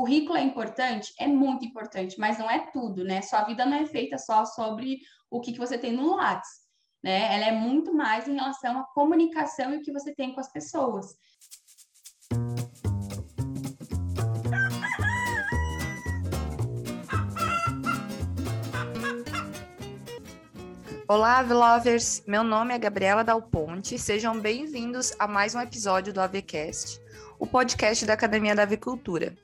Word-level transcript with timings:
currículo 0.00 0.38
é 0.38 0.42
importante? 0.42 1.12
É 1.18 1.26
muito 1.26 1.62
importante, 1.62 2.18
mas 2.18 2.38
não 2.38 2.50
é 2.50 2.70
tudo, 2.72 3.04
né? 3.04 3.20
Sua 3.20 3.44
vida 3.44 3.66
não 3.66 3.76
é 3.76 3.84
feita 3.84 4.16
só 4.16 4.46
sobre 4.46 5.00
o 5.30 5.42
que, 5.42 5.52
que 5.52 5.58
você 5.58 5.76
tem 5.76 5.92
no 5.92 6.16
Lattes, 6.16 6.48
né? 7.04 7.34
Ela 7.34 7.48
é 7.48 7.52
muito 7.52 7.92
mais 7.92 8.26
em 8.26 8.36
relação 8.36 8.80
à 8.80 8.84
comunicação 8.94 9.74
e 9.74 9.76
o 9.76 9.82
que 9.82 9.92
você 9.92 10.14
tem 10.14 10.32
com 10.32 10.40
as 10.40 10.50
pessoas. 10.50 11.14
Olá, 21.06 21.42
Lovers! 21.42 22.22
Meu 22.26 22.42
nome 22.42 22.72
é 22.72 22.78
Gabriela 22.78 23.22
Dal 23.22 23.42
Ponte. 23.42 23.98
Sejam 23.98 24.40
bem-vindos 24.40 25.14
a 25.18 25.28
mais 25.28 25.54
um 25.54 25.60
episódio 25.60 26.10
do 26.10 26.22
AVCast, 26.22 26.98
o 27.38 27.46
podcast 27.46 28.06
da 28.06 28.14
Academia 28.14 28.54
da 28.54 28.62
Avicultura. 28.62 29.36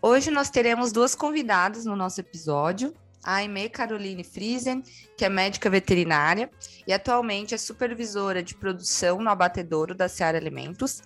Hoje 0.00 0.30
nós 0.30 0.50
teremos 0.50 0.92
duas 0.92 1.14
convidadas 1.14 1.84
no 1.84 1.96
nosso 1.96 2.20
episódio, 2.20 2.94
a 3.24 3.36
Aimee 3.36 3.68
Caroline 3.68 4.22
Friesen, 4.22 4.82
que 5.16 5.24
é 5.24 5.28
médica 5.28 5.70
veterinária 5.70 6.50
e 6.86 6.92
atualmente 6.92 7.54
é 7.54 7.58
supervisora 7.58 8.42
de 8.42 8.54
produção 8.54 9.20
no 9.20 9.30
abatedouro 9.30 9.94
da 9.94 10.08
Seara 10.08 10.38
Alimentos, 10.38 11.02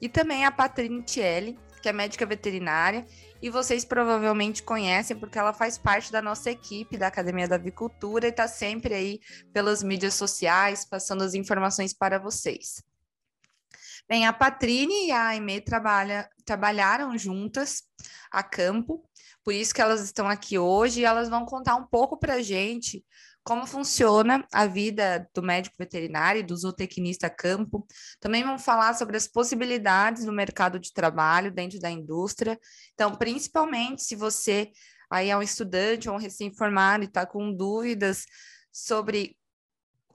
e 0.00 0.08
também 0.08 0.44
a 0.44 0.52
Patrine 0.52 1.02
Tielli, 1.02 1.58
que 1.80 1.88
é 1.88 1.92
médica 1.92 2.24
veterinária 2.26 3.04
e 3.42 3.50
vocês 3.50 3.84
provavelmente 3.84 4.62
conhecem 4.62 5.16
porque 5.16 5.38
ela 5.38 5.52
faz 5.52 5.76
parte 5.76 6.12
da 6.12 6.22
nossa 6.22 6.50
equipe 6.50 6.96
da 6.96 7.08
Academia 7.08 7.48
da 7.48 7.56
Avicultura 7.56 8.26
e 8.26 8.30
está 8.30 8.46
sempre 8.46 8.94
aí 8.94 9.20
pelas 9.52 9.82
mídias 9.82 10.14
sociais 10.14 10.84
passando 10.84 11.24
as 11.24 11.34
informações 11.34 11.92
para 11.92 12.18
vocês. 12.18 12.82
Bem, 14.08 14.26
a 14.26 14.32
Patrine 14.32 15.06
e 15.06 15.12
a 15.12 15.28
Aimee 15.28 15.62
trabalha, 15.62 16.28
trabalharam 16.44 17.16
juntas 17.16 17.82
a 18.30 18.42
campo, 18.42 19.02
por 19.42 19.54
isso 19.54 19.74
que 19.74 19.80
elas 19.80 20.02
estão 20.02 20.28
aqui 20.28 20.58
hoje 20.58 21.00
e 21.00 21.04
elas 21.04 21.28
vão 21.28 21.46
contar 21.46 21.76
um 21.76 21.86
pouco 21.86 22.18
para 22.18 22.34
a 22.34 22.42
gente 22.42 23.04
como 23.42 23.66
funciona 23.66 24.46
a 24.52 24.66
vida 24.66 25.28
do 25.34 25.42
médico 25.42 25.76
veterinário 25.78 26.40
e 26.40 26.42
do 26.42 26.56
zootecnista 26.56 27.28
campo. 27.28 27.86
Também 28.18 28.42
vamos 28.42 28.64
falar 28.64 28.94
sobre 28.94 29.18
as 29.18 29.28
possibilidades 29.28 30.24
no 30.24 30.32
mercado 30.32 30.78
de 30.78 30.92
trabalho 30.92 31.52
dentro 31.52 31.78
da 31.78 31.90
indústria. 31.90 32.58
Então, 32.94 33.14
principalmente 33.14 34.02
se 34.02 34.16
você 34.16 34.70
aí 35.10 35.28
é 35.28 35.36
um 35.36 35.42
estudante 35.42 36.08
ou 36.08 36.16
um 36.16 36.18
recém-formado 36.18 37.04
e 37.04 37.06
está 37.06 37.26
com 37.26 37.54
dúvidas 37.54 38.24
sobre 38.72 39.36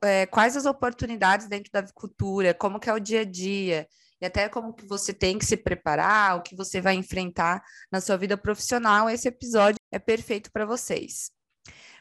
é, 0.04 0.26
quais 0.26 0.56
as 0.56 0.66
oportunidades 0.66 1.48
dentro 1.48 1.72
da 1.72 1.80
avicultura, 1.80 2.54
como 2.54 2.80
que 2.80 2.90
é 2.90 2.94
o 2.94 3.00
dia 3.00 3.22
a 3.22 3.26
dia, 3.26 3.88
e 4.22 4.26
até 4.26 4.50
como 4.50 4.74
que 4.74 4.86
você 4.86 5.14
tem 5.14 5.38
que 5.38 5.46
se 5.46 5.58
preparar, 5.58 6.38
o 6.38 6.42
que 6.42 6.56
você 6.56 6.82
vai 6.82 6.96
enfrentar 6.96 7.64
na 7.92 8.02
sua 8.02 8.18
vida 8.18 8.38
profissional, 8.38 9.10
esse 9.10 9.28
episódio 9.28 9.80
é 9.92 10.00
perfeito 10.00 10.52
para 10.52 10.66
vocês. 10.66 11.32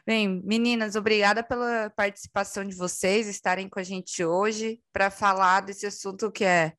Bem, 0.05 0.41
meninas, 0.43 0.95
obrigada 0.95 1.43
pela 1.43 1.89
participação 1.95 2.63
de 2.63 2.75
vocês, 2.75 3.27
estarem 3.27 3.69
com 3.69 3.79
a 3.79 3.83
gente 3.83 4.23
hoje 4.23 4.81
para 4.91 5.09
falar 5.11 5.61
desse 5.61 5.85
assunto 5.85 6.31
que 6.31 6.43
é 6.43 6.73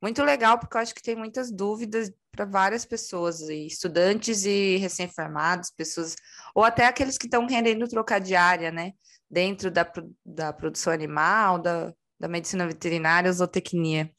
muito 0.00 0.22
legal, 0.22 0.58
porque 0.58 0.76
eu 0.76 0.80
acho 0.80 0.94
que 0.94 1.02
tem 1.02 1.16
muitas 1.16 1.50
dúvidas 1.50 2.12
para 2.30 2.44
várias 2.44 2.84
pessoas, 2.84 3.40
estudantes 3.40 4.44
e 4.44 4.76
recém-formados, 4.76 5.70
pessoas, 5.70 6.14
ou 6.54 6.62
até 6.62 6.86
aqueles 6.86 7.16
que 7.16 7.26
estão 7.26 7.46
rendendo 7.46 7.88
trocar 7.88 8.20
diária, 8.20 8.70
né? 8.70 8.92
Dentro 9.28 9.70
da, 9.70 9.90
da 10.24 10.52
produção 10.52 10.92
animal, 10.92 11.58
da, 11.58 11.92
da 12.20 12.28
medicina 12.28 12.66
veterinária, 12.66 13.32
zootecnia. 13.32 14.10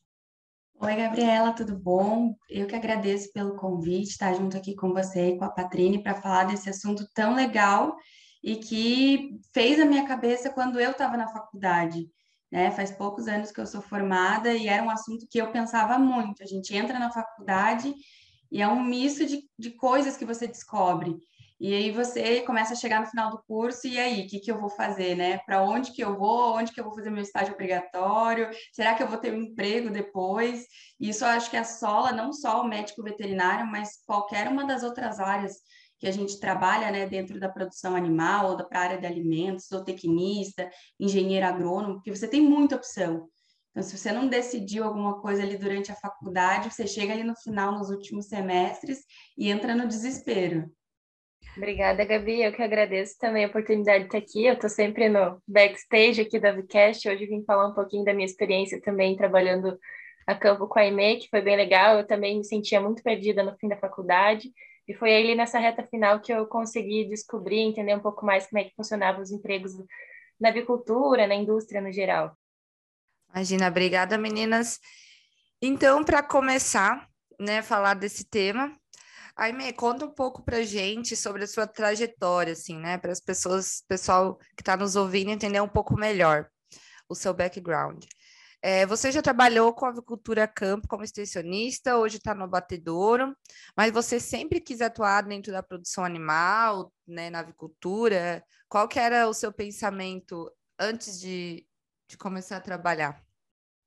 Oi, 0.80 0.96
Gabriela, 0.96 1.54
tudo 1.54 1.76
bom? 1.76 2.36
Eu 2.50 2.68
que 2.68 2.76
agradeço 2.76 3.32
pelo 3.34 3.56
convite, 3.56 4.10
estar 4.10 4.34
junto 4.34 4.56
aqui 4.58 4.76
com 4.76 4.94
você 4.94 5.30
e 5.30 5.38
com 5.38 5.46
a 5.46 5.50
Patrine 5.50 6.04
para 6.04 6.22
falar 6.22 6.44
desse 6.44 6.70
assunto 6.70 7.08
tão 7.14 7.34
legal 7.34 7.96
e 8.44 8.58
que 8.58 9.40
fez 9.54 9.80
a 9.80 9.86
minha 9.86 10.08
cabeça 10.08 10.52
quando 10.52 10.80
eu 10.80 10.92
estava 10.92 11.18
na 11.18 11.28
faculdade. 11.28 12.08
Né? 12.52 12.72
Faz 12.72 12.92
poucos 12.92 13.28
anos 13.28 13.52
que 13.52 13.60
eu 13.60 13.68
sou 13.68 13.82
formada 13.82 14.54
e 14.54 14.68
era 14.68 14.84
um 14.84 14.90
assunto 14.90 15.28
que 15.30 15.40
eu 15.40 15.52
pensava 15.52 15.98
muito. 16.00 16.44
A 16.44 16.46
gente 16.46 16.76
entra 16.76 16.98
na 16.98 17.12
faculdade 17.12 17.94
e 18.52 18.62
é 18.62 18.68
um 18.68 18.84
misto 18.84 19.26
de, 19.26 19.42
de 19.58 19.72
coisas 19.72 20.16
que 20.18 20.26
você 20.26 20.48
descobre. 20.48 21.16
E 21.60 21.74
aí 21.74 21.90
você 21.90 22.42
começa 22.42 22.74
a 22.74 22.76
chegar 22.76 23.02
no 23.02 23.08
final 23.08 23.32
do 23.32 23.42
curso, 23.48 23.88
e 23.88 24.00
aí, 24.00 24.22
o 24.22 24.28
que, 24.28 24.40
que 24.40 24.52
eu 24.52 24.60
vou 24.60 24.70
fazer, 24.70 25.16
né? 25.16 25.40
Para 25.40 25.64
onde 25.64 25.92
que 25.92 26.04
eu 26.04 26.16
vou? 26.16 26.56
Onde 26.56 26.72
que 26.72 26.80
eu 26.80 26.84
vou 26.84 26.94
fazer 26.94 27.10
meu 27.10 27.24
estágio 27.24 27.56
obrigatório? 27.56 28.50
Será 28.72 28.94
que 28.94 29.02
eu 29.02 29.08
vou 29.08 29.18
ter 29.18 29.34
um 29.34 29.42
emprego 29.42 29.90
depois? 29.90 30.68
Isso 31.00 31.24
eu 31.24 31.30
acho 31.30 31.50
que 31.50 31.58
assola 31.58 32.12
não 32.12 32.32
só 32.32 32.62
o 32.62 32.68
médico 32.68 33.02
veterinário, 33.02 33.66
mas 33.66 34.04
qualquer 34.06 34.48
uma 34.48 34.66
das 34.66 34.84
outras 34.84 35.20
áreas 35.20 35.56
que 36.00 36.08
a 36.08 36.12
gente 36.12 36.40
trabalha 36.40 36.92
né, 36.92 37.08
dentro 37.08 37.40
da 37.40 37.50
produção 37.50 37.96
animal, 37.96 38.52
ou 38.52 38.58
da 38.58 38.68
área 38.72 38.98
de 38.98 39.06
alimentos, 39.06 39.68
zootecnista, 39.68 40.70
engenheiro 41.00 41.46
agrônomo, 41.46 41.96
porque 41.96 42.16
você 42.16 42.28
tem 42.28 42.42
muita 42.42 42.76
opção. 42.76 43.28
Então, 43.72 43.84
se 43.84 43.96
você 43.96 44.12
não 44.12 44.28
decidiu 44.28 44.84
alguma 44.84 45.22
coisa 45.22 45.44
ali 45.44 45.58
durante 45.58 45.92
a 45.92 45.96
faculdade, 45.96 46.74
você 46.74 46.88
chega 46.88 47.14
ali 47.14 47.24
no 47.24 47.36
final, 47.36 47.78
nos 47.78 47.90
últimos 47.90 48.28
semestres, 48.28 49.04
e 49.38 49.50
entra 49.50 49.76
no 49.76 49.88
desespero. 49.88 50.70
Obrigada, 51.56 52.06
Gabi. 52.06 52.44
Eu 52.44 52.54
que 52.54 52.62
agradeço 52.62 53.18
também 53.20 53.46
a 53.46 53.48
oportunidade 53.48 54.02
de 54.02 54.06
estar 54.06 54.18
aqui. 54.20 54.46
Eu 54.46 54.54
estou 54.54 54.70
sempre 54.70 55.10
no 55.10 55.42
backstage 55.48 56.22
aqui 56.22 56.40
da 56.40 56.52
Vcast. 56.52 57.10
Hoje 57.10 57.26
vim 57.26 57.44
falar 57.44 57.68
um 57.68 57.74
pouquinho 57.74 58.06
da 58.06 58.14
minha 58.14 58.26
experiência 58.26 58.80
também 58.82 59.16
trabalhando 59.16 59.78
a 60.28 60.36
campo 60.36 60.68
com 60.68 60.78
a 60.78 60.86
IME, 60.86 61.18
que 61.18 61.30
foi 61.30 61.42
bem 61.42 61.56
legal. 61.56 61.98
Eu 61.98 62.06
também 62.06 62.38
me 62.38 62.46
sentia 62.46 62.80
muito 62.80 63.02
perdida 63.02 63.42
no 63.44 63.58
fim 63.58 63.68
da 63.68 63.78
faculdade. 63.78 64.52
E 64.88 64.94
foi 64.94 65.16
ali 65.16 65.36
nessa 65.36 65.60
reta 65.60 65.84
final 65.84 66.20
que 66.22 66.32
eu 66.32 66.48
consegui 66.48 67.06
descobrir, 67.10 67.60
entender 67.60 67.96
um 67.96 68.00
pouco 68.00 68.26
mais 68.26 68.48
como 68.48 68.60
é 68.60 68.64
que 68.64 68.76
funcionavam 68.76 69.22
os 69.22 69.32
empregos 69.32 69.74
na 70.40 70.50
avicultura, 70.50 71.28
na 71.28 71.36
indústria 71.36 71.82
no 71.82 71.92
geral. 71.92 72.38
Imagina, 73.34 73.68
obrigada, 73.68 74.18
meninas. 74.18 74.80
Então, 75.62 76.04
para 76.04 76.24
começar, 76.24 77.08
né, 77.40 77.62
falar 77.62 77.96
desse 77.96 78.24
tema, 78.30 78.72
Aime, 79.36 79.72
conta 79.72 80.06
um 80.06 80.10
pouco 80.10 80.42
para 80.42 80.64
gente 80.64 81.16
sobre 81.16 81.44
a 81.44 81.48
sua 81.48 81.68
trajetória, 81.68 82.54
assim, 82.54 82.76
né, 82.76 82.98
para 82.98 83.12
as 83.12 83.20
pessoas, 83.20 83.84
pessoal 83.88 84.38
que 84.56 84.62
está 84.62 84.76
nos 84.76 84.96
ouvindo 84.96 85.30
entender 85.30 85.62
um 85.62 85.68
pouco 85.68 85.96
melhor 85.96 86.50
o 87.08 87.14
seu 87.14 87.36
background. 87.36 88.04
É, 88.62 88.86
você 88.86 89.12
já 89.12 89.22
trabalhou 89.22 89.74
com 89.74 89.86
avicultura 89.86 90.48
campo 90.48 90.88
como 90.88 91.04
extensionista, 91.04 91.98
hoje 91.98 92.18
está 92.18 92.34
no 92.34 92.48
batedouro, 92.48 93.36
mas 93.76 93.92
você 93.92 94.20
sempre 94.20 94.60
quis 94.60 94.82
atuar 94.82 95.24
dentro 95.24 95.52
da 95.52 95.62
produção 95.62 96.04
animal, 96.04 96.92
né, 97.08 97.30
na 97.30 97.40
avicultura. 97.40 98.44
Qual 98.68 98.88
que 98.88 99.00
era 99.00 99.28
o 99.28 99.34
seu 99.34 99.54
pensamento 99.54 100.52
antes 100.80 101.20
de, 101.20 101.68
de 102.10 102.18
começar 102.18 102.58
a 102.58 102.62
trabalhar? 102.62 103.24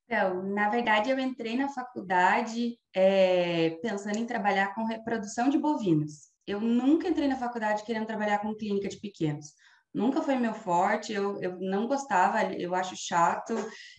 Então, 0.06 0.42
na 0.42 0.68
verdade, 0.68 1.10
eu 1.10 1.18
entrei 1.18 1.56
na 1.56 1.68
faculdade 1.68 2.78
é, 2.94 3.70
pensando 3.82 4.18
em 4.18 4.26
trabalhar 4.26 4.74
com 4.74 4.84
reprodução 4.84 5.48
de 5.48 5.58
bovinos. 5.58 6.30
Eu 6.46 6.60
nunca 6.60 7.08
entrei 7.08 7.28
na 7.28 7.36
faculdade 7.36 7.84
querendo 7.84 8.06
trabalhar 8.06 8.38
com 8.38 8.54
clínica 8.54 8.88
de 8.88 8.98
pequenos 8.98 9.52
nunca 9.94 10.22
foi 10.22 10.36
meu 10.36 10.54
forte, 10.54 11.12
eu, 11.12 11.40
eu 11.40 11.58
não 11.60 11.86
gostava, 11.86 12.42
eu 12.54 12.74
acho 12.74 12.96
chato, 12.96 13.54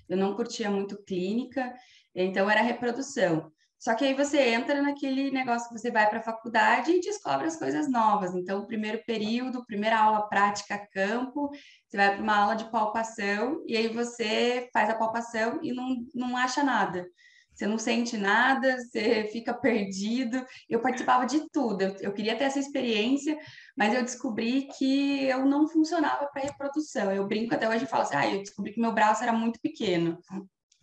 eu 0.08 0.18
não 0.18 0.36
curtia 0.36 0.70
muito 0.70 1.02
clínica, 1.04 1.74
então 2.16 2.50
era 2.50 2.62
reprodução. 2.62 3.52
Só 3.80 3.96
que 3.96 4.06
aí 4.06 4.14
você 4.14 4.40
entra 4.40 4.80
naquele 4.80 5.32
negócio 5.32 5.68
que 5.68 5.80
você 5.80 5.90
vai 5.90 6.08
para 6.08 6.20
a 6.20 6.24
faculdade 6.24 6.92
e 6.92 7.02
descobre 7.02 7.48
as 7.48 7.58
coisas 7.58 7.90
novas. 7.90 8.36
Então, 8.36 8.68
primeiro 8.68 9.04
período, 9.06 9.66
primeira 9.66 9.98
aula 9.98 10.30
prática 10.30 10.88
campo, 10.94 11.50
você 11.88 11.98
vai 11.98 12.14
para 12.14 12.22
uma 12.22 12.36
aula 12.36 12.56
de 12.56 12.70
palpação 12.70 13.64
e 13.66 13.76
aí 13.76 13.88
você 13.88 14.70
faz 14.72 14.88
a 14.88 14.96
palpação 14.96 15.60
e 15.64 15.74
não, 15.74 15.96
não 16.14 16.38
acha 16.38 16.64
nada 16.64 17.08
você 17.54 17.68
não 17.68 17.78
sente 17.78 18.18
nada, 18.18 18.78
você 18.78 19.30
fica 19.32 19.54
perdido. 19.54 20.44
Eu 20.70 20.80
participava 20.82 21.26
de 21.26 21.50
tudo, 21.52 21.82
eu, 21.82 21.96
eu 22.00 22.14
queria 22.14 22.36
ter 22.36 22.46
essa 22.46 22.60
experiência, 22.60 23.38
mas 23.76 23.94
eu 23.94 24.02
descobri 24.02 24.68
que 24.78 25.26
eu 25.26 25.46
não 25.46 25.68
funcionava 25.68 26.28
para 26.28 26.44
reprodução. 26.44 27.12
Eu 27.12 27.28
brinco 27.28 27.54
até 27.54 27.68
hoje 27.68 27.84
e 27.84 27.88
falo 27.88 28.04
assim: 28.04 28.16
ah, 28.16 28.30
eu 28.30 28.40
descobri 28.40 28.74
que 28.74 28.82
meu 28.82 28.94
braço 28.94 29.24
era 29.24 29.34
muito 29.34 29.60
pequeno 29.60 30.18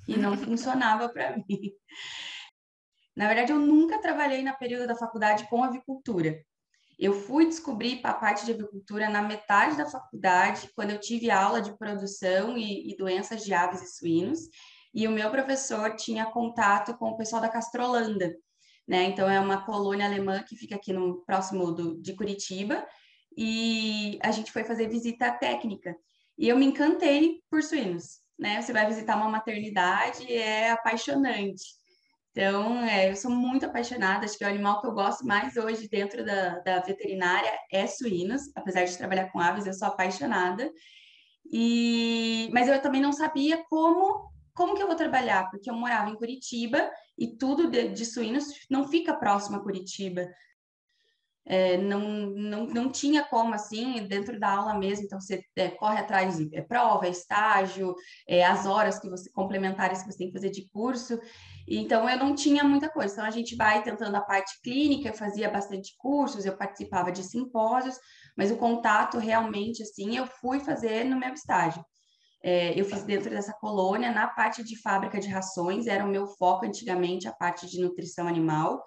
e 0.06 0.16
não 0.16 0.37
funcionava 0.38 1.08
para 1.08 1.37
mim. 1.37 1.72
Na 3.16 3.26
verdade, 3.26 3.50
eu 3.50 3.58
nunca 3.58 4.00
trabalhei 4.00 4.42
na 4.42 4.52
período 4.52 4.87
da 4.87 4.94
faculdade 4.94 5.48
com 5.48 5.64
avicultura. 5.64 6.40
Eu 6.96 7.12
fui 7.12 7.46
descobrir 7.46 8.00
a 8.02 8.12
parte 8.12 8.44
de 8.44 8.52
avicultura 8.52 9.08
na 9.08 9.22
metade 9.22 9.76
da 9.76 9.87
faculdade, 9.87 10.69
quando 10.75 10.90
eu 10.90 11.00
tive 11.00 11.31
aula 11.31 11.60
de 11.60 11.76
produção 11.78 12.58
e, 12.58 12.92
e 12.92 12.96
doenças 12.96 13.44
de 13.44 13.54
aves 13.54 13.82
e 13.82 13.96
suínos 13.96 14.40
e 14.94 15.06
o 15.06 15.11
meu 15.11 15.31
professor 15.31 15.94
tinha 15.96 16.26
contato 16.26 16.96
com 16.96 17.11
o 17.11 17.17
pessoal 17.17 17.43
da 17.43 17.49
Castrolanda, 17.49 18.35
né? 18.87 19.05
Então 19.05 19.29
é 19.29 19.38
uma 19.40 19.64
colônia 19.64 20.06
alemã 20.06 20.43
que 20.43 20.56
fica 20.56 20.76
aqui 20.76 20.93
no 20.93 21.25
próximo 21.25 21.73
do, 21.73 22.00
de 22.00 22.14
Curitiba 22.14 22.87
e 23.37 24.19
a 24.23 24.31
gente 24.31 24.50
foi 24.50 24.64
fazer 24.64 24.88
visita 24.88 25.31
técnica 25.32 25.94
e 26.37 26.49
eu 26.49 26.56
me 26.56 26.67
encantei 26.67 27.43
por 27.50 27.62
suínos, 27.62 28.20
né? 28.38 28.62
Você 28.62 28.73
vai 28.73 28.87
visitar 28.87 29.17
uma 29.17 29.29
maternidade 29.29 30.32
é 30.32 30.70
apaixonante. 30.70 31.79
Então, 32.31 32.85
é, 32.85 33.11
eu 33.11 33.17
sou 33.17 33.32
muito 33.32 33.67
apaixonada, 33.67 34.25
acho 34.25 34.38
que 34.38 34.44
o 34.44 34.49
animal 34.49 34.81
que 34.81 34.87
eu 34.87 34.93
gosto 34.93 35.26
mais 35.26 35.56
hoje 35.56 35.88
dentro 35.88 36.25
da, 36.25 36.61
da 36.61 36.81
veterinária 36.81 37.50
é 37.73 37.85
suínos, 37.87 38.43
apesar 38.55 38.85
de 38.85 38.96
trabalhar 38.96 39.32
com 39.32 39.40
aves, 39.40 39.67
eu 39.67 39.73
sou 39.73 39.88
apaixonada. 39.88 40.70
E, 41.50 42.49
mas 42.52 42.69
eu 42.69 42.81
também 42.81 43.00
não 43.00 43.12
sabia 43.12 43.64
como 43.69 44.27
como 44.58 44.75
que 44.75 44.82
eu 44.82 44.88
vou 44.88 44.96
trabalhar, 44.96 45.49
porque 45.52 45.70
eu 45.70 45.75
morava 45.75 46.10
em 46.10 46.16
Curitiba 46.16 46.90
e 47.16 47.37
tudo 47.37 47.70
de, 47.70 47.90
de 47.90 48.05
suínos 48.05 48.44
não 48.69 48.88
fica 48.88 49.14
próximo 49.14 49.56
a 49.56 49.62
Curitiba. 49.62 50.26
É, 51.46 51.78
não, 51.78 52.00
não, 52.26 52.66
não 52.66 52.90
tinha 52.90 53.25
como, 53.25 53.55
assim, 53.55 54.05
dentro 54.06 54.38
da 54.38 54.50
aula 54.50 54.75
mesmo, 54.75 55.06
então 55.06 55.19
você 55.19 55.40
é, 55.56 55.70
corre 55.70 56.00
atrás 56.00 56.37
de 56.37 56.55
é, 56.55 56.60
prova, 56.60 57.06
é 57.06 57.10
estágio, 57.10 57.94
é, 58.28 58.44
as 58.44 58.66
horas 58.66 58.99
que 58.99 59.08
você, 59.08 59.31
complementares 59.31 60.02
que 60.02 60.12
você 60.12 60.19
tem 60.19 60.26
que 60.26 60.34
fazer 60.34 60.50
de 60.50 60.69
curso, 60.70 61.19
então 61.66 62.11
eu 62.11 62.19
não 62.19 62.34
tinha 62.34 62.64
muita 62.64 62.90
coisa, 62.90 63.14
então 63.14 63.25
a 63.25 63.31
gente 63.31 63.56
vai 63.56 63.82
tentando 63.82 64.16
a 64.16 64.20
parte 64.20 64.61
clínica, 64.61 65.08
eu 65.08 65.14
fazia 65.14 65.49
bastante 65.49 65.94
cursos, 65.96 66.44
eu 66.44 66.56
participava 66.56 67.11
de 67.11 67.22
simpósios, 67.22 67.96
mas 68.37 68.50
o 68.50 68.58
contato 68.58 69.19
realmente, 69.19 69.82
assim, 69.82 70.16
eu 70.16 70.26
fui 70.26 70.61
fazer 70.61 71.04
no 71.04 71.19
meu 71.19 71.32
estágio. 71.32 71.82
É, 72.43 72.79
eu 72.79 72.85
fiz 72.85 73.02
dentro 73.02 73.31
dessa 73.31 73.52
colônia, 73.52 74.12
na 74.12 74.29
parte 74.29 74.62
de 74.62 74.81
fábrica 74.81 75.19
de 75.19 75.29
rações, 75.29 75.87
era 75.87 76.05
o 76.05 76.08
meu 76.08 76.26
foco 76.26 76.67
antigamente, 76.67 77.26
a 77.26 77.32
parte 77.32 77.67
de 77.67 77.81
nutrição 77.81 78.29
animal. 78.29 78.82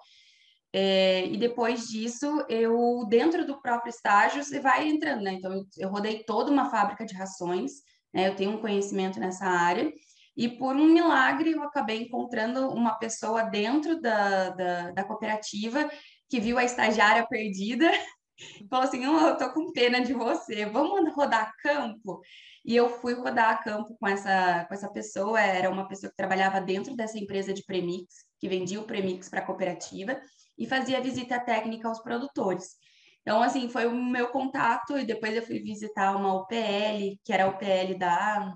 É, 0.72 1.26
e 1.26 1.36
depois 1.36 1.86
disso, 1.88 2.44
eu, 2.48 3.04
dentro 3.08 3.46
do 3.46 3.60
próprio 3.60 3.90
estágio, 3.90 4.42
você 4.42 4.58
vai 4.58 4.88
entrando, 4.88 5.22
né? 5.22 5.34
Então, 5.34 5.66
eu 5.76 5.90
rodei 5.90 6.24
toda 6.24 6.50
uma 6.50 6.70
fábrica 6.70 7.04
de 7.04 7.14
rações, 7.14 7.72
né? 8.12 8.28
Eu 8.28 8.36
tenho 8.36 8.52
um 8.52 8.60
conhecimento 8.60 9.20
nessa 9.20 9.44
área. 9.44 9.92
E 10.34 10.48
por 10.48 10.74
um 10.74 10.86
milagre, 10.86 11.52
eu 11.52 11.62
acabei 11.62 12.02
encontrando 12.02 12.70
uma 12.70 12.94
pessoa 12.94 13.42
dentro 13.42 14.00
da, 14.00 14.48
da, 14.50 14.90
da 14.92 15.04
cooperativa 15.04 15.90
que 16.28 16.40
viu 16.40 16.56
a 16.56 16.64
estagiária 16.64 17.26
perdida 17.28 17.90
falou 18.68 18.86
assim: 18.86 19.06
oh, 19.06 19.28
Eu 19.28 19.36
tô 19.36 19.52
com 19.52 19.72
pena 19.72 20.00
de 20.00 20.12
você, 20.12 20.66
vamos 20.66 21.12
rodar 21.14 21.52
campo? 21.62 22.20
E 22.64 22.76
eu 22.76 22.88
fui 22.88 23.14
rodar 23.14 23.62
campo 23.64 23.96
com 23.98 24.06
essa, 24.06 24.64
com 24.66 24.74
essa 24.74 24.90
pessoa, 24.90 25.40
era 25.40 25.68
uma 25.70 25.88
pessoa 25.88 26.10
que 26.10 26.16
trabalhava 26.16 26.60
dentro 26.60 26.94
dessa 26.94 27.18
empresa 27.18 27.52
de 27.52 27.64
premix, 27.64 28.24
que 28.38 28.48
vendia 28.48 28.80
o 28.80 28.84
premix 28.84 29.28
para 29.28 29.40
a 29.40 29.44
cooperativa 29.46 30.20
e 30.56 30.66
fazia 30.66 31.00
visita 31.00 31.40
técnica 31.40 31.88
aos 31.88 32.00
produtores. 32.00 32.76
Então, 33.22 33.42
assim, 33.42 33.68
foi 33.68 33.86
o 33.86 33.94
meu 33.94 34.28
contato 34.28 34.98
e 34.98 35.04
depois 35.04 35.34
eu 35.34 35.42
fui 35.42 35.60
visitar 35.60 36.16
uma 36.16 36.34
UPL, 36.34 37.18
que 37.24 37.32
era 37.32 37.44
a 37.44 37.48
UPL 37.48 37.96
da 37.98 38.54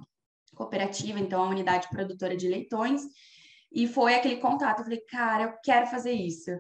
cooperativa, 0.54 1.20
então 1.20 1.42
a 1.42 1.48
unidade 1.48 1.88
produtora 1.88 2.36
de 2.36 2.48
leitões, 2.48 3.02
e 3.72 3.86
foi 3.86 4.14
aquele 4.14 4.36
contato. 4.36 4.80
Eu 4.80 4.84
falei, 4.84 5.00
cara, 5.08 5.44
eu 5.44 5.52
quero 5.62 5.86
fazer 5.86 6.12
isso. 6.12 6.50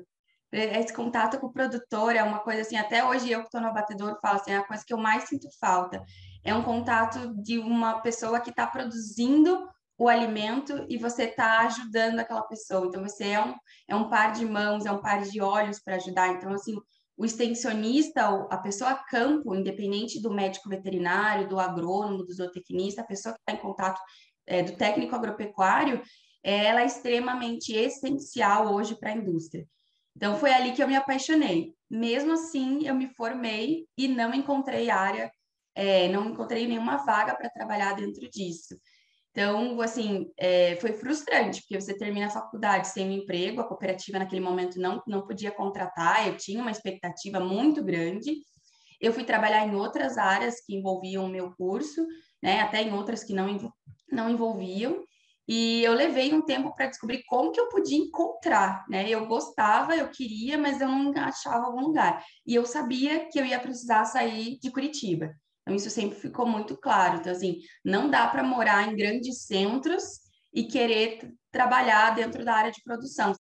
Esse 0.52 0.92
contato 0.92 1.38
com 1.38 1.48
o 1.48 1.52
produtor 1.52 2.14
é 2.14 2.22
uma 2.22 2.38
coisa 2.38 2.62
assim, 2.62 2.76
até 2.76 3.04
hoje 3.04 3.30
eu 3.30 3.40
que 3.40 3.46
estou 3.46 3.60
no 3.60 3.66
abatedor 3.66 4.18
falo 4.22 4.36
assim, 4.36 4.52
é 4.52 4.58
a 4.58 4.66
coisa 4.66 4.84
que 4.86 4.94
eu 4.94 4.98
mais 4.98 5.24
sinto 5.24 5.48
falta 5.60 6.02
é 6.46 6.54
um 6.54 6.62
contato 6.62 7.34
de 7.42 7.58
uma 7.58 8.00
pessoa 8.00 8.40
que 8.40 8.50
está 8.50 8.66
produzindo 8.66 9.68
o 9.98 10.08
alimento 10.08 10.86
e 10.88 10.96
você 10.96 11.24
está 11.24 11.60
ajudando 11.62 12.20
aquela 12.20 12.42
pessoa. 12.42 12.86
Então, 12.86 13.02
você 13.02 13.30
é 13.30 13.44
um, 13.44 13.54
é 13.88 13.96
um 13.96 14.08
par 14.08 14.32
de 14.32 14.46
mãos, 14.46 14.86
é 14.86 14.92
um 14.92 15.00
par 15.00 15.22
de 15.22 15.40
olhos 15.40 15.80
para 15.80 15.96
ajudar. 15.96 16.28
Então, 16.28 16.52
assim, 16.52 16.76
o 17.16 17.24
extensionista, 17.24 18.28
a 18.48 18.58
pessoa 18.58 18.94
campo, 18.94 19.56
independente 19.56 20.22
do 20.22 20.32
médico 20.32 20.68
veterinário, 20.68 21.48
do 21.48 21.58
agrônomo, 21.58 22.24
do 22.24 22.32
zootecnista, 22.32 23.02
a 23.02 23.06
pessoa 23.06 23.34
que 23.34 23.40
está 23.40 23.52
em 23.52 23.62
contato 23.62 24.00
é, 24.46 24.62
do 24.62 24.76
técnico 24.76 25.16
agropecuário, 25.16 26.00
ela 26.44 26.82
é 26.82 26.86
extremamente 26.86 27.74
essencial 27.74 28.72
hoje 28.72 28.94
para 28.94 29.10
a 29.10 29.16
indústria. 29.16 29.66
Então, 30.16 30.36
foi 30.38 30.52
ali 30.52 30.72
que 30.72 30.82
eu 30.82 30.88
me 30.88 30.96
apaixonei. 30.96 31.74
Mesmo 31.90 32.32
assim, 32.32 32.86
eu 32.86 32.94
me 32.94 33.08
formei 33.14 33.86
e 33.96 34.08
não 34.08 34.34
encontrei 34.34 34.90
área 34.90 35.30
é, 35.76 36.08
não 36.08 36.30
encontrei 36.30 36.66
nenhuma 36.66 36.96
vaga 36.96 37.36
para 37.36 37.50
trabalhar 37.50 37.92
dentro 37.92 38.28
disso. 38.30 38.74
Então, 39.30 39.78
assim, 39.82 40.32
é, 40.38 40.76
foi 40.76 40.94
frustrante, 40.94 41.60
porque 41.60 41.78
você 41.78 41.94
termina 41.94 42.26
a 42.26 42.30
faculdade 42.30 42.88
sem 42.88 43.06
um 43.06 43.12
emprego, 43.12 43.60
a 43.60 43.68
cooperativa 43.68 44.18
naquele 44.18 44.40
momento 44.40 44.80
não, 44.80 45.02
não 45.06 45.26
podia 45.26 45.50
contratar, 45.50 46.26
eu 46.26 46.38
tinha 46.38 46.62
uma 46.62 46.70
expectativa 46.70 47.38
muito 47.38 47.84
grande. 47.84 48.34
Eu 48.98 49.12
fui 49.12 49.24
trabalhar 49.24 49.68
em 49.68 49.74
outras 49.74 50.16
áreas 50.16 50.64
que 50.64 50.74
envolviam 50.74 51.26
o 51.26 51.28
meu 51.28 51.54
curso, 51.54 52.06
né, 52.42 52.60
até 52.60 52.82
em 52.82 52.94
outras 52.94 53.22
que 53.22 53.34
não, 53.34 53.70
não 54.10 54.30
envolviam, 54.30 55.04
e 55.48 55.84
eu 55.84 55.92
levei 55.92 56.34
um 56.34 56.42
tempo 56.42 56.74
para 56.74 56.86
descobrir 56.86 57.22
como 57.26 57.52
que 57.52 57.60
eu 57.60 57.68
podia 57.68 57.96
encontrar, 57.96 58.84
né? 58.88 59.08
Eu 59.08 59.26
gostava, 59.26 59.94
eu 59.94 60.08
queria, 60.08 60.58
mas 60.58 60.80
eu 60.80 60.88
não 60.88 61.12
achava 61.16 61.66
algum 61.66 61.82
lugar. 61.82 62.24
E 62.44 62.54
eu 62.54 62.66
sabia 62.66 63.28
que 63.28 63.38
eu 63.38 63.44
ia 63.44 63.60
precisar 63.60 64.04
sair 64.06 64.58
de 64.58 64.70
Curitiba. 64.70 65.34
Então, 65.62 65.74
isso 65.74 65.88
sempre 65.90 66.18
ficou 66.18 66.46
muito 66.46 66.76
claro. 66.76 67.18
Então, 67.18 67.30
assim, 67.30 67.60
não 67.84 68.10
dá 68.10 68.26
para 68.26 68.42
morar 68.42 68.88
em 68.88 68.96
grandes 68.96 69.44
centros 69.44 70.20
e 70.52 70.64
querer 70.64 71.32
trabalhar 71.52 72.14
dentro 72.14 72.44
da 72.44 72.54
área 72.54 72.72
de 72.72 72.82
produção. 72.82 73.32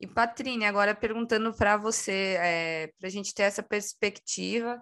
E, 0.00 0.06
Patrine, 0.06 0.64
agora 0.64 0.94
perguntando 0.94 1.52
para 1.52 1.76
você, 1.76 2.36
é, 2.40 2.92
para 2.98 3.08
a 3.08 3.10
gente 3.10 3.34
ter 3.34 3.42
essa 3.42 3.62
perspectiva 3.62 4.80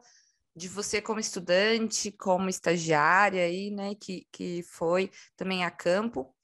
de 0.56 0.68
você 0.68 1.02
como 1.02 1.20
estudante, 1.20 2.10
como 2.10 2.48
estagiária 2.48 3.44
aí, 3.44 3.70
né, 3.70 3.94
que, 3.94 4.26
que 4.32 4.62
foi 4.62 5.10
também 5.36 5.62
a 5.64 5.70
campo, 5.70 6.34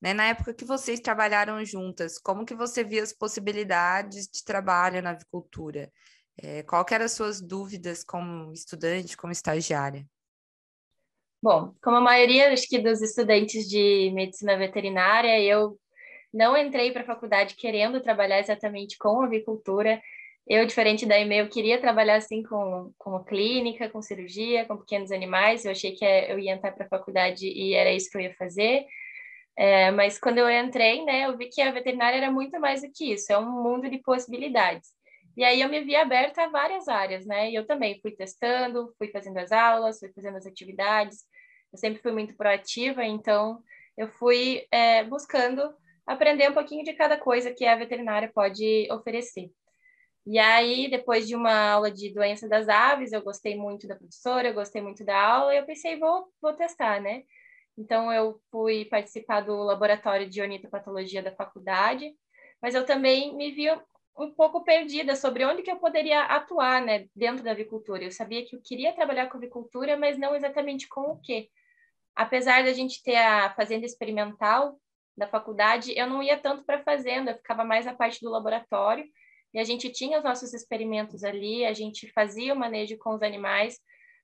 né, 0.00 0.14
na 0.14 0.28
época 0.28 0.54
que 0.54 0.64
vocês 0.64 0.98
trabalharam 0.98 1.62
juntas, 1.64 2.18
como 2.18 2.46
que 2.46 2.54
você 2.54 2.82
via 2.82 3.02
as 3.02 3.12
possibilidades 3.12 4.26
de 4.28 4.42
trabalho 4.42 5.02
na 5.02 5.10
avicultura? 5.10 5.92
É, 6.42 6.62
qual 6.62 6.84
que 6.86 6.94
eram 6.94 7.04
as 7.04 7.12
suas 7.12 7.40
dúvidas 7.40 8.02
como 8.02 8.50
estudante, 8.52 9.16
como 9.16 9.32
estagiária? 9.32 10.06
Bom, 11.42 11.74
como 11.82 11.96
a 11.96 12.00
maioria 12.00 12.52
acho 12.52 12.66
que 12.66 12.78
dos 12.78 13.02
estudantes 13.02 13.68
de 13.68 14.10
medicina 14.14 14.56
veterinária, 14.56 15.38
eu 15.42 15.78
não 16.32 16.56
entrei 16.56 16.92
para 16.92 17.02
a 17.02 17.06
faculdade 17.06 17.56
querendo 17.56 18.00
trabalhar 18.00 18.38
exatamente 18.38 18.96
com 18.96 19.22
avicultura. 19.22 20.00
Eu, 20.46 20.66
diferente 20.66 21.06
da 21.06 21.18
EME, 21.18 21.38
eu 21.38 21.48
queria 21.48 21.80
trabalhar 21.80 22.16
assim 22.16 22.42
com, 22.42 22.92
com 22.98 23.22
clínica, 23.24 23.88
com 23.88 24.02
cirurgia, 24.02 24.64
com 24.66 24.76
pequenos 24.76 25.12
animais. 25.12 25.64
Eu 25.64 25.70
achei 25.70 25.92
que 25.92 26.04
eu 26.04 26.38
ia 26.38 26.52
entrar 26.52 26.72
para 26.72 26.86
a 26.86 26.88
faculdade 26.88 27.46
e 27.46 27.74
era 27.74 27.92
isso 27.92 28.10
que 28.10 28.16
eu 28.16 28.22
ia 28.22 28.34
fazer. 28.34 28.84
É, 29.56 29.90
mas 29.90 30.18
quando 30.18 30.38
eu 30.38 30.50
entrei, 30.50 31.04
né, 31.04 31.26
eu 31.26 31.36
vi 31.36 31.48
que 31.48 31.60
a 31.60 31.70
veterinária 31.70 32.16
era 32.16 32.30
muito 32.30 32.58
mais 32.58 32.82
do 32.82 32.90
que 32.90 33.12
isso. 33.12 33.32
É 33.32 33.38
um 33.38 33.62
mundo 33.62 33.88
de 33.90 33.98
possibilidades. 33.98 34.88
E 35.36 35.44
aí 35.44 35.60
eu 35.60 35.68
me 35.68 35.82
vi 35.82 35.94
aberta 35.94 36.44
a 36.44 36.48
várias 36.48 36.88
áreas, 36.88 37.24
né? 37.26 37.50
E 37.50 37.54
eu 37.54 37.66
também 37.66 38.00
fui 38.00 38.10
testando, 38.10 38.92
fui 38.98 39.08
fazendo 39.08 39.38
as 39.38 39.52
aulas, 39.52 39.98
fui 39.98 40.10
fazendo 40.12 40.36
as 40.36 40.46
atividades. 40.46 41.24
Eu 41.72 41.78
sempre 41.78 42.02
fui 42.02 42.12
muito 42.12 42.36
proativa, 42.36 43.04
então 43.04 43.62
eu 43.96 44.08
fui 44.08 44.66
é, 44.72 45.04
buscando 45.04 45.72
aprender 46.06 46.50
um 46.50 46.54
pouquinho 46.54 46.84
de 46.84 46.92
cada 46.94 47.16
coisa 47.16 47.52
que 47.52 47.64
a 47.64 47.76
veterinária 47.76 48.30
pode 48.34 48.88
oferecer. 48.90 49.50
E 50.26 50.38
aí, 50.38 50.88
depois 50.90 51.26
de 51.26 51.34
uma 51.34 51.72
aula 51.72 51.90
de 51.90 52.12
doença 52.12 52.48
das 52.48 52.68
aves, 52.68 53.12
eu 53.12 53.22
gostei 53.22 53.56
muito 53.56 53.88
da 53.88 53.96
professora, 53.96 54.48
eu 54.48 54.54
gostei 54.54 54.82
muito 54.82 55.04
da 55.04 55.18
aula, 55.18 55.54
e 55.54 55.58
eu 55.58 55.66
pensei, 55.66 55.98
vou, 55.98 56.28
vou 56.40 56.52
testar, 56.52 57.00
né? 57.00 57.22
Então, 57.76 58.12
eu 58.12 58.40
fui 58.50 58.84
participar 58.84 59.40
do 59.40 59.56
laboratório 59.62 60.28
de 60.28 60.40
ornitopatologia 60.40 61.22
da 61.22 61.34
faculdade, 61.34 62.12
mas 62.60 62.74
eu 62.74 62.84
também 62.84 63.34
me 63.34 63.50
vi 63.52 63.70
um 64.18 64.30
pouco 64.34 64.62
perdida 64.62 65.16
sobre 65.16 65.44
onde 65.44 65.62
que 65.62 65.70
eu 65.70 65.78
poderia 65.78 66.22
atuar, 66.24 66.82
né, 66.82 67.06
dentro 67.16 67.42
da 67.42 67.52
avicultura. 67.52 68.04
Eu 68.04 68.10
sabia 68.12 68.44
que 68.44 68.54
eu 68.54 68.60
queria 68.62 68.92
trabalhar 68.92 69.28
com 69.28 69.38
avicultura, 69.38 69.96
mas 69.96 70.18
não 70.18 70.34
exatamente 70.34 70.86
com 70.88 71.12
o 71.12 71.20
quê. 71.20 71.48
Apesar 72.14 72.62
da 72.64 72.72
gente 72.72 73.02
ter 73.02 73.16
a 73.16 73.54
fazenda 73.54 73.86
experimental 73.86 74.78
da 75.16 75.26
faculdade, 75.26 75.96
eu 75.96 76.06
não 76.06 76.22
ia 76.22 76.38
tanto 76.38 76.64
para 76.64 76.76
a 76.78 76.82
fazenda, 76.82 77.30
eu 77.30 77.36
ficava 77.36 77.64
mais 77.64 77.86
na 77.86 77.94
parte 77.94 78.20
do 78.20 78.30
laboratório, 78.30 79.06
e 79.52 79.58
a 79.58 79.64
gente 79.64 79.90
tinha 79.90 80.18
os 80.18 80.24
nossos 80.24 80.54
experimentos 80.54 81.24
ali, 81.24 81.64
a 81.64 81.72
gente 81.72 82.10
fazia 82.12 82.54
o 82.54 82.58
manejo 82.58 82.96
com 82.98 83.14
os 83.14 83.22
animais, 83.22 83.78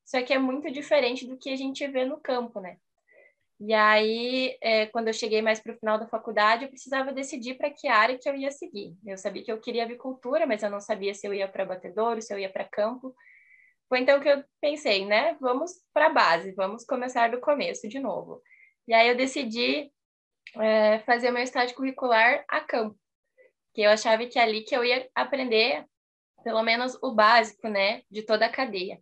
só 0.04 0.22
que 0.22 0.32
é 0.32 0.38
muito 0.38 0.70
diferente 0.70 1.26
do 1.26 1.36
que 1.36 1.50
a 1.50 1.56
gente 1.56 1.86
vê 1.88 2.04
no 2.04 2.20
campo, 2.20 2.60
né? 2.60 2.76
E 3.58 3.72
aí, 3.72 4.56
é, 4.60 4.86
quando 4.86 5.08
eu 5.08 5.14
cheguei 5.14 5.40
mais 5.40 5.60
para 5.60 5.72
o 5.72 5.78
final 5.78 5.98
da 5.98 6.06
faculdade, 6.06 6.64
eu 6.64 6.68
precisava 6.68 7.10
decidir 7.10 7.54
para 7.54 7.70
que 7.70 7.88
área 7.88 8.18
que 8.18 8.28
eu 8.28 8.34
ia 8.36 8.50
seguir. 8.50 8.94
Eu 9.04 9.16
sabia 9.16 9.42
que 9.42 9.50
eu 9.50 9.58
queria 9.58 9.84
avicultura, 9.84 10.46
mas 10.46 10.62
eu 10.62 10.70
não 10.70 10.80
sabia 10.80 11.14
se 11.14 11.26
eu 11.26 11.32
ia 11.32 11.48
para 11.48 11.64
batedouro, 11.64 12.20
se 12.20 12.32
eu 12.32 12.38
ia 12.38 12.50
para 12.50 12.68
campo. 12.68 13.14
Foi 13.88 14.00
então 14.00 14.20
que 14.20 14.28
eu 14.28 14.44
pensei, 14.60 15.06
né? 15.06 15.36
Vamos 15.40 15.72
para 15.94 16.06
a 16.06 16.12
base, 16.12 16.52
vamos 16.52 16.84
começar 16.84 17.30
do 17.30 17.40
começo 17.40 17.88
de 17.88 17.98
novo. 17.98 18.42
E 18.86 18.92
aí 18.92 19.08
eu 19.08 19.16
decidi 19.16 19.90
é, 20.60 20.98
fazer 21.00 21.30
meu 21.30 21.42
estágio 21.42 21.74
curricular 21.74 22.44
a 22.48 22.60
campo, 22.60 22.96
que 23.76 23.82
eu 23.82 23.90
achava 23.90 24.24
que 24.24 24.38
ali 24.38 24.62
que 24.62 24.74
eu 24.74 24.82
ia 24.82 25.06
aprender 25.14 25.84
pelo 26.42 26.62
menos 26.62 26.96
o 27.02 27.12
básico, 27.12 27.68
né, 27.68 28.00
de 28.10 28.22
toda 28.22 28.46
a 28.46 28.50
cadeia. 28.50 28.98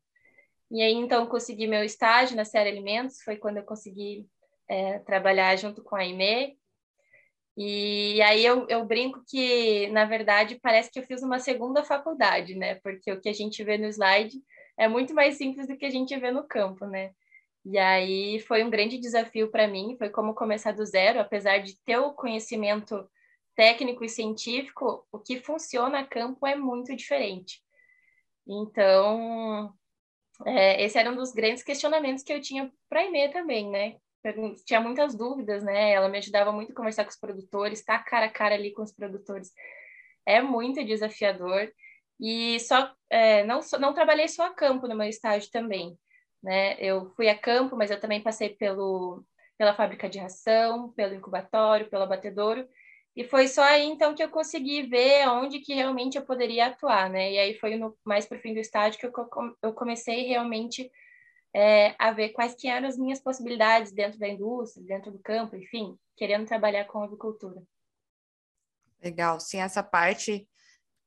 E 0.69 0.83
aí 0.83 0.95
então 0.95 1.27
consegui 1.27 1.69
meu 1.69 1.85
estágio 1.85 2.37
na 2.37 2.45
série 2.45 2.71
Alimentos, 2.71 3.23
foi 3.23 3.37
quando 3.37 3.59
eu 3.59 3.63
consegui 3.63 4.27
é, 4.69 4.99
trabalhar 4.99 5.55
junto 5.55 5.81
com 5.85 5.95
a 5.95 6.05
IME. 6.05 6.59
E 7.57 8.21
aí 8.23 8.45
eu, 8.45 8.67
eu 8.69 8.85
brinco 8.85 9.23
que, 9.29 9.87
na 9.91 10.07
verdade, 10.07 10.59
parece 10.61 10.91
que 10.91 10.99
eu 10.99 11.05
fiz 11.05 11.23
uma 11.23 11.39
segunda 11.39 11.85
faculdade, 11.85 12.57
né? 12.57 12.75
Porque 12.77 13.13
o 13.13 13.21
que 13.21 13.29
a 13.29 13.33
gente 13.33 13.63
vê 13.63 13.79
no 13.79 13.87
slide 13.87 14.43
é 14.77 14.89
muito 14.89 15.15
mais 15.15 15.37
simples 15.37 15.69
do 15.69 15.77
que 15.77 15.87
a 15.87 15.91
gente 15.91 16.17
vê 16.19 16.33
no 16.33 16.43
campo, 16.49 16.85
né? 16.85 17.13
E 17.65 17.79
aí 17.79 18.41
foi 18.41 18.65
um 18.65 18.71
grande 18.71 18.99
desafio 18.99 19.53
para 19.53 19.69
mim, 19.69 19.95
foi 19.97 20.11
como 20.11 20.35
começar 20.35 20.73
do 20.73 20.85
zero, 20.85 21.21
apesar 21.21 21.59
de 21.59 21.81
ter 21.85 21.99
o 21.99 22.13
conhecimento 22.13 23.09
técnico 23.55 24.05
e 24.05 24.09
científico, 24.09 25.07
o 25.13 25.19
que 25.19 25.41
funciona 25.41 26.01
a 26.01 26.07
campo 26.07 26.47
é 26.47 26.57
muito 26.57 26.95
diferente. 26.95 27.63
Então, 28.47 29.73
é, 30.45 30.83
esse 30.85 30.99
era 30.99 31.11
um 31.11 31.17
dos 31.17 31.33
grandes 31.33 31.63
questionamentos 31.63 32.23
que 32.23 32.33
eu 32.33 32.41
tinha 32.41 32.73
para 32.89 33.01
a 33.01 33.33
também, 33.33 33.71
né? 33.71 33.97
tinha 34.65 34.81
muitas 34.81 35.15
dúvidas, 35.15 35.63
né? 35.63 35.93
Ela 35.93 36.09
me 36.09 36.19
ajudava 36.19 36.51
muito 36.51 36.73
a 36.73 36.75
conversar 36.75 37.05
com 37.05 37.11
os 37.11 37.17
produtores, 37.17 37.81
estar 37.81 37.99
tá 37.99 38.05
cara 38.05 38.27
a 38.27 38.31
cara 38.31 38.55
ali 38.55 38.73
com 38.73 38.83
os 38.83 38.93
produtores. 38.93 39.53
É 40.27 40.41
muito 40.41 40.85
desafiador. 40.85 41.71
E 42.19 42.59
só 42.61 42.93
é, 43.11 43.45
não, 43.45 43.61
não 43.81 43.93
trabalhei 43.93 44.29
só 44.29 44.47
a 44.47 44.55
campo 44.55 44.89
no 44.89 44.97
meu 44.97 45.09
estágio 45.09 45.51
também, 45.51 45.99
né? 46.43 46.77
Eu 46.79 47.13
fui 47.17 47.29
a 47.29 47.39
campo, 47.39 47.77
mas 47.77 47.91
eu 47.91 48.01
também 48.01 48.23
passei 48.23 48.51
pelo, 48.51 49.25
pela 49.59 49.75
fábrica 49.75 50.09
de 50.09 50.19
ração, 50.19 50.93
pelo 50.93 51.15
incubatório, 51.15 51.91
pelo 51.91 52.05
abatedouro. 52.05 52.67
E 53.17 53.23
foi 53.23 53.47
só 53.47 53.63
aí 53.63 53.85
então 53.85 54.15
que 54.15 54.23
eu 54.23 54.29
consegui 54.29 54.83
ver 54.83 55.29
onde 55.29 55.61
que 55.61 55.73
realmente 55.73 56.19
eu 56.19 56.25
poderia 56.25 56.67
atuar, 56.67 57.09
né? 57.09 57.33
E 57.33 57.39
aí 57.39 57.59
foi 57.59 57.77
no, 57.77 57.97
mais 58.05 58.27
para 58.27 58.39
o 58.39 58.41
fim 58.41 58.53
do 58.53 58.59
estágio 58.61 58.99
que 58.99 59.07
eu, 59.07 59.13
eu 59.63 59.73
comecei 59.73 60.27
realmente 60.27 60.91
é, 61.55 61.95
a 61.97 62.11
ver 62.11 62.31
quais 62.31 62.55
que 62.57 62.67
eram 62.67 62.89
as 62.89 62.99
minhas 62.99 63.21
possibilidades 63.21 63.93
dentro 63.93 64.19
da 64.19 64.27
indústria, 64.27 64.85
dentro 64.85 65.13
do 65.13 65.21
campo, 65.21 65.55
enfim, 65.55 65.97
querendo 66.17 66.47
trabalhar 66.47 66.87
com 66.87 67.05
agricultura. 67.05 67.63
Legal, 69.01 69.39
sim, 69.39 69.59
essa 69.59 69.83
parte 69.83 70.49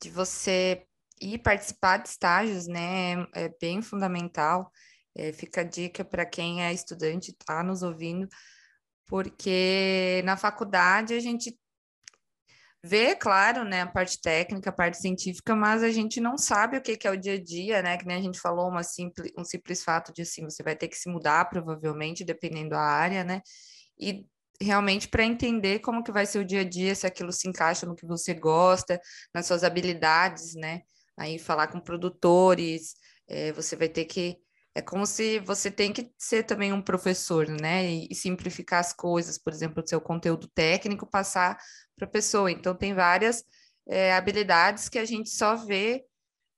de 0.01 0.09
você 0.09 0.85
ir 1.19 1.39
participar 1.39 1.97
de 1.97 2.07
estágios, 2.07 2.67
né, 2.67 3.27
é 3.33 3.49
bem 3.59 3.81
fundamental. 3.81 4.71
É, 5.13 5.33
fica 5.33 5.61
a 5.61 5.63
dica 5.63 6.05
para 6.05 6.25
quem 6.25 6.63
é 6.63 6.71
estudante, 6.71 7.31
está 7.31 7.63
nos 7.63 7.81
ouvindo, 7.81 8.29
porque 9.07 10.21
na 10.23 10.37
faculdade 10.37 11.13
a 11.13 11.19
gente 11.19 11.57
vê, 12.83 13.15
claro, 13.15 13.63
né, 13.63 13.81
a 13.81 13.87
parte 13.87 14.21
técnica, 14.21 14.69
a 14.69 14.73
parte 14.73 14.97
científica, 14.97 15.55
mas 15.55 15.83
a 15.83 15.91
gente 15.91 16.21
não 16.21 16.37
sabe 16.37 16.77
o 16.77 16.81
que, 16.81 16.95
que 16.97 17.07
é 17.07 17.11
o 17.11 17.17
dia 17.17 17.33
a 17.33 17.43
dia, 17.43 17.81
né? 17.81 17.97
Que 17.97 18.05
nem 18.05 18.17
a 18.17 18.21
gente 18.21 18.39
falou, 18.39 18.69
uma 18.69 18.83
simples, 18.83 19.31
um 19.37 19.43
simples 19.43 19.83
fato 19.83 20.13
de 20.13 20.21
assim, 20.21 20.43
você 20.43 20.63
vai 20.63 20.75
ter 20.75 20.87
que 20.87 20.97
se 20.97 21.09
mudar, 21.09 21.49
provavelmente, 21.49 22.23
dependendo 22.23 22.69
da 22.69 22.81
área, 22.81 23.23
né? 23.23 23.41
E 23.99 24.25
realmente 24.61 25.07
para 25.07 25.23
entender 25.23 25.79
como 25.79 26.03
que 26.03 26.11
vai 26.11 26.25
ser 26.25 26.39
o 26.39 26.45
dia 26.45 26.61
a 26.61 26.63
dia, 26.63 26.95
se 26.95 27.05
aquilo 27.05 27.31
se 27.31 27.47
encaixa 27.47 27.85
no 27.85 27.95
que 27.95 28.05
você 28.05 28.33
gosta, 28.33 28.99
nas 29.33 29.45
suas 29.45 29.63
habilidades, 29.63 30.55
né? 30.55 30.81
Aí 31.17 31.39
falar 31.39 31.67
com 31.67 31.79
produtores, 31.79 32.93
é, 33.27 33.51
você 33.51 33.75
vai 33.75 33.89
ter 33.89 34.05
que 34.05 34.37
é 34.77 34.81
como 34.81 35.07
se 35.07 35.39
você 35.39 35.71
tem 35.71 35.91
que 35.91 36.11
ser 36.19 36.43
também 36.43 36.71
um 36.71 36.83
professor, 36.83 37.47
né? 37.49 37.89
E, 37.89 38.07
e 38.11 38.15
simplificar 38.15 38.79
as 38.79 38.93
coisas, 38.93 39.35
por 39.35 39.51
exemplo, 39.51 39.83
o 39.83 39.87
seu 39.87 39.99
conteúdo 39.99 40.47
técnico, 40.53 41.07
passar 41.09 41.57
para 41.97 42.07
a 42.07 42.11
pessoa. 42.11 42.51
Então, 42.51 42.73
tem 42.75 42.93
várias 42.93 43.43
é, 43.87 44.13
habilidades 44.13 44.87
que 44.87 44.99
a 44.99 45.05
gente 45.05 45.29
só 45.29 45.55
vê, 45.55 46.05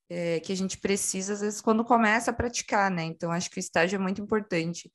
é, 0.09 0.39
que 0.41 0.51
a 0.51 0.55
gente 0.55 0.77
precisa, 0.77 1.33
às 1.33 1.41
vezes, 1.41 1.61
quando 1.61 1.83
começa 1.83 2.29
a 2.29 2.33
praticar, 2.33 2.91
né? 2.91 3.03
Então, 3.05 3.31
acho 3.31 3.49
que 3.49 3.57
o 3.57 3.59
estágio 3.59 3.95
é 3.95 3.99
muito 3.99 4.21
importante. 4.21 4.91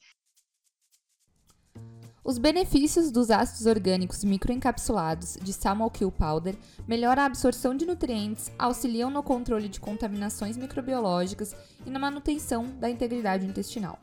Os 2.23 2.39
benefícios 2.39 3.11
dos 3.11 3.31
ácidos 3.31 3.67
orgânicos 3.67 4.25
microencapsulados 4.25 5.37
de 5.43 5.53
Salmon 5.53 5.91
Kill 5.91 6.11
Powder 6.11 6.57
melhoram 6.89 7.23
a 7.23 7.27
absorção 7.27 7.77
de 7.77 7.85
nutrientes, 7.85 8.51
auxiliam 8.59 9.11
no 9.11 9.23
controle 9.23 9.69
de 9.69 9.79
contaminações 9.79 10.57
microbiológicas 10.57 11.55
e 11.85 11.91
na 11.91 11.99
manutenção 11.99 12.65
da 12.79 12.89
integridade 12.89 13.45
intestinal. 13.45 13.99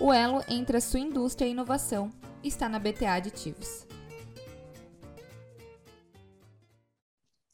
O 0.00 0.12
elo 0.12 0.42
entre 0.48 0.76
a 0.76 0.80
sua 0.80 0.98
indústria 0.98 1.46
e 1.46 1.52
inovação 1.52 2.10
está 2.42 2.68
na 2.68 2.80
BTA 2.80 3.12
Aditivos. 3.12 3.86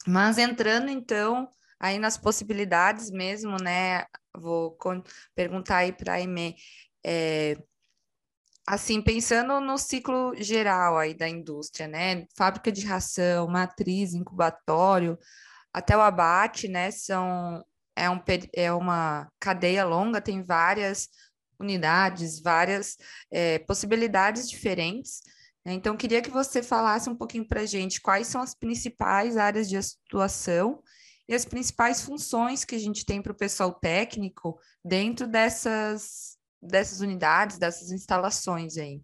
Mas 0.08 0.38
entrando 0.38 0.88
então 0.90 1.50
aí 1.78 1.98
nas 1.98 2.16
possibilidades 2.16 3.10
mesmo, 3.10 3.56
né? 3.62 4.06
Vou 4.34 4.76
perguntar 5.34 5.78
aí 5.78 5.92
para 5.92 6.14
a 6.14 6.16
Aimee, 6.16 6.56
é, 7.04 7.58
assim, 8.66 9.02
pensando 9.02 9.60
no 9.60 9.76
ciclo 9.76 10.34
geral 10.36 10.96
aí 10.96 11.12
da 11.12 11.28
indústria, 11.28 11.86
né? 11.86 12.26
Fábrica 12.34 12.72
de 12.72 12.86
ração, 12.86 13.46
matriz, 13.48 14.14
incubatório, 14.14 15.18
até 15.72 15.94
o 15.94 16.00
abate, 16.00 16.68
né? 16.68 16.90
São, 16.90 17.62
é, 17.94 18.08
um, 18.08 18.20
é 18.54 18.72
uma 18.72 19.30
cadeia 19.38 19.84
longa, 19.84 20.22
tem 20.22 20.42
várias 20.42 21.08
unidades, 21.60 22.40
várias 22.40 22.96
é, 23.30 23.58
possibilidades 23.58 24.48
diferentes. 24.48 25.20
Né? 25.64 25.72
Então, 25.74 25.96
queria 25.96 26.22
que 26.22 26.30
você 26.30 26.62
falasse 26.62 27.08
um 27.08 27.16
pouquinho 27.16 27.46
para 27.46 27.62
a 27.62 27.66
gente 27.66 28.00
quais 28.00 28.26
são 28.26 28.40
as 28.40 28.54
principais 28.54 29.36
áreas 29.36 29.68
de 29.68 29.76
atuação 29.76 30.82
e 31.28 31.34
as 31.34 31.44
principais 31.44 32.00
funções 32.00 32.64
que 32.64 32.74
a 32.74 32.78
gente 32.78 33.04
tem 33.04 33.20
para 33.20 33.32
o 33.32 33.36
pessoal 33.36 33.72
técnico 33.72 34.58
dentro 34.84 35.26
dessas, 35.26 36.38
dessas 36.60 37.00
unidades, 37.00 37.58
dessas 37.58 37.90
instalações 37.90 38.78
aí. 38.78 39.02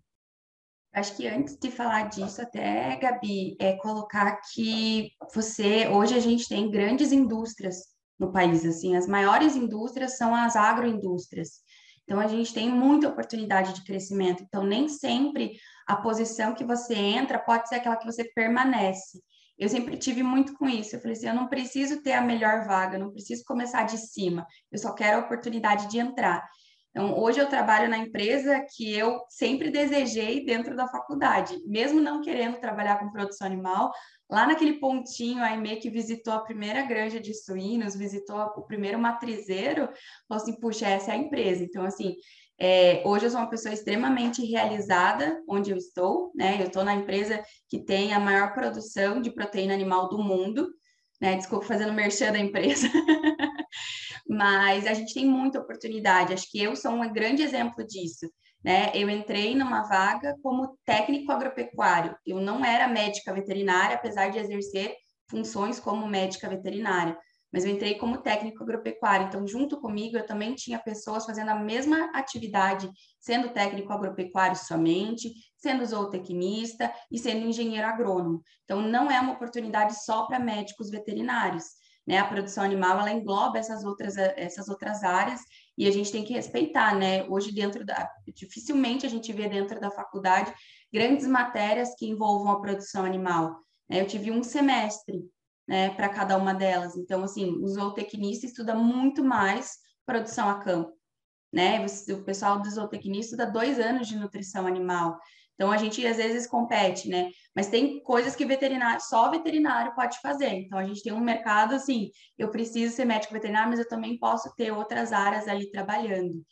Acho 0.94 1.16
que 1.16 1.26
antes 1.26 1.56
de 1.56 1.70
falar 1.72 2.08
disso, 2.08 2.40
até, 2.40 2.96
Gabi, 2.96 3.56
é 3.58 3.76
colocar 3.78 4.40
que 4.52 5.10
você, 5.34 5.88
hoje 5.88 6.14
a 6.14 6.20
gente 6.20 6.48
tem 6.48 6.70
grandes 6.70 7.10
indústrias 7.10 7.76
no 8.16 8.32
país, 8.32 8.64
assim, 8.64 8.96
as 8.96 9.08
maiores 9.08 9.56
indústrias 9.56 10.16
são 10.16 10.32
as 10.32 10.54
agroindústrias. 10.54 11.64
Então, 12.04 12.20
a 12.20 12.28
gente 12.28 12.54
tem 12.54 12.70
muita 12.70 13.08
oportunidade 13.08 13.72
de 13.72 13.82
crescimento. 13.82 14.44
Então, 14.44 14.64
nem 14.64 14.88
sempre 14.88 15.58
a 15.86 15.96
posição 15.96 16.54
que 16.54 16.64
você 16.64 16.94
entra 16.94 17.38
pode 17.38 17.68
ser 17.68 17.76
aquela 17.76 17.96
que 17.96 18.06
você 18.06 18.24
permanece. 18.24 19.22
Eu 19.58 19.68
sempre 19.68 19.96
tive 19.96 20.22
muito 20.22 20.54
com 20.54 20.68
isso. 20.68 20.96
Eu 20.96 21.00
falei 21.00 21.16
assim: 21.16 21.28
eu 21.28 21.34
não 21.34 21.48
preciso 21.48 22.02
ter 22.02 22.12
a 22.12 22.20
melhor 22.20 22.66
vaga, 22.66 22.98
não 22.98 23.12
preciso 23.12 23.44
começar 23.44 23.84
de 23.84 23.98
cima, 23.98 24.46
eu 24.70 24.78
só 24.78 24.92
quero 24.92 25.18
a 25.18 25.20
oportunidade 25.20 25.88
de 25.88 25.98
entrar. 25.98 26.44
Então, 26.90 27.18
hoje 27.18 27.40
eu 27.40 27.48
trabalho 27.48 27.88
na 27.88 27.98
empresa 27.98 28.64
que 28.76 28.96
eu 28.96 29.20
sempre 29.28 29.68
desejei 29.68 30.44
dentro 30.44 30.76
da 30.76 30.86
faculdade, 30.86 31.60
mesmo 31.66 32.00
não 32.00 32.22
querendo 32.22 32.60
trabalhar 32.60 33.00
com 33.00 33.10
produção 33.10 33.48
animal. 33.48 33.90
Lá 34.30 34.46
naquele 34.46 34.74
pontinho, 34.74 35.42
a 35.42 35.50
IME 35.50 35.76
que 35.76 35.90
visitou 35.90 36.32
a 36.32 36.44
primeira 36.44 36.82
granja 36.82 37.18
de 37.18 37.34
suínos, 37.34 37.96
visitou 37.96 38.38
o 38.38 38.62
primeiro 38.62 38.96
matrizeiro, 38.96 39.88
falou 40.28 40.42
assim: 40.42 40.58
puxa, 40.60 40.88
essa 40.88 41.10
é 41.10 41.14
a 41.14 41.18
empresa. 41.18 41.64
Então, 41.64 41.84
assim, 41.84 42.14
é, 42.58 43.02
hoje 43.04 43.26
eu 43.26 43.30
sou 43.30 43.40
uma 43.40 43.50
pessoa 43.50 43.74
extremamente 43.74 44.44
realizada 44.44 45.42
onde 45.48 45.70
eu 45.70 45.76
estou, 45.76 46.30
né? 46.34 46.60
Eu 46.60 46.66
estou 46.66 46.84
na 46.84 46.94
empresa 46.94 47.42
que 47.68 47.82
tem 47.82 48.12
a 48.12 48.20
maior 48.20 48.54
produção 48.54 49.20
de 49.20 49.32
proteína 49.32 49.74
animal 49.74 50.08
do 50.08 50.18
mundo, 50.18 50.68
né? 51.20 51.36
Desculpa 51.36 51.66
fazendo 51.66 51.92
merchan 51.92 52.32
da 52.32 52.38
empresa. 52.38 52.88
Mas 54.28 54.86
a 54.86 54.94
gente 54.94 55.12
tem 55.14 55.26
muita 55.26 55.60
oportunidade. 55.60 56.32
Acho 56.32 56.50
que 56.50 56.62
eu 56.62 56.76
sou 56.76 56.92
um 56.92 57.12
grande 57.12 57.42
exemplo 57.42 57.84
disso. 57.86 58.30
Né? 58.64 58.90
Eu 58.94 59.10
entrei 59.10 59.54
numa 59.54 59.82
vaga 59.82 60.34
como 60.42 60.78
técnico 60.86 61.30
agropecuário. 61.30 62.16
Eu 62.24 62.40
não 62.40 62.64
era 62.64 62.88
médica 62.88 63.34
veterinária, 63.34 63.96
apesar 63.96 64.30
de 64.30 64.38
exercer 64.38 64.96
funções 65.28 65.78
como 65.78 66.06
médica 66.06 66.48
veterinária 66.48 67.18
mas 67.54 67.64
eu 67.64 67.70
entrei 67.70 67.94
como 67.94 68.18
técnico 68.18 68.64
agropecuário. 68.64 69.28
Então, 69.28 69.46
junto 69.46 69.80
comigo, 69.80 70.16
eu 70.16 70.26
também 70.26 70.56
tinha 70.56 70.76
pessoas 70.76 71.24
fazendo 71.24 71.50
a 71.50 71.54
mesma 71.54 72.10
atividade, 72.12 72.90
sendo 73.20 73.50
técnico 73.50 73.92
agropecuário 73.92 74.56
somente, 74.56 75.32
sendo 75.56 75.86
zootecnista 75.86 76.92
e 77.12 77.16
sendo 77.16 77.46
engenheiro 77.46 77.86
agrônomo. 77.86 78.42
Então, 78.64 78.82
não 78.82 79.08
é 79.08 79.20
uma 79.20 79.34
oportunidade 79.34 80.02
só 80.04 80.26
para 80.26 80.40
médicos 80.40 80.90
veterinários. 80.90 81.62
Né? 82.04 82.18
A 82.18 82.26
produção 82.26 82.64
animal 82.64 82.98
ela 82.98 83.12
engloba 83.12 83.56
essas 83.56 83.84
outras, 83.84 84.16
essas 84.16 84.68
outras 84.68 85.04
áreas 85.04 85.40
e 85.78 85.86
a 85.86 85.92
gente 85.92 86.10
tem 86.10 86.24
que 86.24 86.32
respeitar, 86.32 86.96
né? 86.96 87.22
Hoje, 87.28 87.54
dentro 87.54 87.86
da. 87.86 88.10
Dificilmente 88.34 89.06
a 89.06 89.08
gente 89.08 89.32
vê 89.32 89.48
dentro 89.48 89.80
da 89.80 89.92
faculdade 89.92 90.52
grandes 90.92 91.26
matérias 91.26 91.94
que 91.96 92.06
envolvam 92.06 92.50
a 92.50 92.60
produção 92.60 93.04
animal. 93.04 93.60
Né? 93.88 94.00
Eu 94.00 94.06
tive 94.08 94.32
um 94.32 94.42
semestre 94.42 95.24
né, 95.66 95.90
para 95.90 96.08
cada 96.08 96.36
uma 96.36 96.54
delas. 96.54 96.96
Então, 96.96 97.24
assim, 97.24 97.50
o 97.62 97.66
zootecnista 97.68 98.46
estuda 98.46 98.74
muito 98.74 99.24
mais 99.24 99.78
produção 100.06 100.48
a 100.48 100.60
campo, 100.60 100.92
né? 101.52 101.84
O 102.10 102.24
pessoal 102.24 102.60
do 102.60 102.70
zootecnista 102.70 103.34
estuda 103.34 103.50
dois 103.50 103.78
anos 103.78 104.06
de 104.06 104.16
nutrição 104.16 104.66
animal. 104.66 105.18
Então, 105.54 105.70
a 105.70 105.76
gente 105.76 106.04
às 106.06 106.16
vezes 106.16 106.46
compete, 106.46 107.08
né? 107.08 107.30
Mas 107.54 107.68
tem 107.68 108.02
coisas 108.02 108.34
que 108.34 108.44
veterinário, 108.44 109.00
só 109.00 109.30
veterinário 109.30 109.94
pode 109.94 110.18
fazer. 110.20 110.48
Então, 110.48 110.78
a 110.78 110.84
gente 110.84 111.02
tem 111.02 111.12
um 111.12 111.20
mercado 111.20 111.74
assim, 111.74 112.10
eu 112.36 112.50
preciso 112.50 112.94
ser 112.94 113.04
médico 113.04 113.32
veterinário, 113.32 113.70
mas 113.70 113.78
eu 113.78 113.88
também 113.88 114.18
posso 114.18 114.52
ter 114.56 114.72
outras 114.72 115.12
áreas 115.12 115.46
ali 115.46 115.70
trabalhando. 115.70 116.44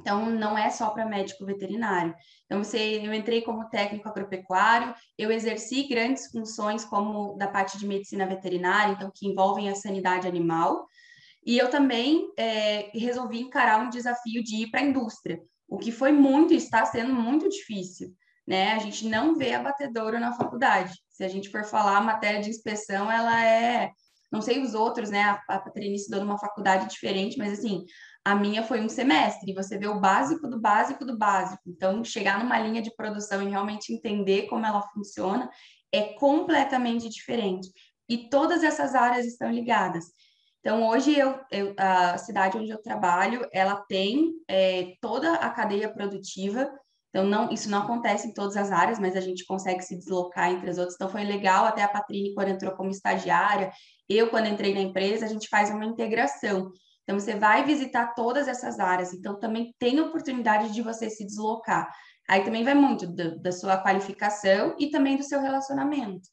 Então, 0.00 0.28
não 0.28 0.58
é 0.58 0.70
só 0.70 0.90
para 0.90 1.06
médico 1.06 1.46
veterinário. 1.46 2.14
Então, 2.44 2.62
você, 2.62 3.00
eu 3.02 3.14
entrei 3.14 3.42
como 3.42 3.68
técnico 3.68 4.08
agropecuário, 4.08 4.94
eu 5.16 5.30
exerci 5.30 5.88
grandes 5.88 6.30
funções 6.30 6.84
como 6.84 7.36
da 7.36 7.48
parte 7.48 7.78
de 7.78 7.86
medicina 7.86 8.26
veterinária, 8.26 8.92
então, 8.92 9.10
que 9.14 9.26
envolvem 9.26 9.68
a 9.68 9.74
sanidade 9.74 10.26
animal. 10.26 10.86
E 11.46 11.56
eu 11.58 11.70
também 11.70 12.26
é, 12.38 12.90
resolvi 12.94 13.40
encarar 13.40 13.80
um 13.80 13.90
desafio 13.90 14.42
de 14.42 14.62
ir 14.62 14.70
para 14.70 14.80
a 14.80 14.84
indústria, 14.84 15.40
o 15.68 15.78
que 15.78 15.92
foi 15.92 16.12
muito, 16.12 16.52
está 16.52 16.84
sendo 16.84 17.14
muito 17.14 17.48
difícil. 17.48 18.14
Né? 18.46 18.72
A 18.72 18.78
gente 18.78 19.06
não 19.08 19.36
vê 19.36 19.54
abatedouro 19.54 20.18
na 20.18 20.32
faculdade. 20.32 20.92
Se 21.08 21.24
a 21.24 21.28
gente 21.28 21.48
for 21.48 21.64
falar, 21.64 21.98
a 21.98 22.02
matéria 22.02 22.40
de 22.40 22.50
inspeção, 22.50 23.10
ela 23.10 23.42
é 23.44 23.90
não 24.34 24.42
sei 24.42 24.60
os 24.60 24.74
outros, 24.74 25.10
né? 25.10 25.22
A, 25.48 25.58
Patrícia 25.60 25.94
estudou 25.94 26.24
numa 26.24 26.38
faculdade 26.38 26.90
diferente, 26.90 27.38
mas 27.38 27.52
assim, 27.52 27.84
a 28.24 28.34
minha 28.34 28.62
foi 28.62 28.80
um 28.80 28.88
semestre, 28.88 29.52
você 29.52 29.76
vê 29.76 29.86
o 29.86 30.00
básico 30.00 30.48
do 30.48 30.58
básico 30.58 31.04
do 31.04 31.16
básico. 31.16 31.62
Então, 31.66 32.02
chegar 32.02 32.38
numa 32.38 32.58
linha 32.58 32.80
de 32.80 32.94
produção 32.96 33.42
e 33.42 33.50
realmente 33.50 33.92
entender 33.92 34.46
como 34.46 34.64
ela 34.64 34.80
funciona 34.94 35.50
é 35.92 36.14
completamente 36.14 37.08
diferente. 37.08 37.68
E 38.08 38.30
todas 38.30 38.64
essas 38.64 38.94
áreas 38.94 39.26
estão 39.26 39.50
ligadas. 39.50 40.06
Então, 40.60 40.88
hoje, 40.88 41.14
eu, 41.14 41.38
eu 41.50 41.74
a 41.76 42.16
cidade 42.16 42.56
onde 42.56 42.70
eu 42.70 42.80
trabalho, 42.80 43.46
ela 43.52 43.76
tem 43.86 44.32
é, 44.48 44.94
toda 45.02 45.34
a 45.34 45.50
cadeia 45.50 45.92
produtiva. 45.92 46.72
Então, 47.10 47.26
não, 47.26 47.52
isso 47.52 47.70
não 47.70 47.82
acontece 47.82 48.26
em 48.26 48.32
todas 48.32 48.56
as 48.56 48.72
áreas, 48.72 48.98
mas 48.98 49.14
a 49.14 49.20
gente 49.20 49.44
consegue 49.44 49.82
se 49.82 49.94
deslocar 49.98 50.50
entre 50.50 50.70
as 50.70 50.78
outras. 50.78 50.94
Então, 50.94 51.10
foi 51.10 51.24
legal, 51.24 51.66
até 51.66 51.82
a 51.82 51.88
Patrícia, 51.88 52.32
quando 52.34 52.48
entrou 52.48 52.72
como 52.72 52.88
estagiária, 52.90 53.70
eu, 54.08 54.30
quando 54.30 54.48
entrei 54.48 54.72
na 54.72 54.80
empresa, 54.80 55.26
a 55.26 55.28
gente 55.28 55.48
faz 55.48 55.70
uma 55.70 55.84
integração. 55.84 56.72
Então, 57.04 57.20
você 57.20 57.36
vai 57.36 57.64
visitar 57.64 58.14
todas 58.14 58.48
essas 58.48 58.80
áreas, 58.80 59.12
então 59.12 59.38
também 59.38 59.74
tem 59.78 60.00
oportunidade 60.00 60.72
de 60.72 60.82
você 60.82 61.08
se 61.08 61.24
deslocar. 61.24 61.88
Aí 62.28 62.42
também 62.42 62.64
vai 62.64 62.74
muito 62.74 63.06
da, 63.06 63.34
da 63.36 63.52
sua 63.52 63.76
qualificação 63.76 64.74
e 64.78 64.90
também 64.90 65.16
do 65.16 65.22
seu 65.22 65.40
relacionamento, 65.40 66.28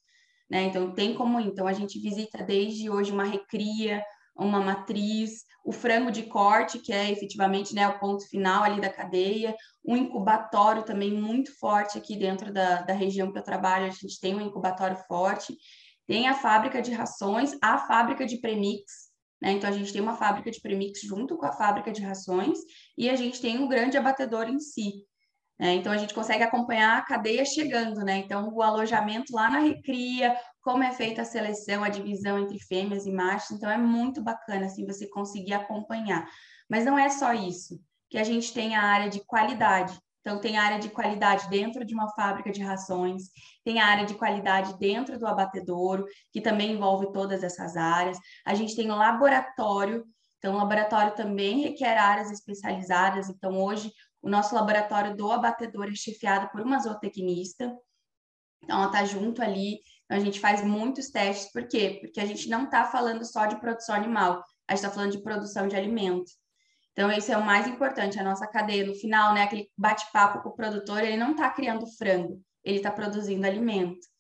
né? 0.49 0.63
Então, 0.63 0.93
tem 0.93 1.13
como 1.13 1.39
Então, 1.39 1.67
a 1.67 1.73
gente 1.73 1.99
visita 1.99 2.41
desde 2.43 2.89
hoje 2.89 3.11
uma 3.11 3.25
recria, 3.25 4.01
uma 4.35 4.61
matriz, 4.61 5.43
o 5.63 5.71
frango 5.71 6.11
de 6.11 6.23
corte, 6.23 6.79
que 6.79 6.93
é 6.93 7.11
efetivamente 7.11 7.75
né, 7.75 7.87
o 7.87 7.99
ponto 7.99 8.27
final 8.27 8.63
ali 8.63 8.79
da 8.81 8.89
cadeia, 8.89 9.55
um 9.85 9.95
incubatório 9.95 10.83
também 10.83 11.11
muito 11.13 11.57
forte 11.59 11.97
aqui 11.97 12.15
dentro 12.17 12.51
da, 12.51 12.81
da 12.81 12.93
região 12.93 13.31
que 13.31 13.37
eu 13.37 13.43
trabalho, 13.43 13.85
a 13.85 13.89
gente 13.89 14.19
tem 14.19 14.33
um 14.33 14.41
incubatório 14.41 14.97
forte, 15.07 15.55
tem 16.07 16.27
a 16.27 16.33
fábrica 16.33 16.81
de 16.81 16.91
rações, 16.91 17.55
a 17.61 17.77
fábrica 17.77 18.25
de 18.25 18.39
premix, 18.39 19.10
né? 19.41 19.51
Então, 19.51 19.69
a 19.69 19.73
gente 19.73 19.91
tem 19.91 20.01
uma 20.01 20.15
fábrica 20.15 20.51
de 20.51 20.61
premix 20.61 21.01
junto 21.01 21.37
com 21.37 21.45
a 21.45 21.51
fábrica 21.51 21.91
de 21.91 22.01
rações 22.01 22.59
e 22.97 23.09
a 23.09 23.15
gente 23.15 23.41
tem 23.41 23.57
um 23.57 23.67
grande 23.67 23.97
abatedor 23.97 24.47
em 24.47 24.59
si. 24.59 25.05
Né? 25.59 25.75
Então, 25.75 25.91
a 25.91 25.97
gente 25.97 26.13
consegue 26.13 26.43
acompanhar 26.43 26.97
a 26.97 27.01
cadeia 27.01 27.45
chegando, 27.45 28.01
né? 28.01 28.17
Então, 28.17 28.49
o 28.53 28.61
alojamento 28.61 29.33
lá 29.33 29.49
na 29.49 29.59
recria, 29.59 30.35
como 30.61 30.83
é 30.83 30.91
feita 30.91 31.21
a 31.21 31.25
seleção, 31.25 31.83
a 31.83 31.89
divisão 31.89 32.39
entre 32.39 32.59
fêmeas 32.59 33.05
e 33.05 33.11
machos. 33.11 33.51
Então, 33.51 33.69
é 33.69 33.77
muito 33.77 34.21
bacana, 34.23 34.65
assim, 34.65 34.85
você 34.85 35.07
conseguir 35.07 35.53
acompanhar. 35.53 36.27
Mas 36.69 36.85
não 36.85 36.97
é 36.97 37.09
só 37.09 37.33
isso, 37.33 37.79
que 38.09 38.17
a 38.17 38.23
gente 38.23 38.53
tem 38.53 38.75
a 38.75 38.83
área 38.83 39.09
de 39.09 39.23
qualidade. 39.25 39.99
Então, 40.21 40.39
tem 40.39 40.57
área 40.57 40.79
de 40.79 40.89
qualidade 40.89 41.49
dentro 41.49 41.83
de 41.83 41.93
uma 41.93 42.09
fábrica 42.13 42.51
de 42.51 42.61
rações, 42.61 43.23
tem 43.63 43.79
a 43.79 43.85
área 43.87 44.05
de 44.05 44.13
qualidade 44.13 44.77
dentro 44.77 45.19
do 45.19 45.27
abatedouro, 45.27 46.05
que 46.31 46.39
também 46.39 46.73
envolve 46.73 47.11
todas 47.11 47.43
essas 47.43 47.75
áreas. 47.75 48.17
A 48.45 48.53
gente 48.53 48.75
tem 48.75 48.91
o 48.91 48.95
laboratório, 48.95 50.05
então, 50.41 50.55
o 50.55 50.57
laboratório 50.57 51.13
também 51.13 51.61
requer 51.61 51.95
áreas 51.97 52.31
especializadas. 52.31 53.29
Então, 53.29 53.61
hoje, 53.61 53.91
o 54.23 54.29
nosso 54.29 54.55
laboratório 54.55 55.15
do 55.15 55.31
abatedor 55.31 55.87
é 55.87 55.95
chefiado 55.95 56.49
por 56.49 56.61
uma 56.61 56.79
zootecnista. 56.79 57.71
Então, 58.63 58.77
ela 58.77 58.87
está 58.87 59.05
junto 59.05 59.41
ali. 59.41 59.79
Então, 60.05 60.17
a 60.17 60.19
gente 60.19 60.39
faz 60.39 60.63
muitos 60.63 61.09
testes. 61.11 61.51
Por 61.51 61.67
quê? 61.67 61.99
Porque 62.01 62.19
a 62.19 62.25
gente 62.25 62.49
não 62.49 62.65
está 62.65 62.85
falando 62.85 63.23
só 63.23 63.45
de 63.45 63.59
produção 63.59 63.93
animal, 63.93 64.43
a 64.67 64.73
gente 64.73 64.83
está 64.83 64.89
falando 64.89 65.11
de 65.11 65.21
produção 65.21 65.67
de 65.67 65.75
alimento. 65.75 66.31
Então, 66.93 67.11
esse 67.11 67.31
é 67.31 67.37
o 67.37 67.45
mais 67.45 67.67
importante, 67.67 68.19
a 68.19 68.23
nossa 68.23 68.47
cadeia. 68.47 68.85
No 68.85 68.93
final, 68.95 69.33
né, 69.33 69.43
aquele 69.43 69.69
bate-papo 69.77 70.41
com 70.41 70.49
o 70.49 70.55
produtor, 70.55 71.03
ele 71.03 71.17
não 71.17 71.31
está 71.31 71.49
criando 71.49 71.87
frango, 71.97 72.41
ele 72.63 72.77
está 72.77 72.91
produzindo 72.91 73.45
alimento. 73.47 74.11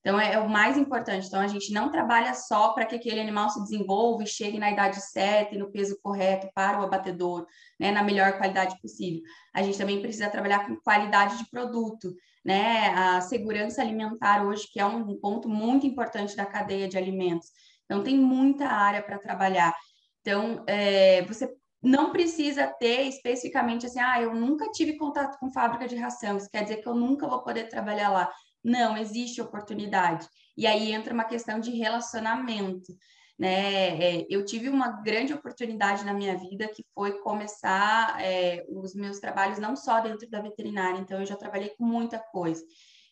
Então, 0.00 0.18
é, 0.18 0.32
é, 0.34 0.38
o 0.38 0.48
mais 0.48 0.78
importante. 0.78 1.26
Então, 1.26 1.40
a 1.40 1.46
gente 1.46 1.72
não 1.72 1.90
trabalha 1.90 2.34
só 2.34 2.72
para 2.72 2.86
que 2.86 2.94
aquele 2.94 3.20
animal 3.20 3.50
se 3.50 3.60
desenvolva 3.60 4.22
e 4.22 4.26
chegue 4.26 4.58
na 4.58 4.70
idade 4.70 5.00
certa 5.00 5.54
e 5.54 5.58
no 5.58 5.70
peso 5.70 5.98
correto 6.02 6.48
para 6.54 6.80
o 6.80 6.84
abatedor, 6.84 7.46
né, 7.78 7.90
na 7.90 8.02
melhor 8.02 8.38
qualidade 8.38 8.80
possível. 8.80 9.20
A 9.54 9.62
gente 9.62 9.76
também 9.76 10.00
precisa 10.00 10.30
trabalhar 10.30 10.66
com 10.66 10.76
qualidade 10.76 11.36
de 11.36 11.50
produto, 11.50 12.14
né, 12.44 12.88
a 12.94 13.20
segurança 13.20 13.82
alimentar 13.82 14.46
hoje, 14.46 14.66
que 14.72 14.80
é 14.80 14.86
um 14.86 15.18
ponto 15.20 15.48
muito 15.48 15.86
importante 15.86 16.34
da 16.34 16.46
cadeia 16.46 16.88
de 16.88 16.96
alimentos. 16.96 17.48
Então, 17.84 18.02
tem 18.02 18.16
muita 18.16 18.66
área 18.68 19.02
para 19.02 19.18
trabalhar. 19.18 19.74
Então, 20.22 20.64
é, 20.66 21.22
você 21.22 21.59
não 21.82 22.12
precisa 22.12 22.66
ter 22.66 23.02
especificamente 23.02 23.86
assim, 23.86 24.00
ah, 24.00 24.20
eu 24.20 24.34
nunca 24.34 24.70
tive 24.70 24.96
contato 24.96 25.38
com 25.38 25.50
fábrica 25.50 25.88
de 25.88 25.96
ração, 25.96 26.36
isso 26.36 26.50
quer 26.50 26.62
dizer 26.62 26.82
que 26.82 26.88
eu 26.88 26.94
nunca 26.94 27.26
vou 27.26 27.42
poder 27.42 27.68
trabalhar 27.68 28.10
lá. 28.10 28.30
Não, 28.62 28.96
existe 28.96 29.40
oportunidade. 29.40 30.28
E 30.56 30.66
aí 30.66 30.92
entra 30.92 31.14
uma 31.14 31.24
questão 31.24 31.58
de 31.58 31.70
relacionamento. 31.70 32.94
Né? 33.38 34.18
É, 34.18 34.26
eu 34.28 34.44
tive 34.44 34.68
uma 34.68 35.00
grande 35.00 35.32
oportunidade 35.32 36.04
na 36.04 36.12
minha 36.12 36.36
vida 36.36 36.68
que 36.68 36.84
foi 36.94 37.18
começar 37.20 38.22
é, 38.22 38.66
os 38.68 38.94
meus 38.94 39.18
trabalhos 39.18 39.58
não 39.58 39.74
só 39.74 40.00
dentro 40.00 40.28
da 40.28 40.42
veterinária, 40.42 40.98
então 40.98 41.18
eu 41.18 41.24
já 41.24 41.36
trabalhei 41.36 41.70
com 41.70 41.84
muita 41.84 42.18
coisa. 42.18 42.62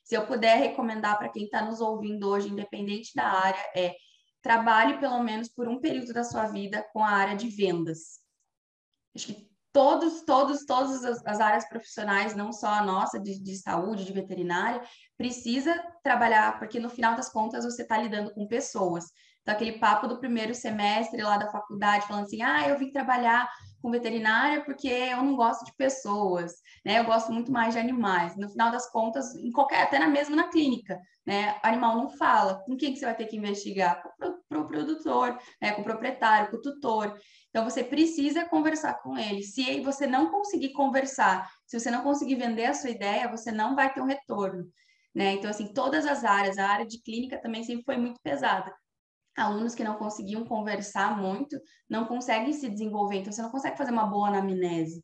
Se 0.04 0.14
eu 0.14 0.26
puder 0.26 0.58
recomendar 0.58 1.16
para 1.16 1.30
quem 1.30 1.44
está 1.44 1.62
nos 1.64 1.80
ouvindo 1.80 2.28
hoje, 2.28 2.50
independente 2.50 3.12
da 3.14 3.24
área, 3.24 3.70
é 3.74 3.94
trabalhe 4.42 4.98
pelo 4.98 5.22
menos 5.22 5.48
por 5.48 5.66
um 5.66 5.80
período 5.80 6.12
da 6.12 6.24
sua 6.24 6.46
vida 6.46 6.86
com 6.92 7.02
a 7.02 7.08
área 7.08 7.34
de 7.34 7.48
vendas 7.48 8.27
acho 9.18 9.26
que 9.26 9.48
todos, 9.72 10.22
todos, 10.22 10.64
todas 10.64 11.04
as, 11.04 11.26
as, 11.26 11.40
áreas 11.40 11.68
profissionais, 11.68 12.34
não 12.34 12.52
só 12.52 12.68
a 12.68 12.84
nossa 12.84 13.20
de, 13.20 13.42
de 13.42 13.56
saúde, 13.56 14.04
de 14.04 14.12
veterinária, 14.12 14.80
precisa 15.16 15.74
trabalhar, 16.02 16.58
porque 16.58 16.80
no 16.80 16.88
final 16.88 17.14
das 17.14 17.28
contas 17.28 17.64
você 17.64 17.82
está 17.82 17.98
lidando 17.98 18.32
com 18.32 18.46
pessoas. 18.46 19.04
Então, 19.42 19.54
aquele 19.54 19.78
papo 19.78 20.06
do 20.06 20.18
primeiro 20.18 20.54
semestre 20.54 21.22
lá 21.22 21.36
da 21.36 21.50
faculdade, 21.50 22.06
falando 22.06 22.24
assim, 22.24 22.42
ah, 22.42 22.68
eu 22.68 22.78
vim 22.78 22.92
trabalhar 22.92 23.48
com 23.80 23.90
veterinária 23.90 24.64
porque 24.64 24.88
eu 24.88 25.22
não 25.22 25.36
gosto 25.36 25.64
de 25.64 25.74
pessoas, 25.74 26.52
né? 26.84 26.98
Eu 26.98 27.04
gosto 27.04 27.32
muito 27.32 27.50
mais 27.50 27.74
de 27.74 27.80
animais. 27.80 28.36
No 28.36 28.48
final 28.48 28.70
das 28.70 28.90
contas, 28.90 29.34
em 29.36 29.50
qualquer, 29.50 29.82
até 29.82 29.98
na 29.98 30.08
mesma 30.08 30.36
na 30.36 30.48
clínica, 30.48 31.00
né? 31.26 31.58
Animal 31.62 31.96
não 31.96 32.08
fala. 32.10 32.62
Com 32.66 32.76
quem 32.76 32.92
que 32.92 32.98
você 32.98 33.04
vai 33.04 33.16
ter 33.16 33.26
que 33.26 33.36
investigar? 33.36 34.02
Com 34.50 34.58
o 34.60 34.66
produtor, 34.66 35.38
né? 35.62 35.72
com 35.72 35.82
o 35.82 35.84
proprietário, 35.84 36.50
com 36.50 36.56
o 36.56 36.62
tutor. 36.62 37.16
Então, 37.50 37.64
você 37.64 37.82
precisa 37.82 38.44
conversar 38.44 38.94
com 39.02 39.16
ele. 39.16 39.42
Se 39.42 39.80
você 39.80 40.06
não 40.06 40.30
conseguir 40.30 40.72
conversar, 40.72 41.50
se 41.66 41.78
você 41.78 41.90
não 41.90 42.02
conseguir 42.02 42.36
vender 42.36 42.66
a 42.66 42.74
sua 42.74 42.90
ideia, 42.90 43.28
você 43.28 43.50
não 43.50 43.74
vai 43.74 43.92
ter 43.92 44.00
um 44.00 44.06
retorno. 44.06 44.64
Né? 45.14 45.32
Então, 45.32 45.50
assim, 45.50 45.72
todas 45.72 46.06
as 46.06 46.24
áreas, 46.24 46.58
a 46.58 46.68
área 46.68 46.86
de 46.86 47.02
clínica 47.02 47.40
também 47.40 47.64
sempre 47.64 47.84
foi 47.84 47.96
muito 47.96 48.20
pesada. 48.22 48.72
Alunos 49.36 49.74
que 49.74 49.84
não 49.84 49.96
conseguiam 49.96 50.44
conversar 50.44 51.16
muito, 51.16 51.58
não 51.88 52.04
conseguem 52.04 52.52
se 52.52 52.68
desenvolver, 52.68 53.18
então 53.18 53.32
você 53.32 53.40
não 53.40 53.50
consegue 53.50 53.78
fazer 53.78 53.92
uma 53.92 54.06
boa 54.06 54.28
anamnese. 54.28 55.02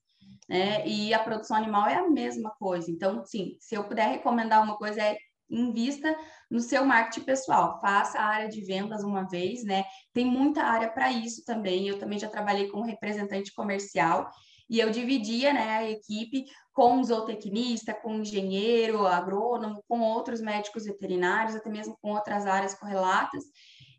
Né? 0.49 0.87
E 0.87 1.15
a 1.15 1.19
produção 1.19 1.57
animal 1.57 1.87
é 1.87 1.97
a 1.97 2.11
mesma 2.11 2.51
coisa. 2.59 2.91
Então, 2.91 3.25
sim, 3.25 3.57
se 3.61 3.75
eu 3.75 3.85
puder 3.85 4.09
recomendar 4.09 4.63
uma 4.63 4.77
coisa, 4.77 5.01
é 5.01 5.17
invista 5.49 6.17
no 6.51 6.61
seu 6.61 6.85
marketing 6.85 7.25
pessoal, 7.25 7.81
faça 7.81 8.19
a 8.19 8.25
área 8.25 8.49
de 8.49 8.61
vendas 8.63 9.03
uma 9.03 9.29
vez, 9.29 9.65
né? 9.65 9.85
Tem 10.13 10.25
muita 10.25 10.63
área 10.63 10.89
para 10.89 11.11
isso 11.13 11.45
também. 11.45 11.89
Eu 11.89 11.99
também 11.99 12.19
já 12.19 12.29
trabalhei 12.29 12.69
como 12.69 12.85
representante 12.85 13.53
comercial 13.53 14.31
e 14.69 14.81
eu 14.81 14.91
dividia, 14.91 15.53
né, 15.53 15.77
a 15.79 15.91
equipe 15.91 16.47
com 16.73 17.03
zootecnista, 17.03 17.95
com 17.95 18.15
engenheiro, 18.15 19.07
agrônomo, 19.07 19.85
com 19.87 20.01
outros 20.01 20.41
médicos 20.41 20.85
veterinários, 20.85 21.55
até 21.55 21.69
mesmo 21.69 21.97
com 22.01 22.13
outras 22.13 22.47
áreas 22.47 22.75
correlatas. 22.75 23.45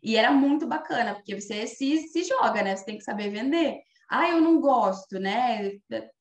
E 0.02 0.16
era 0.16 0.30
muito 0.32 0.66
bacana, 0.66 1.14
porque 1.14 1.40
você 1.40 1.66
se, 1.66 2.08
se 2.08 2.24
joga, 2.24 2.62
né? 2.62 2.76
Você 2.76 2.84
tem 2.84 2.98
que 2.98 3.04
saber 3.04 3.30
vender. 3.30 3.78
Ah, 4.08 4.28
eu 4.28 4.40
não 4.40 4.60
gosto, 4.60 5.18
né? 5.18 5.72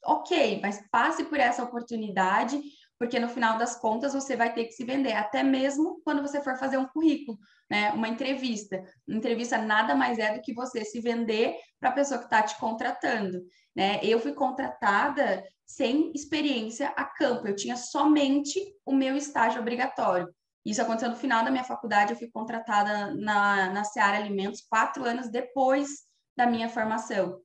Ok, 0.06 0.60
mas 0.62 0.84
passe 0.90 1.26
por 1.26 1.40
essa 1.40 1.64
oportunidade, 1.64 2.60
porque 2.98 3.20
no 3.20 3.28
final 3.28 3.58
das 3.58 3.76
contas 3.76 4.14
você 4.14 4.36
vai 4.36 4.54
ter 4.54 4.66
que 4.66 4.72
se 4.72 4.86
vender, 4.86 5.14
até 5.14 5.44
mesmo 5.44 6.02
quando 6.04 6.22
você 6.22 6.42
for 6.42 6.58
fazer 6.58 6.78
um 6.78 6.88
currículo, 6.88 7.38
né? 7.70 7.92
Uma 7.92 8.08
entrevista. 8.08 8.84
Uma 9.08 9.18
entrevista 9.18 9.58
nada 9.58 9.96
mais 9.96 10.18
é 10.18 10.34
do 10.34 10.42
que 10.42 10.54
você 10.54 10.86
se 10.86 11.02
vender 11.02 11.56
para 11.80 11.90
a 11.90 11.94
pessoa 11.94 12.20
que 12.20 12.26
está 12.26 12.42
te 12.42 12.58
contratando, 12.58 13.42
né? 13.76 14.00
Eu 14.02 14.20
fui 14.20 14.34
contratada 14.34 15.44
sem 15.66 16.12
experiência 16.14 16.90
a 16.96 17.04
campo, 17.04 17.48
eu 17.48 17.56
tinha 17.56 17.76
somente 17.76 18.60
o 18.86 18.94
meu 18.94 19.16
estágio 19.18 19.60
obrigatório. 19.60 20.30
Isso 20.64 20.82
aconteceu 20.82 21.10
no 21.10 21.16
final 21.16 21.44
da 21.44 21.52
minha 21.52 21.64
faculdade, 21.64 22.14
eu 22.14 22.18
fui 22.18 22.30
contratada 22.32 23.14
na, 23.16 23.72
na 23.72 23.84
Seara 23.84 24.18
Alimentos 24.18 24.62
quatro 24.62 25.04
anos 25.04 25.30
depois 25.30 25.90
da 26.36 26.48
minha 26.48 26.70
formação. 26.70 27.40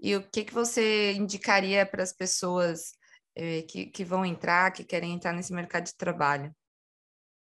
e 0.00 0.16
o 0.16 0.26
que, 0.30 0.44
que 0.44 0.54
você 0.54 1.12
indicaria 1.12 1.84
para 1.84 2.02
as 2.02 2.14
pessoas 2.14 2.92
é, 3.36 3.60
que, 3.60 3.84
que 3.84 4.02
vão 4.02 4.24
entrar, 4.24 4.72
que 4.72 4.82
querem 4.82 5.12
entrar 5.12 5.34
nesse 5.34 5.52
mercado 5.52 5.84
de 5.84 5.94
trabalho? 5.94 6.56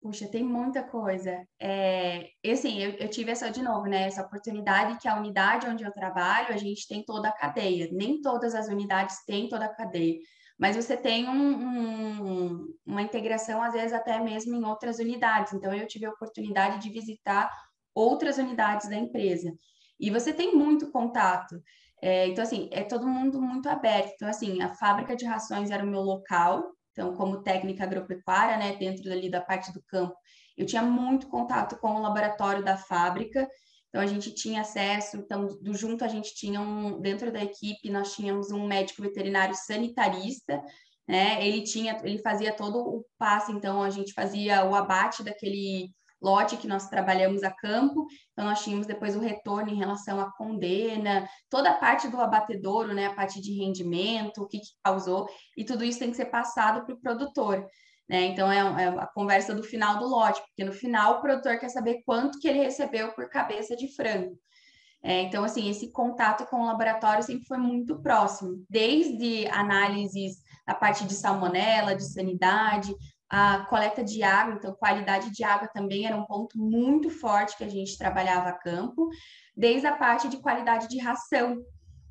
Puxa, 0.00 0.28
tem 0.28 0.44
muita 0.44 0.82
coisa. 0.82 1.44
É, 1.60 2.28
assim, 2.52 2.78
eu, 2.80 2.92
eu, 2.92 3.08
tive 3.08 3.32
essa 3.32 3.50
de 3.50 3.62
novo, 3.62 3.86
né? 3.86 4.06
Essa 4.06 4.22
oportunidade 4.22 4.98
que 5.00 5.08
a 5.08 5.16
unidade 5.16 5.66
onde 5.66 5.84
eu 5.84 5.92
trabalho, 5.92 6.54
a 6.54 6.56
gente 6.56 6.86
tem 6.86 7.04
toda 7.04 7.28
a 7.28 7.32
cadeia. 7.32 7.88
Nem 7.92 8.20
todas 8.20 8.54
as 8.54 8.68
unidades 8.68 9.24
têm 9.26 9.48
toda 9.48 9.64
a 9.64 9.74
cadeia 9.74 10.18
mas 10.58 10.74
você 10.74 10.96
tem 10.96 11.28
um, 11.28 11.52
um, 11.54 12.74
uma 12.84 13.00
integração, 13.00 13.62
às 13.62 13.74
vezes, 13.74 13.92
até 13.92 14.18
mesmo 14.18 14.56
em 14.56 14.64
outras 14.64 14.98
unidades. 14.98 15.52
Então, 15.52 15.72
eu 15.72 15.86
tive 15.86 16.04
a 16.04 16.10
oportunidade 16.10 16.82
de 16.82 16.90
visitar 16.90 17.48
outras 17.94 18.38
unidades 18.38 18.88
da 18.88 18.96
empresa. 18.96 19.52
E 20.00 20.10
você 20.10 20.32
tem 20.32 20.56
muito 20.56 20.90
contato. 20.90 21.62
É, 22.02 22.26
então, 22.26 22.42
assim, 22.42 22.68
é 22.72 22.82
todo 22.82 23.06
mundo 23.06 23.40
muito 23.40 23.68
aberto. 23.68 24.12
Então, 24.14 24.28
assim, 24.28 24.60
a 24.60 24.74
fábrica 24.74 25.14
de 25.14 25.24
rações 25.24 25.70
era 25.70 25.84
o 25.84 25.86
meu 25.86 26.00
local. 26.00 26.64
Então, 26.98 27.14
como 27.14 27.44
técnica 27.44 27.84
agropecuária, 27.84 28.56
né, 28.56 28.74
dentro 28.74 29.08
ali 29.12 29.30
da 29.30 29.40
parte 29.40 29.72
do 29.72 29.80
campo, 29.84 30.16
eu 30.56 30.66
tinha 30.66 30.82
muito 30.82 31.28
contato 31.28 31.78
com 31.78 31.94
o 31.94 32.02
laboratório 32.02 32.64
da 32.64 32.76
fábrica. 32.76 33.48
Então, 33.88 34.02
a 34.02 34.06
gente 34.06 34.34
tinha 34.34 34.62
acesso, 34.62 35.16
então, 35.16 35.46
do 35.62 35.74
junto 35.74 36.04
a 36.04 36.08
gente 36.08 36.34
tinha 36.34 36.60
um, 36.60 37.00
dentro 37.00 37.30
da 37.30 37.40
equipe, 37.40 37.88
nós 37.88 38.16
tínhamos 38.16 38.50
um 38.50 38.66
médico 38.66 39.00
veterinário 39.00 39.54
sanitarista, 39.54 40.60
né? 41.06 41.46
Ele 41.46 41.62
tinha, 41.62 42.00
ele 42.02 42.18
fazia 42.18 42.52
todo 42.52 42.80
o 42.80 43.06
passe, 43.16 43.52
então, 43.52 43.80
a 43.80 43.90
gente 43.90 44.12
fazia 44.12 44.64
o 44.64 44.74
abate 44.74 45.22
daquele 45.22 45.94
lote 46.20 46.56
que 46.56 46.66
nós 46.66 46.88
trabalhamos 46.88 47.42
a 47.42 47.50
campo, 47.50 48.06
então 48.32 48.44
nós 48.44 48.62
tínhamos 48.62 48.86
depois 48.86 49.16
o 49.16 49.20
retorno 49.20 49.70
em 49.70 49.76
relação 49.76 50.20
à 50.20 50.30
condena, 50.32 51.28
toda 51.48 51.70
a 51.70 51.74
parte 51.74 52.08
do 52.08 52.20
abatedouro, 52.20 52.92
né, 52.92 53.06
a 53.06 53.14
parte 53.14 53.40
de 53.40 53.52
rendimento, 53.52 54.42
o 54.42 54.46
que, 54.46 54.58
que 54.58 54.68
causou, 54.82 55.28
e 55.56 55.64
tudo 55.64 55.84
isso 55.84 55.98
tem 55.98 56.10
que 56.10 56.16
ser 56.16 56.26
passado 56.26 56.84
para 56.84 56.94
o 56.94 57.00
produtor. 57.00 57.66
Né? 58.08 58.26
Então, 58.26 58.50
é, 58.50 58.58
é, 58.58 58.88
a 58.88 59.06
conversa 59.06 59.54
do 59.54 59.62
final 59.62 59.98
do 59.98 60.08
lote, 60.08 60.40
porque 60.40 60.64
no 60.64 60.72
final 60.72 61.18
o 61.18 61.20
produtor 61.20 61.58
quer 61.58 61.68
saber 61.68 62.02
quanto 62.04 62.38
que 62.40 62.48
ele 62.48 62.58
recebeu 62.58 63.12
por 63.12 63.28
cabeça 63.28 63.76
de 63.76 63.94
frango. 63.94 64.38
É, 65.02 65.22
então, 65.22 65.44
assim, 65.44 65.70
esse 65.70 65.92
contato 65.92 66.46
com 66.46 66.62
o 66.62 66.66
laboratório 66.66 67.22
sempre 67.22 67.46
foi 67.46 67.58
muito 67.58 68.00
próximo, 68.00 68.64
desde 68.68 69.46
análises 69.48 70.38
da 70.66 70.74
parte 70.74 71.04
de 71.04 71.14
salmonela, 71.14 71.94
de 71.94 72.04
sanidade, 72.04 72.94
a 73.30 73.66
coleta 73.66 74.02
de 74.02 74.22
água, 74.22 74.54
então 74.54 74.74
qualidade 74.74 75.30
de 75.30 75.44
água 75.44 75.68
também 75.68 76.06
era 76.06 76.16
um 76.16 76.24
ponto 76.24 76.58
muito 76.58 77.10
forte 77.10 77.56
que 77.56 77.64
a 77.64 77.68
gente 77.68 77.98
trabalhava 77.98 78.48
a 78.48 78.58
campo, 78.58 79.08
desde 79.56 79.86
a 79.86 79.96
parte 79.96 80.28
de 80.28 80.38
qualidade 80.38 80.88
de 80.88 80.98
ração. 80.98 81.58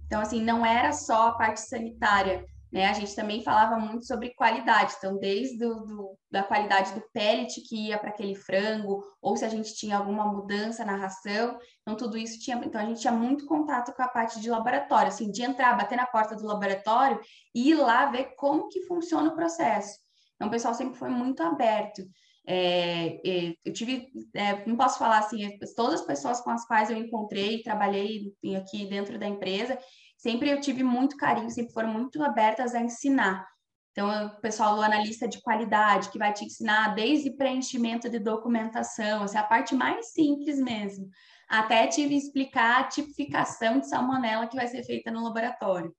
Então, 0.06 0.21
assim, 0.21 0.41
não 0.41 0.65
era 0.65 0.93
só 0.93 1.30
a 1.30 1.32
parte 1.34 1.62
sanitária, 1.62 2.45
né? 2.71 2.86
A 2.88 2.93
gente 2.93 3.15
também 3.15 3.43
falava 3.43 3.77
muito 3.77 4.06
sobre 4.06 4.34
qualidade, 4.36 4.93
então, 4.97 5.17
desde 5.17 5.58
do, 5.58 5.86
do 5.86 6.17
da 6.30 6.43
qualidade 6.43 6.93
do 6.93 7.01
pellet 7.13 7.62
que 7.62 7.88
ia 7.88 7.97
para 7.97 8.10
aquele 8.10 8.36
frango, 8.36 9.03
ou 9.21 9.36
se 9.36 9.43
a 9.43 9.49
gente 9.49 9.73
tinha 9.73 9.97
alguma 9.97 10.25
mudança 10.25 10.86
na 10.86 10.95
ração, 10.95 11.58
então 11.82 11.95
tudo 11.95 12.17
isso 12.17 12.39
tinha. 12.39 12.58
Então, 12.58 12.80
a 12.80 12.86
gente 12.86 13.01
tinha 13.01 13.13
muito 13.13 13.45
contato 13.47 13.93
com 13.93 14.03
a 14.03 14.08
parte 14.08 14.39
de 14.39 14.49
laboratório, 14.49 15.08
assim, 15.08 15.32
de 15.32 15.41
entrar, 15.41 15.75
bater 15.75 15.95
na 15.95 16.06
porta 16.06 16.36
do 16.36 16.45
laboratório 16.45 17.19
e 17.56 17.71
ir 17.71 17.75
lá 17.75 18.06
ver 18.06 18.36
como 18.36 18.69
que 18.69 18.86
funciona 18.86 19.30
o 19.30 19.36
processo. 19.36 20.07
Então, 20.38 20.47
o 20.47 20.52
pessoal 20.52 20.73
sempre 20.73 20.97
foi 20.97 21.10
muito 21.10 21.41
aberto. 21.41 22.02
É, 22.45 23.19
é, 23.28 23.56
eu 23.65 23.73
tive, 23.73 24.08
é, 24.34 24.65
não 24.65 24.78
posso 24.78 24.97
falar 24.97 25.17
assim, 25.17 25.58
todas 25.76 26.00
as 26.00 26.08
pessoas 26.08 26.39
com 26.39 26.50
as 26.50 26.65
quais 26.65 26.89
eu 26.89 26.95
encontrei, 26.95 27.62
trabalhei 27.62 28.32
aqui 28.56 28.86
dentro 28.86 29.19
da 29.19 29.28
empresa, 29.28 29.78
sempre 30.17 30.50
eu 30.50 30.62
tive 30.62 30.82
muito 30.82 31.17
carinho, 31.17 31.50
sempre 31.50 31.73
foram 31.73 31.89
muito 31.89 32.23
abertas 32.23 32.73
a 32.73 32.80
ensinar. 32.80 33.45
Então, 33.91 34.28
o 34.28 34.41
pessoal 34.41 34.76
do 34.76 34.84
analista 34.84 35.28
de 35.28 35.41
qualidade, 35.41 36.10
que 36.12 36.19
vai 36.19 36.32
te 36.32 36.45
ensinar 36.45 36.93
desde 36.93 37.36
preenchimento 37.36 38.08
de 38.08 38.19
documentação, 38.19 39.23
essa 39.23 39.39
é 39.39 39.41
a 39.41 39.43
parte 39.43 39.73
mais 39.76 40.13
simples 40.13 40.60
mesmo. 40.60 41.10
Até 41.50 41.88
tive 41.88 42.15
explicar 42.15 42.82
a 42.82 42.84
tipificação 42.84 43.80
de 43.80 43.89
salmonela 43.89 44.47
que 44.47 44.56
vai 44.56 44.67
ser 44.67 44.84
feita 44.84 45.10
no 45.10 45.23
laboratório. 45.23 45.91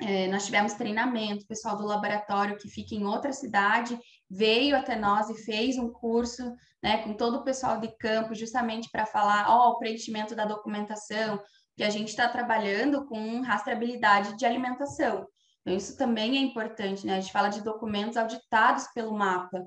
É, 0.00 0.26
nós 0.28 0.44
tivemos 0.44 0.74
treinamento, 0.74 1.44
o 1.44 1.48
pessoal 1.48 1.76
do 1.76 1.86
laboratório 1.86 2.56
que 2.56 2.68
fica 2.68 2.94
em 2.94 3.04
outra 3.04 3.32
cidade 3.32 3.96
veio 4.28 4.76
até 4.76 4.96
nós 4.96 5.30
e 5.30 5.34
fez 5.44 5.78
um 5.78 5.88
curso 5.88 6.52
né, 6.82 6.98
com 6.98 7.14
todo 7.14 7.36
o 7.38 7.44
pessoal 7.44 7.80
de 7.80 7.88
campo, 7.96 8.34
justamente 8.34 8.90
para 8.90 9.06
falar, 9.06 9.48
ó, 9.48 9.70
o 9.70 9.78
preenchimento 9.78 10.34
da 10.34 10.44
documentação, 10.44 11.40
que 11.76 11.82
a 11.82 11.90
gente 11.90 12.08
está 12.08 12.28
trabalhando 12.28 13.06
com 13.06 13.40
rastreabilidade 13.40 14.36
de 14.36 14.44
alimentação. 14.44 15.26
Então, 15.60 15.76
isso 15.76 15.96
também 15.96 16.36
é 16.36 16.40
importante, 16.40 17.06
né? 17.06 17.16
A 17.16 17.20
gente 17.20 17.32
fala 17.32 17.48
de 17.48 17.62
documentos 17.62 18.16
auditados 18.16 18.86
pelo 18.88 19.16
mapa. 19.16 19.64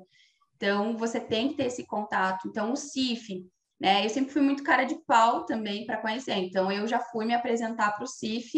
Então, 0.56 0.96
você 0.96 1.20
tem 1.20 1.50
que 1.50 1.56
ter 1.56 1.66
esse 1.66 1.86
contato. 1.86 2.48
Então, 2.48 2.72
o 2.72 2.76
CIF, 2.76 3.44
né? 3.80 4.06
Eu 4.06 4.10
sempre 4.10 4.32
fui 4.32 4.42
muito 4.42 4.64
cara 4.64 4.84
de 4.84 4.96
pau 5.06 5.46
também 5.46 5.86
para 5.86 5.98
conhecer. 5.98 6.36
Então, 6.36 6.72
eu 6.72 6.88
já 6.88 7.00
fui 7.00 7.26
me 7.26 7.34
apresentar 7.34 7.94
para 7.94 8.04
o 8.04 8.08
CIF, 8.08 8.54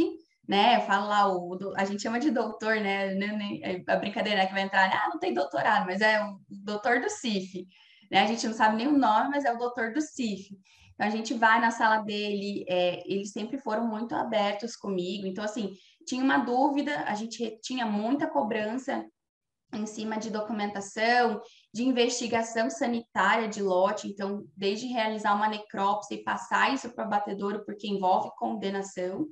né? 0.50 0.78
Eu 0.78 0.82
falo 0.82 1.08
lá, 1.08 1.32
o, 1.32 1.60
a 1.76 1.86
gente 1.86 2.02
chama 2.02 2.20
de 2.20 2.32
doutor, 2.32 2.78
né? 2.78 3.14
É 3.62 3.84
a 3.88 3.98
brincadeira 3.98 4.48
que 4.48 4.52
vai 4.52 4.64
entrar, 4.64 4.92
ah, 4.92 5.10
não 5.10 5.20
tem 5.20 5.32
doutorado, 5.32 5.86
mas 5.86 6.02
é 6.02 6.20
o 6.26 6.40
doutor 6.50 7.00
do 7.02 7.08
CIF. 7.08 7.68
Né? 8.10 8.22
A 8.24 8.26
gente 8.26 8.48
não 8.48 8.56
sabe 8.56 8.78
nem 8.78 8.88
o 8.88 8.98
nome, 8.98 9.30
mas 9.30 9.46
é 9.46 9.54
o 9.54 9.60
doutor 9.60 9.94
do 9.94 10.02
CIF. 10.02 10.58
Então, 10.96 11.06
a 11.06 11.10
gente 11.12 11.36
vai 11.36 11.62
na 11.62 11.70
sala 11.70 12.00
dele, 12.00 12.66
é, 12.68 13.04
eles 13.06 13.32
sempre 13.32 13.60
foram 13.60 13.88
muito 13.88 14.16
abertos 14.16 14.76
comigo. 14.76 15.28
Então, 15.28 15.44
assim, 15.44 15.72
tinha 16.08 16.24
uma 16.24 16.40
dúvida, 16.40 17.04
a 17.06 17.14
gente 17.14 17.60
tinha 17.62 17.86
muita 17.86 18.26
cobrança 18.26 19.06
em 19.72 19.86
cima 19.86 20.18
de 20.18 20.32
documentação, 20.32 21.40
de 21.72 21.84
investigação 21.84 22.72
sanitária 22.72 23.48
de 23.48 23.62
lote, 23.62 24.08
então, 24.08 24.44
desde 24.58 24.88
realizar 24.88 25.36
uma 25.36 25.48
necrópsia 25.48 26.16
e 26.16 26.24
passar 26.24 26.74
isso 26.74 26.90
para 26.90 27.04
o 27.04 27.08
abatedouro, 27.08 27.64
porque 27.64 27.88
envolve 27.88 28.32
condenação, 28.36 29.28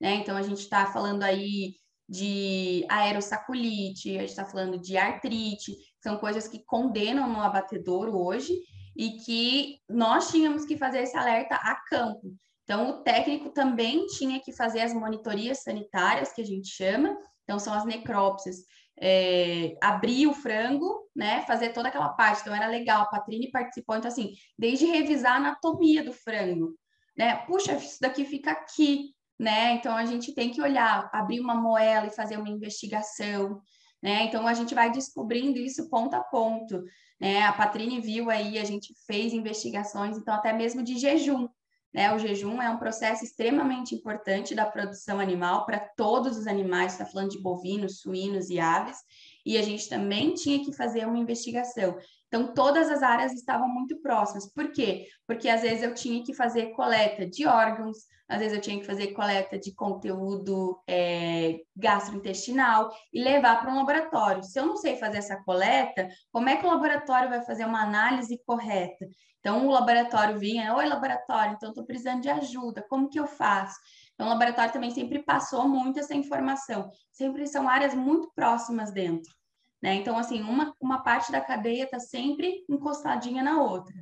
né? 0.00 0.14
Então, 0.14 0.36
a 0.36 0.42
gente 0.42 0.60
está 0.60 0.86
falando 0.86 1.22
aí 1.22 1.74
de 2.08 2.84
aerossaculite, 2.88 4.16
a 4.16 4.20
gente 4.20 4.30
está 4.30 4.44
falando 4.44 4.78
de 4.78 4.96
artrite, 4.96 5.76
são 6.02 6.16
coisas 6.16 6.48
que 6.48 6.64
condenam 6.64 7.28
no 7.28 7.40
abatedouro 7.40 8.16
hoje, 8.16 8.52
e 8.96 9.12
que 9.12 9.78
nós 9.88 10.30
tínhamos 10.30 10.64
que 10.64 10.76
fazer 10.76 11.02
esse 11.02 11.16
alerta 11.16 11.54
a 11.54 11.76
campo. 11.88 12.34
Então, 12.64 12.90
o 12.90 13.02
técnico 13.02 13.50
também 13.50 14.06
tinha 14.06 14.40
que 14.40 14.52
fazer 14.52 14.80
as 14.80 14.92
monitorias 14.92 15.62
sanitárias, 15.62 16.32
que 16.32 16.42
a 16.42 16.44
gente 16.44 16.68
chama, 16.68 17.16
então 17.44 17.58
são 17.58 17.72
as 17.72 17.84
necrópsias, 17.84 18.58
é, 19.00 19.76
abrir 19.82 20.26
o 20.26 20.34
frango, 20.34 21.08
né, 21.16 21.42
fazer 21.46 21.70
toda 21.72 21.88
aquela 21.88 22.10
parte, 22.10 22.42
então 22.42 22.54
era 22.54 22.66
legal, 22.66 23.02
a 23.02 23.06
Patrine 23.06 23.50
participou, 23.50 23.96
então 23.96 24.10
assim, 24.10 24.34
desde 24.58 24.84
revisar 24.84 25.32
a 25.32 25.36
anatomia 25.36 26.04
do 26.04 26.12
frango, 26.12 26.74
né, 27.16 27.36
puxa, 27.46 27.74
isso 27.74 27.98
daqui 28.00 28.24
fica 28.24 28.50
aqui, 28.50 29.14
né, 29.40 29.72
então 29.72 29.96
a 29.96 30.04
gente 30.04 30.34
tem 30.34 30.50
que 30.50 30.60
olhar, 30.60 31.08
abrir 31.12 31.40
uma 31.40 31.54
moela 31.54 32.06
e 32.06 32.14
fazer 32.14 32.36
uma 32.36 32.48
investigação, 32.48 33.60
né, 34.02 34.24
então 34.24 34.46
a 34.46 34.54
gente 34.54 34.74
vai 34.74 34.90
descobrindo 34.92 35.58
isso 35.58 35.88
ponto 35.88 36.14
a 36.14 36.20
ponto, 36.20 36.84
né? 37.20 37.42
A 37.42 37.52
Patrine 37.52 38.00
viu 38.00 38.30
aí, 38.30 38.58
a 38.58 38.64
gente 38.64 38.94
fez 39.06 39.34
investigações, 39.34 40.16
então 40.16 40.32
até 40.32 40.52
mesmo 40.54 40.82
de 40.82 40.98
jejum. 40.98 41.46
Né? 41.92 42.14
O 42.14 42.18
jejum 42.18 42.62
é 42.62 42.70
um 42.70 42.78
processo 42.78 43.24
extremamente 43.24 43.94
importante 43.94 44.54
da 44.54 44.64
produção 44.64 45.20
animal 45.20 45.66
para 45.66 45.80
todos 45.80 46.38
os 46.38 46.46
animais, 46.46 46.92
está 46.92 47.04
falando 47.04 47.30
de 47.30 47.42
bovinos, 47.42 48.00
suínos 48.00 48.48
e 48.48 48.58
aves, 48.58 48.96
e 49.44 49.58
a 49.58 49.62
gente 49.62 49.88
também 49.88 50.32
tinha 50.32 50.64
que 50.64 50.72
fazer 50.72 51.06
uma 51.06 51.18
investigação. 51.18 51.96
Então, 52.32 52.54
todas 52.54 52.88
as 52.88 53.02
áreas 53.02 53.32
estavam 53.32 53.66
muito 53.66 54.00
próximas. 54.00 54.48
Por 54.52 54.70
quê? 54.70 55.08
Porque 55.26 55.48
às 55.48 55.62
vezes 55.62 55.82
eu 55.82 55.92
tinha 55.92 56.22
que 56.22 56.32
fazer 56.32 56.66
coleta 56.74 57.26
de 57.26 57.44
órgãos, 57.44 57.98
às 58.28 58.38
vezes 58.38 58.54
eu 58.56 58.60
tinha 58.60 58.78
que 58.78 58.86
fazer 58.86 59.08
coleta 59.08 59.58
de 59.58 59.74
conteúdo 59.74 60.80
é, 60.88 61.58
gastrointestinal 61.74 62.88
e 63.12 63.20
levar 63.20 63.60
para 63.60 63.72
um 63.72 63.78
laboratório. 63.78 64.44
Se 64.44 64.60
eu 64.60 64.66
não 64.66 64.76
sei 64.76 64.96
fazer 64.96 65.18
essa 65.18 65.42
coleta, 65.42 66.08
como 66.30 66.48
é 66.48 66.56
que 66.56 66.64
o 66.64 66.70
laboratório 66.70 67.28
vai 67.28 67.44
fazer 67.44 67.64
uma 67.64 67.82
análise 67.82 68.40
correta? 68.46 69.08
Então, 69.40 69.66
o 69.66 69.70
laboratório 69.70 70.38
vinha, 70.38 70.76
oi, 70.76 70.86
laboratório, 70.86 71.54
então 71.54 71.70
estou 71.70 71.84
precisando 71.84 72.20
de 72.20 72.28
ajuda, 72.28 72.84
como 72.88 73.08
que 73.08 73.18
eu 73.18 73.26
faço? 73.26 73.76
Então, 74.14 74.28
o 74.28 74.30
laboratório 74.30 74.72
também 74.72 74.92
sempre 74.92 75.24
passou 75.24 75.66
muito 75.66 75.98
essa 75.98 76.14
informação. 76.14 76.88
Sempre 77.10 77.46
são 77.48 77.68
áreas 77.68 77.94
muito 77.94 78.30
próximas 78.36 78.92
dentro. 78.92 79.39
Né? 79.82 79.94
Então, 79.94 80.18
assim, 80.18 80.42
uma, 80.42 80.74
uma 80.80 81.02
parte 81.02 81.32
da 81.32 81.40
cadeia 81.40 81.84
está 81.84 81.98
sempre 81.98 82.64
encostadinha 82.68 83.42
na 83.42 83.62
outra. 83.62 83.94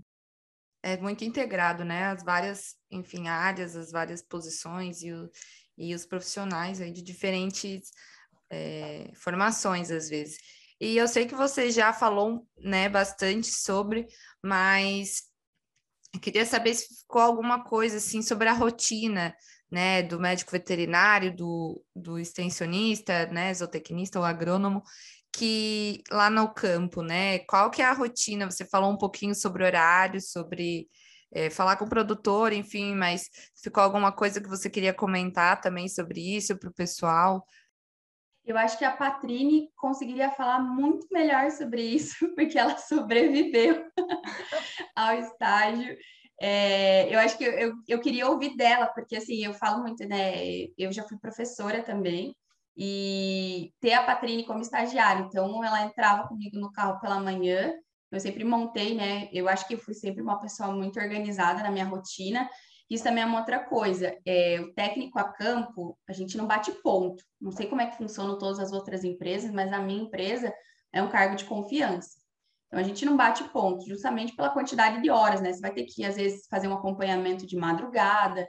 É 0.82 0.96
muito 0.96 1.24
integrado, 1.24 1.84
né? 1.84 2.06
As 2.06 2.22
várias, 2.22 2.76
enfim, 2.90 3.28
áreas, 3.28 3.76
as 3.76 3.90
várias 3.90 4.22
posições 4.22 5.02
e, 5.02 5.12
o, 5.12 5.30
e 5.76 5.94
os 5.94 6.06
profissionais 6.06 6.80
aí 6.80 6.92
de 6.92 7.02
diferentes 7.02 7.90
é, 8.50 9.10
formações, 9.14 9.90
às 9.90 10.08
vezes. 10.08 10.38
E 10.80 10.96
eu 10.96 11.08
sei 11.08 11.26
que 11.26 11.34
você 11.34 11.70
já 11.70 11.92
falou, 11.92 12.46
né, 12.56 12.88
bastante 12.88 13.48
sobre, 13.48 14.06
mas 14.42 15.24
queria 16.22 16.46
saber 16.46 16.74
se 16.74 16.94
ficou 17.00 17.20
alguma 17.20 17.64
coisa, 17.64 17.96
assim, 17.96 18.22
sobre 18.22 18.48
a 18.48 18.52
rotina, 18.52 19.34
né, 19.70 20.02
do 20.02 20.20
médico 20.20 20.52
veterinário, 20.52 21.34
do, 21.34 21.84
do 21.94 22.18
extensionista, 22.18 23.26
né, 23.26 23.52
zootecnista 23.52 24.18
ou 24.18 24.24
agrônomo, 24.24 24.82
que 25.32 26.02
lá 26.10 26.30
no 26.30 26.52
campo, 26.52 27.02
né? 27.02 27.40
Qual 27.40 27.70
que 27.70 27.82
é 27.82 27.84
a 27.84 27.92
rotina? 27.92 28.50
Você 28.50 28.64
falou 28.64 28.90
um 28.90 28.98
pouquinho 28.98 29.34
sobre 29.34 29.64
horário, 29.64 30.20
sobre 30.20 30.88
é, 31.32 31.50
falar 31.50 31.76
com 31.76 31.84
o 31.84 31.88
produtor, 31.88 32.52
enfim, 32.52 32.94
mas 32.94 33.28
ficou 33.62 33.82
alguma 33.82 34.12
coisa 34.12 34.40
que 34.40 34.48
você 34.48 34.68
queria 34.70 34.94
comentar 34.94 35.60
também 35.60 35.88
sobre 35.88 36.20
isso 36.20 36.58
para 36.58 36.70
o 36.70 36.74
pessoal? 36.74 37.44
Eu 38.44 38.56
acho 38.56 38.78
que 38.78 38.84
a 38.84 38.96
Patrine 38.96 39.70
conseguiria 39.76 40.30
falar 40.30 40.60
muito 40.60 41.06
melhor 41.12 41.50
sobre 41.50 41.82
isso, 41.82 42.16
porque 42.34 42.58
ela 42.58 42.78
sobreviveu 42.78 43.84
ao 44.96 45.18
estágio. 45.18 45.96
É, 46.40 47.12
eu 47.12 47.18
acho 47.18 47.36
que 47.36 47.44
eu, 47.44 47.74
eu 47.86 48.00
queria 48.00 48.28
ouvir 48.28 48.56
dela, 48.56 48.86
porque 48.86 49.16
assim, 49.16 49.44
eu 49.44 49.52
falo 49.52 49.82
muito, 49.82 50.06
né? 50.06 50.32
Eu 50.78 50.90
já 50.92 51.02
fui 51.02 51.18
professora 51.18 51.82
também, 51.82 52.34
e 52.78 53.74
ter 53.80 53.94
a 53.94 54.04
Patrine 54.04 54.46
como 54.46 54.60
estagiária. 54.60 55.22
Então, 55.22 55.64
ela 55.64 55.82
entrava 55.82 56.28
comigo 56.28 56.56
no 56.60 56.70
carro 56.70 57.00
pela 57.00 57.18
manhã, 57.18 57.74
eu 58.10 58.20
sempre 58.20 58.44
montei, 58.44 58.94
né? 58.94 59.28
Eu 59.32 59.48
acho 59.48 59.66
que 59.66 59.76
fui 59.76 59.94
sempre 59.94 60.22
uma 60.22 60.38
pessoa 60.38 60.70
muito 60.70 60.98
organizada 60.98 61.62
na 61.62 61.70
minha 61.72 61.84
rotina. 61.84 62.48
Isso 62.88 63.04
também 63.04 63.22
é 63.22 63.26
uma 63.26 63.40
outra 63.40 63.58
coisa. 63.58 64.16
É, 64.24 64.60
o 64.60 64.72
técnico 64.72 65.18
a 65.18 65.24
campo, 65.24 65.98
a 66.08 66.12
gente 66.12 66.38
não 66.38 66.46
bate 66.46 66.70
ponto. 66.82 67.22
Não 67.40 67.50
sei 67.50 67.66
como 67.66 67.82
é 67.82 67.86
que 67.86 67.98
funciona 67.98 68.38
todas 68.38 68.60
as 68.60 68.72
outras 68.72 69.04
empresas, 69.04 69.50
mas 69.50 69.72
a 69.72 69.80
minha 69.80 70.04
empresa 70.04 70.54
é 70.92 71.02
um 71.02 71.10
cargo 71.10 71.36
de 71.36 71.44
confiança. 71.44 72.16
Então, 72.68 72.78
a 72.78 72.82
gente 72.82 73.04
não 73.04 73.16
bate 73.16 73.44
ponto, 73.44 73.86
justamente 73.86 74.36
pela 74.36 74.50
quantidade 74.50 75.02
de 75.02 75.10
horas, 75.10 75.40
né? 75.40 75.52
Você 75.52 75.60
vai 75.60 75.72
ter 75.72 75.84
que, 75.84 76.04
às 76.04 76.16
vezes, 76.16 76.46
fazer 76.48 76.68
um 76.68 76.74
acompanhamento 76.74 77.46
de 77.46 77.56
madrugada. 77.56 78.48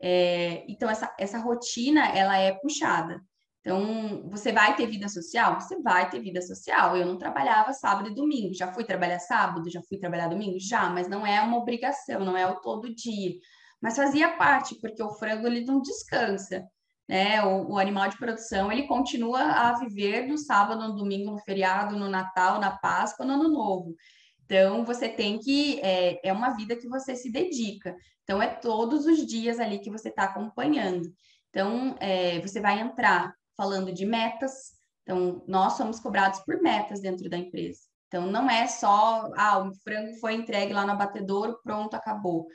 É, 0.00 0.64
então, 0.68 0.88
essa, 0.88 1.14
essa 1.18 1.38
rotina, 1.38 2.08
ela 2.08 2.38
é 2.38 2.52
puxada. 2.52 3.20
Então, 3.66 4.22
você 4.30 4.52
vai 4.52 4.76
ter 4.76 4.86
vida 4.86 5.08
social? 5.08 5.60
Você 5.60 5.82
vai 5.82 6.08
ter 6.08 6.20
vida 6.20 6.40
social. 6.40 6.96
Eu 6.96 7.04
não 7.04 7.18
trabalhava 7.18 7.72
sábado 7.72 8.08
e 8.08 8.14
domingo. 8.14 8.54
Já 8.54 8.72
fui 8.72 8.84
trabalhar 8.84 9.18
sábado, 9.18 9.68
já 9.68 9.82
fui 9.82 9.98
trabalhar 9.98 10.28
domingo? 10.28 10.56
Já, 10.60 10.88
mas 10.88 11.08
não 11.08 11.26
é 11.26 11.40
uma 11.40 11.56
obrigação, 11.56 12.20
não 12.20 12.36
é 12.36 12.46
o 12.46 12.60
todo 12.60 12.94
dia. 12.94 13.34
Mas 13.82 13.96
fazia 13.96 14.36
parte, 14.36 14.76
porque 14.80 15.02
o 15.02 15.10
frango 15.10 15.48
ele 15.48 15.64
não 15.64 15.82
descansa. 15.82 16.64
Né? 17.08 17.42
O, 17.42 17.72
o 17.72 17.78
animal 17.78 18.08
de 18.08 18.16
produção 18.16 18.70
ele 18.70 18.86
continua 18.86 19.40
a 19.40 19.76
viver 19.80 20.28
no 20.28 20.38
sábado, 20.38 20.86
no 20.86 20.94
domingo, 20.94 21.32
no 21.32 21.38
feriado, 21.40 21.98
no 21.98 22.08
Natal, 22.08 22.60
na 22.60 22.70
Páscoa, 22.70 23.26
no 23.26 23.32
Ano 23.32 23.48
Novo. 23.48 23.96
Então, 24.44 24.84
você 24.84 25.08
tem 25.08 25.40
que. 25.40 25.80
É, 25.80 26.28
é 26.28 26.32
uma 26.32 26.50
vida 26.50 26.76
que 26.76 26.88
você 26.88 27.16
se 27.16 27.32
dedica. 27.32 27.96
Então, 28.22 28.40
é 28.40 28.46
todos 28.46 29.06
os 29.06 29.26
dias 29.26 29.58
ali 29.58 29.80
que 29.80 29.90
você 29.90 30.08
está 30.08 30.22
acompanhando. 30.22 31.12
Então, 31.50 31.96
é, 31.98 32.38
você 32.40 32.60
vai 32.60 32.78
entrar 32.78 33.34
falando 33.56 33.92
de 33.92 34.04
metas. 34.04 34.72
Então, 35.02 35.44
nós 35.46 35.74
somos 35.74 36.00
cobrados 36.00 36.40
por 36.40 36.60
metas 36.60 37.00
dentro 37.00 37.28
da 37.28 37.36
empresa. 37.36 37.80
Então, 38.08 38.26
não 38.26 38.48
é 38.48 38.66
só, 38.66 39.30
ah, 39.36 39.58
o 39.58 39.74
frango 39.82 40.14
foi 40.20 40.34
entregue 40.34 40.72
lá 40.72 40.84
no 40.84 40.92
abatedouro, 40.92 41.58
pronto, 41.62 41.94
acabou. 41.94 42.46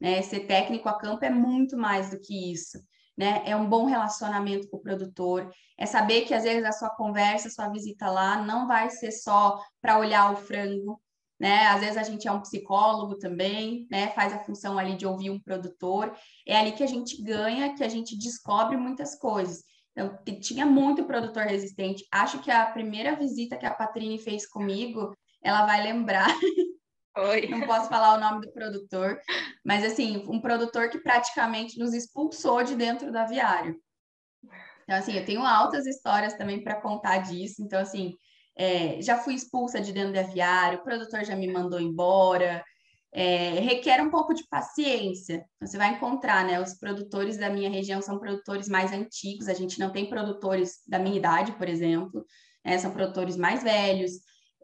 Né? 0.00 0.22
Ser 0.22 0.40
técnico 0.40 0.88
a 0.88 0.98
campo 0.98 1.24
é 1.24 1.30
muito 1.30 1.76
mais 1.76 2.10
do 2.10 2.20
que 2.20 2.52
isso. 2.52 2.78
Né? 3.16 3.42
É 3.44 3.56
um 3.56 3.68
bom 3.68 3.84
relacionamento 3.84 4.68
com 4.68 4.76
o 4.76 4.80
produtor, 4.80 5.52
é 5.76 5.86
saber 5.86 6.22
que 6.22 6.34
às 6.34 6.44
vezes 6.44 6.64
a 6.64 6.72
sua 6.72 6.90
conversa, 6.90 7.48
a 7.48 7.50
sua 7.50 7.68
visita 7.68 8.08
lá 8.08 8.40
não 8.42 8.68
vai 8.68 8.90
ser 8.90 9.10
só 9.10 9.60
para 9.80 9.98
olhar 9.98 10.32
o 10.32 10.36
frango, 10.36 11.00
né? 11.38 11.66
Às 11.66 11.80
vezes 11.80 11.96
a 11.96 12.02
gente 12.02 12.26
é 12.26 12.32
um 12.32 12.40
psicólogo 12.40 13.16
também, 13.16 13.86
né? 13.90 14.08
Faz 14.08 14.32
a 14.32 14.42
função 14.42 14.78
ali 14.78 14.96
de 14.96 15.06
ouvir 15.06 15.30
um 15.30 15.38
produtor. 15.38 16.12
É 16.46 16.56
ali 16.58 16.72
que 16.72 16.82
a 16.82 16.86
gente 16.86 17.22
ganha, 17.22 17.74
que 17.74 17.84
a 17.84 17.88
gente 17.88 18.18
descobre 18.18 18.76
muitas 18.76 19.14
coisas. 19.14 19.62
Então, 19.98 20.16
tinha 20.40 20.64
muito 20.64 21.04
produtor 21.04 21.42
resistente. 21.42 22.06
Acho 22.12 22.38
que 22.40 22.52
a 22.52 22.66
primeira 22.66 23.16
visita 23.16 23.56
que 23.56 23.66
a 23.66 23.74
Patrine 23.74 24.16
fez 24.16 24.48
comigo, 24.48 25.12
ela 25.42 25.66
vai 25.66 25.82
lembrar. 25.82 26.28
Oi. 27.18 27.48
Não 27.48 27.66
posso 27.66 27.88
falar 27.88 28.14
o 28.14 28.20
nome 28.20 28.46
do 28.46 28.52
produtor, 28.52 29.18
mas 29.64 29.84
assim, 29.84 30.24
um 30.28 30.40
produtor 30.40 30.88
que 30.88 31.00
praticamente 31.00 31.76
nos 31.80 31.92
expulsou 31.92 32.62
de 32.62 32.76
dentro 32.76 33.10
do 33.10 33.18
aviário. 33.18 33.76
Então, 34.84 34.96
assim, 34.96 35.14
eu 35.14 35.24
tenho 35.24 35.42
altas 35.42 35.84
histórias 35.84 36.34
também 36.34 36.62
para 36.62 36.80
contar 36.80 37.18
disso. 37.18 37.60
Então, 37.60 37.80
assim, 37.80 38.14
é, 38.56 39.02
já 39.02 39.18
fui 39.18 39.34
expulsa 39.34 39.80
de 39.80 39.92
dentro 39.92 40.12
do 40.12 40.20
aviário, 40.20 40.78
o 40.78 40.84
produtor 40.84 41.24
já 41.24 41.34
me 41.34 41.52
mandou 41.52 41.80
embora 41.80 42.64
é, 43.12 43.60
requer 43.60 44.02
um 44.02 44.10
pouco 44.10 44.34
de 44.34 44.46
paciência. 44.48 45.44
Você 45.60 45.78
vai 45.78 45.94
encontrar, 45.94 46.44
né? 46.44 46.60
Os 46.60 46.74
produtores 46.74 47.36
da 47.38 47.48
minha 47.48 47.70
região 47.70 48.02
são 48.02 48.18
produtores 48.18 48.68
mais 48.68 48.92
antigos, 48.92 49.48
a 49.48 49.54
gente 49.54 49.78
não 49.78 49.90
tem 49.90 50.08
produtores 50.08 50.82
da 50.86 50.98
minha 50.98 51.16
idade, 51.16 51.52
por 51.52 51.68
exemplo, 51.68 52.24
né? 52.64 52.78
são 52.78 52.90
produtores 52.90 53.36
mais 53.36 53.62
velhos. 53.62 54.12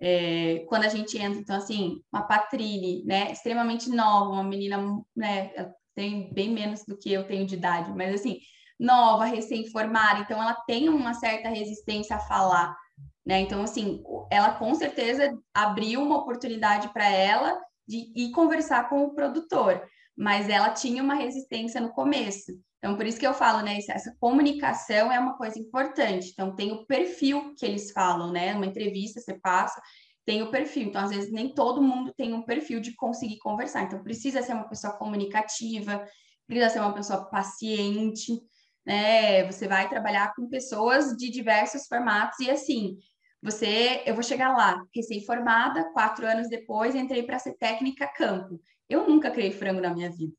É, 0.00 0.64
quando 0.68 0.85
a 0.85 0.88
gente 0.88 1.16
entra, 1.16 1.40
então, 1.40 1.57
assim, 1.57 2.00
uma 2.12 2.22
Patrine, 2.22 3.04
né? 3.04 3.33
Extremamente 3.33 3.88
nova, 3.88 4.30
uma 4.30 4.44
menina, 4.44 4.78
né? 5.16 5.50
Tem 5.94 6.33
bem 6.33 6.50
menos 6.50 6.85
do 6.85 6.98
que 6.98 7.12
eu 7.12 7.26
tenho 7.26 7.46
de 7.46 7.54
idade, 7.54 7.92
mas 7.92 8.14
assim, 8.14 8.40
nova, 8.78 9.24
recém-formada, 9.24 10.20
então 10.20 10.42
ela 10.42 10.54
tem 10.66 10.88
uma 10.88 11.14
certa 11.14 11.48
resistência 11.48 12.16
a 12.16 12.20
falar, 12.20 12.76
né? 13.24 13.40
Então, 13.40 13.62
assim, 13.62 14.02
ela 14.30 14.54
com 14.54 14.74
certeza 14.74 15.33
abriu 15.54 16.02
uma 16.02 16.18
oportunidade 16.18 16.88
para 16.92 17.09
ela 17.09 17.59
de 17.87 18.12
ir 18.14 18.31
conversar 18.31 18.88
com 18.88 19.05
o 19.05 19.14
produtor, 19.14 19.83
mas 20.16 20.49
ela 20.49 20.70
tinha 20.70 21.03
uma 21.03 21.14
resistência 21.14 21.81
no 21.81 21.92
começo. 21.92 22.53
Então, 22.79 22.97
por 22.97 23.07
isso 23.07 23.18
que 23.18 23.27
eu 23.27 23.33
falo, 23.33 23.62
né? 23.62 23.79
Essa 23.88 24.14
comunicação 24.20 25.11
é 25.11 25.18
uma 25.18 25.38
coisa 25.38 25.59
importante. 25.59 26.31
Então, 26.33 26.55
tem 26.55 26.70
o 26.70 26.85
perfil 26.87 27.55
que 27.55 27.64
eles 27.64 27.90
falam, 27.92 28.31
né? 28.31 28.55
Uma 28.55 28.66
entrevista 28.66 29.20
você 29.20 29.38
passa, 29.40 29.81
tem 30.27 30.42
o 30.42 30.51
perfil. 30.51 30.88
Então, 30.88 31.03
às 31.03 31.11
vezes, 31.11 31.33
nem 31.33 31.55
todo 31.55 31.83
mundo 31.83 32.12
tem 32.14 32.35
um 32.35 32.42
perfil 32.42 32.81
de 32.81 32.94
conseguir 32.94 33.38
conversar. 33.38 33.85
Então, 33.85 34.03
precisa 34.03 34.42
ser 34.42 34.53
uma 34.53 34.68
pessoa 34.68 34.92
comunicativa, 34.99 36.05
precisa 36.47 36.68
ser 36.68 36.81
uma 36.81 36.92
pessoa 36.92 37.25
paciente, 37.31 38.38
né? 38.87 39.51
Você 39.51 39.66
vai 39.66 39.88
trabalhar 39.88 40.35
com 40.35 40.49
pessoas 40.49 41.16
de 41.16 41.31
diversos 41.31 41.87
formatos 41.87 42.38
e 42.40 42.51
assim, 42.51 42.99
você, 43.44 44.02
eu 44.07 44.14
vou 44.14 44.22
chegar 44.22 44.57
lá, 44.57 44.83
recém-formada, 44.94 45.92
quatro 45.92 46.26
anos 46.26 46.48
depois, 46.48 46.94
entrei 46.94 47.22
para 47.24 47.38
ser 47.38 47.52
técnica 47.59 48.09
campo. 48.09 48.59
Eu 48.88 49.07
nunca 49.07 49.30
criei 49.30 49.52
frango 49.52 49.83
na 49.83 49.92
minha 49.92 50.11
vida. 50.11 50.33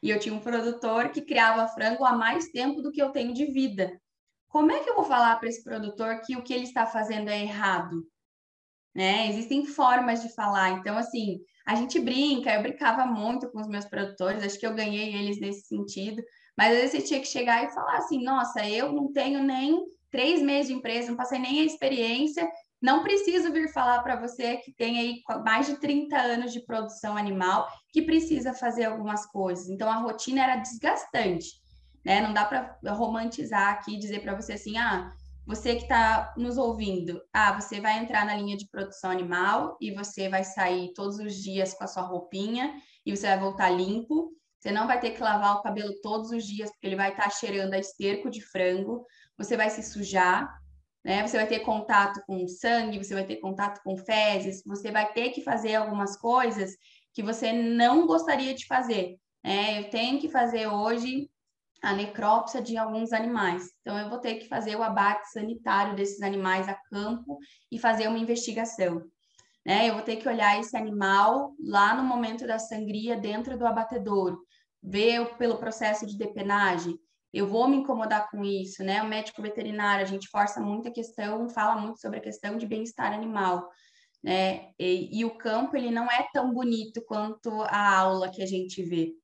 E 0.00 0.08
eu 0.08 0.20
tinha 0.20 0.32
um 0.32 0.38
produtor 0.38 1.08
que 1.08 1.22
criava 1.22 1.66
frango 1.66 2.04
há 2.04 2.12
mais 2.12 2.52
tempo 2.52 2.80
do 2.80 2.92
que 2.92 3.02
eu 3.02 3.10
tenho 3.10 3.34
de 3.34 3.46
vida. 3.46 4.00
Como 4.46 4.70
é 4.70 4.78
que 4.78 4.88
eu 4.88 4.94
vou 4.94 5.02
falar 5.02 5.40
para 5.40 5.48
esse 5.48 5.64
produtor 5.64 6.20
que 6.24 6.36
o 6.36 6.42
que 6.44 6.54
ele 6.54 6.62
está 6.62 6.86
fazendo 6.86 7.30
é 7.30 7.42
errado? 7.42 8.06
Né? 8.94 9.28
Existem 9.28 9.66
formas 9.66 10.22
de 10.22 10.32
falar. 10.32 10.70
Então, 10.70 10.96
assim, 10.96 11.40
a 11.66 11.74
gente 11.74 11.98
brinca, 11.98 12.54
eu 12.54 12.62
brincava 12.62 13.04
muito 13.04 13.50
com 13.50 13.60
os 13.60 13.66
meus 13.66 13.86
produtores, 13.86 14.44
acho 14.44 14.60
que 14.60 14.66
eu 14.66 14.74
ganhei 14.74 15.16
eles 15.16 15.40
nesse 15.40 15.66
sentido. 15.66 16.22
Mas 16.56 16.74
às 16.74 16.78
vezes 16.78 16.90
você 16.92 17.02
tinha 17.08 17.20
que 17.20 17.26
chegar 17.26 17.64
e 17.64 17.74
falar 17.74 17.96
assim: 17.96 18.22
nossa, 18.22 18.64
eu 18.68 18.92
não 18.92 19.12
tenho 19.12 19.42
nem 19.42 19.84
três 20.12 20.40
meses 20.42 20.68
de 20.68 20.74
empresa, 20.74 21.08
não 21.08 21.16
passei 21.16 21.38
nem 21.38 21.60
a 21.60 21.64
experiência, 21.64 22.48
não 22.80 23.02
preciso 23.02 23.52
vir 23.52 23.72
falar 23.72 24.02
para 24.02 24.16
você 24.16 24.58
que 24.58 24.72
tem 24.72 24.98
aí 24.98 25.20
mais 25.44 25.66
de 25.66 25.80
30 25.80 26.16
anos 26.16 26.52
de 26.52 26.64
produção 26.64 27.16
animal, 27.16 27.66
que 27.92 28.02
precisa 28.02 28.52
fazer 28.52 28.84
algumas 28.84 29.24
coisas. 29.26 29.68
Então, 29.68 29.90
a 29.90 29.96
rotina 29.96 30.42
era 30.42 30.56
desgastante, 30.56 31.46
né? 32.04 32.20
Não 32.20 32.32
dá 32.32 32.44
para 32.44 32.78
romantizar 32.92 33.70
aqui 33.70 33.96
dizer 33.96 34.20
para 34.20 34.34
você 34.34 34.54
assim, 34.54 34.76
ah, 34.76 35.10
você 35.46 35.74
que 35.76 35.82
está 35.82 36.32
nos 36.36 36.56
ouvindo, 36.56 37.20
ah, 37.32 37.60
você 37.60 37.80
vai 37.80 37.98
entrar 37.98 38.24
na 38.24 38.36
linha 38.36 38.56
de 38.56 38.68
produção 38.68 39.10
animal 39.10 39.76
e 39.80 39.92
você 39.92 40.28
vai 40.28 40.44
sair 40.44 40.92
todos 40.94 41.18
os 41.18 41.34
dias 41.34 41.74
com 41.74 41.84
a 41.84 41.88
sua 41.88 42.02
roupinha 42.02 42.74
e 43.04 43.16
você 43.16 43.26
vai 43.26 43.38
voltar 43.38 43.70
limpo. 43.70 44.30
Você 44.58 44.70
não 44.70 44.86
vai 44.86 45.00
ter 45.00 45.10
que 45.10 45.20
lavar 45.20 45.56
o 45.56 45.62
cabelo 45.62 45.92
todos 46.02 46.30
os 46.30 46.44
dias, 46.44 46.70
porque 46.70 46.86
ele 46.86 46.94
vai 46.94 47.10
estar 47.10 47.24
tá 47.24 47.30
cheirando 47.30 47.74
a 47.74 47.78
esterco 47.78 48.30
de 48.30 48.40
frango. 48.40 49.04
Você 49.38 49.56
vai 49.56 49.70
se 49.70 49.82
sujar, 49.82 50.48
né? 51.04 51.26
Você 51.26 51.36
vai 51.36 51.46
ter 51.46 51.60
contato 51.60 52.22
com 52.26 52.46
sangue, 52.46 53.02
você 53.02 53.14
vai 53.14 53.24
ter 53.24 53.36
contato 53.36 53.80
com 53.82 53.96
fezes, 53.96 54.62
você 54.64 54.90
vai 54.90 55.12
ter 55.12 55.30
que 55.30 55.42
fazer 55.42 55.74
algumas 55.74 56.16
coisas 56.16 56.76
que 57.12 57.22
você 57.22 57.52
não 57.52 58.06
gostaria 58.06 58.54
de 58.54 58.66
fazer. 58.66 59.18
Né? 59.44 59.80
Eu 59.80 59.90
tenho 59.90 60.20
que 60.20 60.28
fazer 60.28 60.66
hoje 60.66 61.28
a 61.82 61.92
necrópsia 61.92 62.62
de 62.62 62.76
alguns 62.76 63.12
animais. 63.12 63.64
Então, 63.80 63.98
eu 63.98 64.08
vou 64.08 64.18
ter 64.18 64.36
que 64.36 64.46
fazer 64.46 64.76
o 64.76 64.82
abate 64.82 65.30
sanitário 65.32 65.96
desses 65.96 66.22
animais 66.22 66.68
a 66.68 66.74
campo 66.88 67.38
e 67.70 67.78
fazer 67.78 68.06
uma 68.06 68.18
investigação. 68.18 69.02
Né? 69.66 69.88
Eu 69.88 69.94
vou 69.94 70.02
ter 70.02 70.16
que 70.16 70.28
olhar 70.28 70.58
esse 70.60 70.76
animal 70.76 71.52
lá 71.60 71.94
no 71.94 72.04
momento 72.04 72.46
da 72.46 72.58
sangria 72.58 73.16
dentro 73.16 73.58
do 73.58 73.66
abatedouro, 73.66 74.40
ver 74.80 75.36
pelo 75.36 75.58
processo 75.58 76.06
de 76.06 76.16
depenagem. 76.16 76.96
Eu 77.32 77.46
vou 77.46 77.68
me 77.68 77.76
incomodar 77.76 78.30
com 78.30 78.44
isso, 78.44 78.84
né? 78.84 79.02
O 79.02 79.08
médico 79.08 79.40
veterinário, 79.40 80.04
a 80.04 80.08
gente 80.08 80.28
força 80.28 80.60
muito 80.60 80.88
a 80.88 80.92
questão, 80.92 81.48
fala 81.48 81.80
muito 81.80 82.00
sobre 82.00 82.18
a 82.18 82.22
questão 82.22 82.58
de 82.58 82.66
bem-estar 82.66 83.12
animal, 83.12 83.68
né? 84.22 84.70
E, 84.78 85.18
e 85.18 85.24
o 85.24 85.36
campo, 85.36 85.76
ele 85.76 85.90
não 85.90 86.04
é 86.06 86.28
tão 86.32 86.52
bonito 86.52 87.02
quanto 87.06 87.62
a 87.62 87.98
aula 87.98 88.30
que 88.30 88.42
a 88.42 88.46
gente 88.46 88.82
vê 88.82 89.14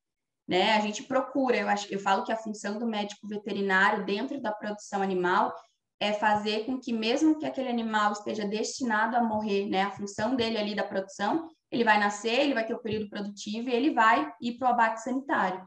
né? 0.49 0.75
A 0.75 0.79
gente 0.79 1.03
procura, 1.03 1.57
eu 1.57 1.69
acho, 1.69 1.85
eu 1.93 1.99
falo 1.99 2.23
que 2.23 2.31
a 2.31 2.35
função 2.35 2.79
do 2.79 2.87
médico 2.87 3.27
veterinário 3.27 4.03
dentro 4.03 4.41
da 4.41 4.51
produção 4.51 4.99
animal 4.99 5.53
é 5.99 6.11
fazer 6.11 6.65
com 6.65 6.79
que 6.79 6.91
mesmo 6.91 7.37
que 7.37 7.45
aquele 7.45 7.69
animal 7.69 8.13
esteja 8.13 8.47
destinado 8.47 9.15
a 9.15 9.23
morrer, 9.23 9.69
né, 9.69 9.83
a 9.83 9.91
função 9.91 10.35
dele 10.35 10.57
ali 10.57 10.73
da 10.73 10.83
produção, 10.83 11.47
ele 11.69 11.83
vai 11.83 11.99
nascer, 11.99 12.39
ele 12.39 12.55
vai 12.55 12.65
ter 12.65 12.73
o 12.73 12.81
período 12.81 13.09
produtivo 13.09 13.69
e 13.69 13.73
ele 13.73 13.91
vai 13.91 14.27
ir 14.41 14.57
para 14.57 14.69
o 14.69 14.71
abate 14.71 15.03
sanitário. 15.03 15.63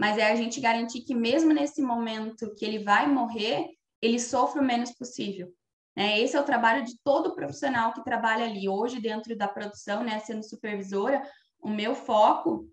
Mas 0.00 0.16
é 0.16 0.32
a 0.32 0.34
gente 0.34 0.62
garantir 0.62 1.02
que 1.02 1.14
mesmo 1.14 1.52
nesse 1.52 1.82
momento 1.82 2.54
que 2.54 2.64
ele 2.64 2.82
vai 2.82 3.06
morrer, 3.06 3.68
ele 4.00 4.18
sofra 4.18 4.62
o 4.62 4.64
menos 4.64 4.92
possível. 4.92 5.52
Né? 5.94 6.18
Esse 6.18 6.34
é 6.38 6.40
o 6.40 6.44
trabalho 6.44 6.82
de 6.86 6.98
todo 7.04 7.34
profissional 7.34 7.92
que 7.92 8.02
trabalha 8.02 8.46
ali. 8.46 8.66
Hoje, 8.66 8.98
dentro 8.98 9.36
da 9.36 9.46
produção, 9.46 10.02
né, 10.02 10.18
sendo 10.20 10.42
supervisora, 10.42 11.22
o 11.60 11.68
meu 11.68 11.94
foco 11.94 12.66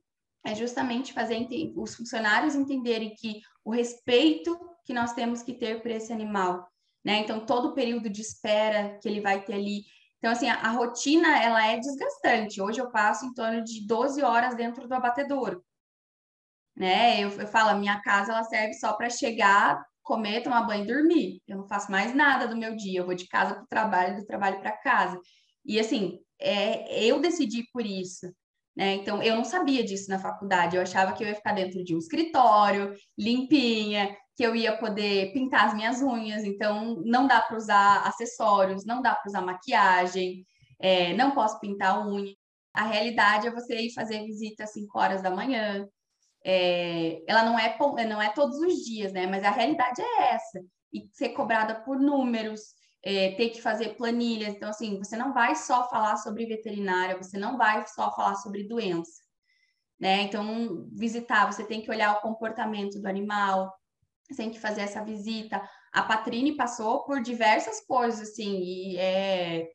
é 0.46 0.56
justamente 0.56 1.12
fazer 1.12 1.46
os 1.76 1.96
funcionários 1.96 2.56
entenderem 2.56 3.14
que 3.14 3.42
o 3.66 3.72
respeito 3.72 4.58
que 4.86 4.94
nós 4.94 5.12
temos 5.12 5.44
que 5.44 5.54
ter 5.54 5.82
por 5.82 5.92
esse 5.92 6.14
animal, 6.14 6.66
né? 7.04 7.20
Então, 7.20 7.46
todo 7.46 7.68
o 7.68 7.74
período 7.74 8.10
de 8.10 8.22
espera 8.22 8.98
que 9.02 9.10
ele 9.10 9.20
vai 9.20 9.44
ter 9.44 9.56
ali. 9.56 9.82
Então, 10.20 10.32
assim, 10.32 10.48
a, 10.48 10.62
a 10.62 10.72
rotina, 10.72 11.44
ela 11.44 11.68
é 11.68 11.78
desgastante. 11.78 12.62
Hoje 12.62 12.80
eu 12.80 12.90
passo 12.90 13.26
em 13.26 13.34
torno 13.34 13.62
de 13.66 13.86
12 13.86 14.24
horas 14.24 14.56
dentro 14.56 14.88
do 14.88 14.94
abatedouro, 14.94 15.62
né? 16.78 17.20
Eu, 17.20 17.30
eu 17.32 17.48
falo, 17.48 17.72
a 17.72 17.76
minha 17.76 18.00
casa, 18.02 18.32
ela 18.32 18.44
serve 18.44 18.74
só 18.76 18.94
para 18.94 19.10
chegar, 19.10 19.84
comer, 20.04 20.44
tomar 20.44 20.62
banho 20.64 20.84
e 20.84 20.88
dormir. 20.88 21.42
Eu 21.48 21.58
não 21.58 21.68
faço 21.68 21.92
mais 21.92 22.14
nada 22.16 22.48
do 22.48 22.56
meu 22.56 22.76
dia. 22.76 23.00
Eu 23.00 23.06
vou 23.06 23.16
de 23.16 23.28
casa 23.28 23.56
para 23.56 23.64
o 23.64 23.68
trabalho, 23.68 24.16
do 24.18 24.26
trabalho 24.26 24.60
para 24.60 24.78
casa. 24.78 25.20
E, 25.66 25.80
assim, 25.80 26.20
é, 26.40 27.04
eu 27.04 27.20
decidi 27.20 27.66
por 27.74 27.86
isso. 27.86 28.28
Né? 28.76 28.94
Então, 28.96 29.24
eu 29.24 29.36
não 29.36 29.44
sabia 29.44 29.84
disso 29.84 30.08
na 30.08 30.20
faculdade, 30.20 30.76
eu 30.76 30.82
achava 30.84 31.14
que 31.14 31.24
eu 31.24 31.28
ia 31.28 31.36
ficar 31.36 31.54
dentro 31.54 31.84
de 31.84 31.96
um 31.96 31.98
escritório, 31.98 32.94
limpinha, 33.18 34.16
que 34.36 34.44
eu 34.44 34.56
ia 34.56 34.78
poder 34.78 35.34
pintar 35.34 35.66
as 35.66 35.74
minhas 35.74 36.00
unhas, 36.00 36.44
então 36.44 37.02
não 37.04 37.26
dá 37.26 37.42
para 37.42 37.58
usar 37.58 38.08
acessórios, 38.08 38.86
não 38.86 39.02
dá 39.02 39.16
para 39.16 39.28
usar 39.28 39.42
maquiagem, 39.42 40.46
é, 40.80 41.12
não 41.16 41.32
posso 41.32 41.60
pintar 41.60 42.08
unha. 42.08 42.32
A 42.72 42.84
realidade 42.84 43.48
é 43.48 43.52
você 43.52 43.82
ir 43.82 43.94
fazer 43.94 44.24
visita 44.26 44.66
às 44.66 44.74
5 44.74 45.00
horas 45.00 45.24
da 45.24 45.32
manhã. 45.32 45.88
É, 46.50 47.22
ela 47.28 47.44
não 47.44 47.60
é, 47.60 47.78
não 48.08 48.22
é 48.22 48.30
todos 48.30 48.58
os 48.60 48.76
dias, 48.86 49.12
né? 49.12 49.28
Mas 49.28 49.44
a 49.44 49.52
realidade 49.52 50.02
é 50.02 50.34
essa. 50.34 50.62
E 50.94 51.10
ser 51.12 51.30
cobrada 51.30 51.76
por 51.82 52.00
números, 52.00 52.62
é, 53.04 53.32
ter 53.32 53.50
que 53.50 53.62
fazer 53.62 53.98
planilhas. 53.98 54.56
Então, 54.56 54.70
assim, 54.70 54.98
você 54.98 55.18
não 55.18 55.34
vai 55.34 55.56
só 55.56 55.90
falar 55.90 56.16
sobre 56.16 56.46
veterinária, 56.46 57.18
você 57.18 57.38
não 57.38 57.58
vai 57.58 57.86
só 57.88 58.16
falar 58.16 58.36
sobre 58.36 58.64
doença, 58.64 59.22
né? 60.00 60.22
Então, 60.22 60.88
visitar, 60.94 61.52
você 61.52 61.66
tem 61.66 61.82
que 61.82 61.92
olhar 61.92 62.14
o 62.14 62.22
comportamento 62.22 63.02
do 63.02 63.08
animal, 63.08 63.74
você 64.24 64.38
tem 64.38 64.50
que 64.50 64.60
fazer 64.60 64.82
essa 64.82 65.04
visita. 65.04 65.62
A 65.92 66.04
Patrine 66.04 66.56
passou 66.56 67.04
por 67.04 67.22
diversas 67.22 67.86
coisas, 67.86 68.30
assim, 68.30 68.58
e 68.62 68.98
é, 68.98 69.68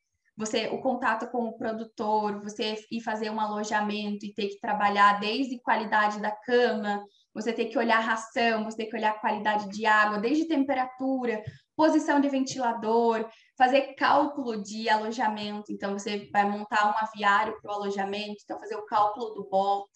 você, 0.44 0.66
o 0.66 0.80
contato 0.80 1.28
com 1.30 1.44
o 1.44 1.56
produtor, 1.56 2.42
você 2.42 2.84
ir 2.90 3.00
fazer 3.00 3.30
um 3.30 3.40
alojamento 3.40 4.26
e 4.26 4.34
ter 4.34 4.48
que 4.48 4.58
trabalhar 4.60 5.20
desde 5.20 5.60
qualidade 5.60 6.20
da 6.20 6.32
cama, 6.32 7.00
você 7.32 7.52
tem 7.52 7.68
que 7.68 7.78
olhar 7.78 8.00
ração, 8.00 8.64
você 8.64 8.78
tem 8.78 8.88
que 8.88 8.96
olhar 8.96 9.20
qualidade 9.20 9.68
de 9.68 9.86
água, 9.86 10.18
desde 10.18 10.46
temperatura, 10.46 11.40
posição 11.76 12.20
de 12.20 12.28
ventilador, 12.28 13.28
fazer 13.56 13.94
cálculo 13.94 14.60
de 14.60 14.88
alojamento. 14.88 15.70
Então, 15.70 15.96
você 15.96 16.28
vai 16.32 16.44
montar 16.44 16.88
um 16.88 17.06
aviário 17.06 17.56
para 17.62 17.70
o 17.70 17.74
alojamento, 17.76 18.40
então, 18.42 18.58
fazer 18.58 18.74
o 18.74 18.84
cálculo 18.86 19.34
do 19.34 19.48
box. 19.48 19.88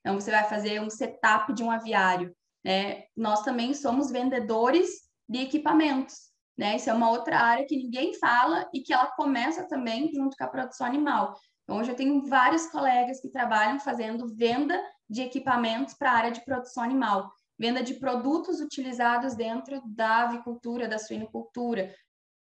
Então, 0.00 0.18
você 0.18 0.30
vai 0.30 0.44
fazer 0.44 0.80
um 0.80 0.88
setup 0.88 1.52
de 1.52 1.64
um 1.64 1.70
aviário. 1.70 2.32
Né? 2.64 3.04
Nós 3.16 3.42
também 3.42 3.74
somos 3.74 4.10
vendedores 4.10 4.88
de 5.28 5.40
equipamentos. 5.40 6.29
Né? 6.60 6.76
Isso 6.76 6.90
é 6.90 6.92
uma 6.92 7.08
outra 7.10 7.38
área 7.38 7.64
que 7.64 7.74
ninguém 7.74 8.12
fala 8.12 8.68
e 8.74 8.82
que 8.82 8.92
ela 8.92 9.06
começa 9.12 9.66
também 9.66 10.12
junto 10.12 10.36
com 10.36 10.44
a 10.44 10.46
produção 10.46 10.86
animal. 10.86 11.34
Então, 11.62 11.78
hoje 11.78 11.90
eu 11.90 11.96
tenho 11.96 12.22
vários 12.26 12.66
colegas 12.66 13.18
que 13.18 13.30
trabalham 13.30 13.80
fazendo 13.80 14.28
venda 14.36 14.78
de 15.08 15.22
equipamentos 15.22 15.94
para 15.94 16.12
a 16.12 16.14
área 16.16 16.30
de 16.30 16.44
produção 16.44 16.82
animal, 16.82 17.32
venda 17.58 17.82
de 17.82 17.94
produtos 17.94 18.60
utilizados 18.60 19.34
dentro 19.34 19.80
da 19.86 20.24
avicultura, 20.24 20.86
da 20.86 20.98
suinocultura. 20.98 21.94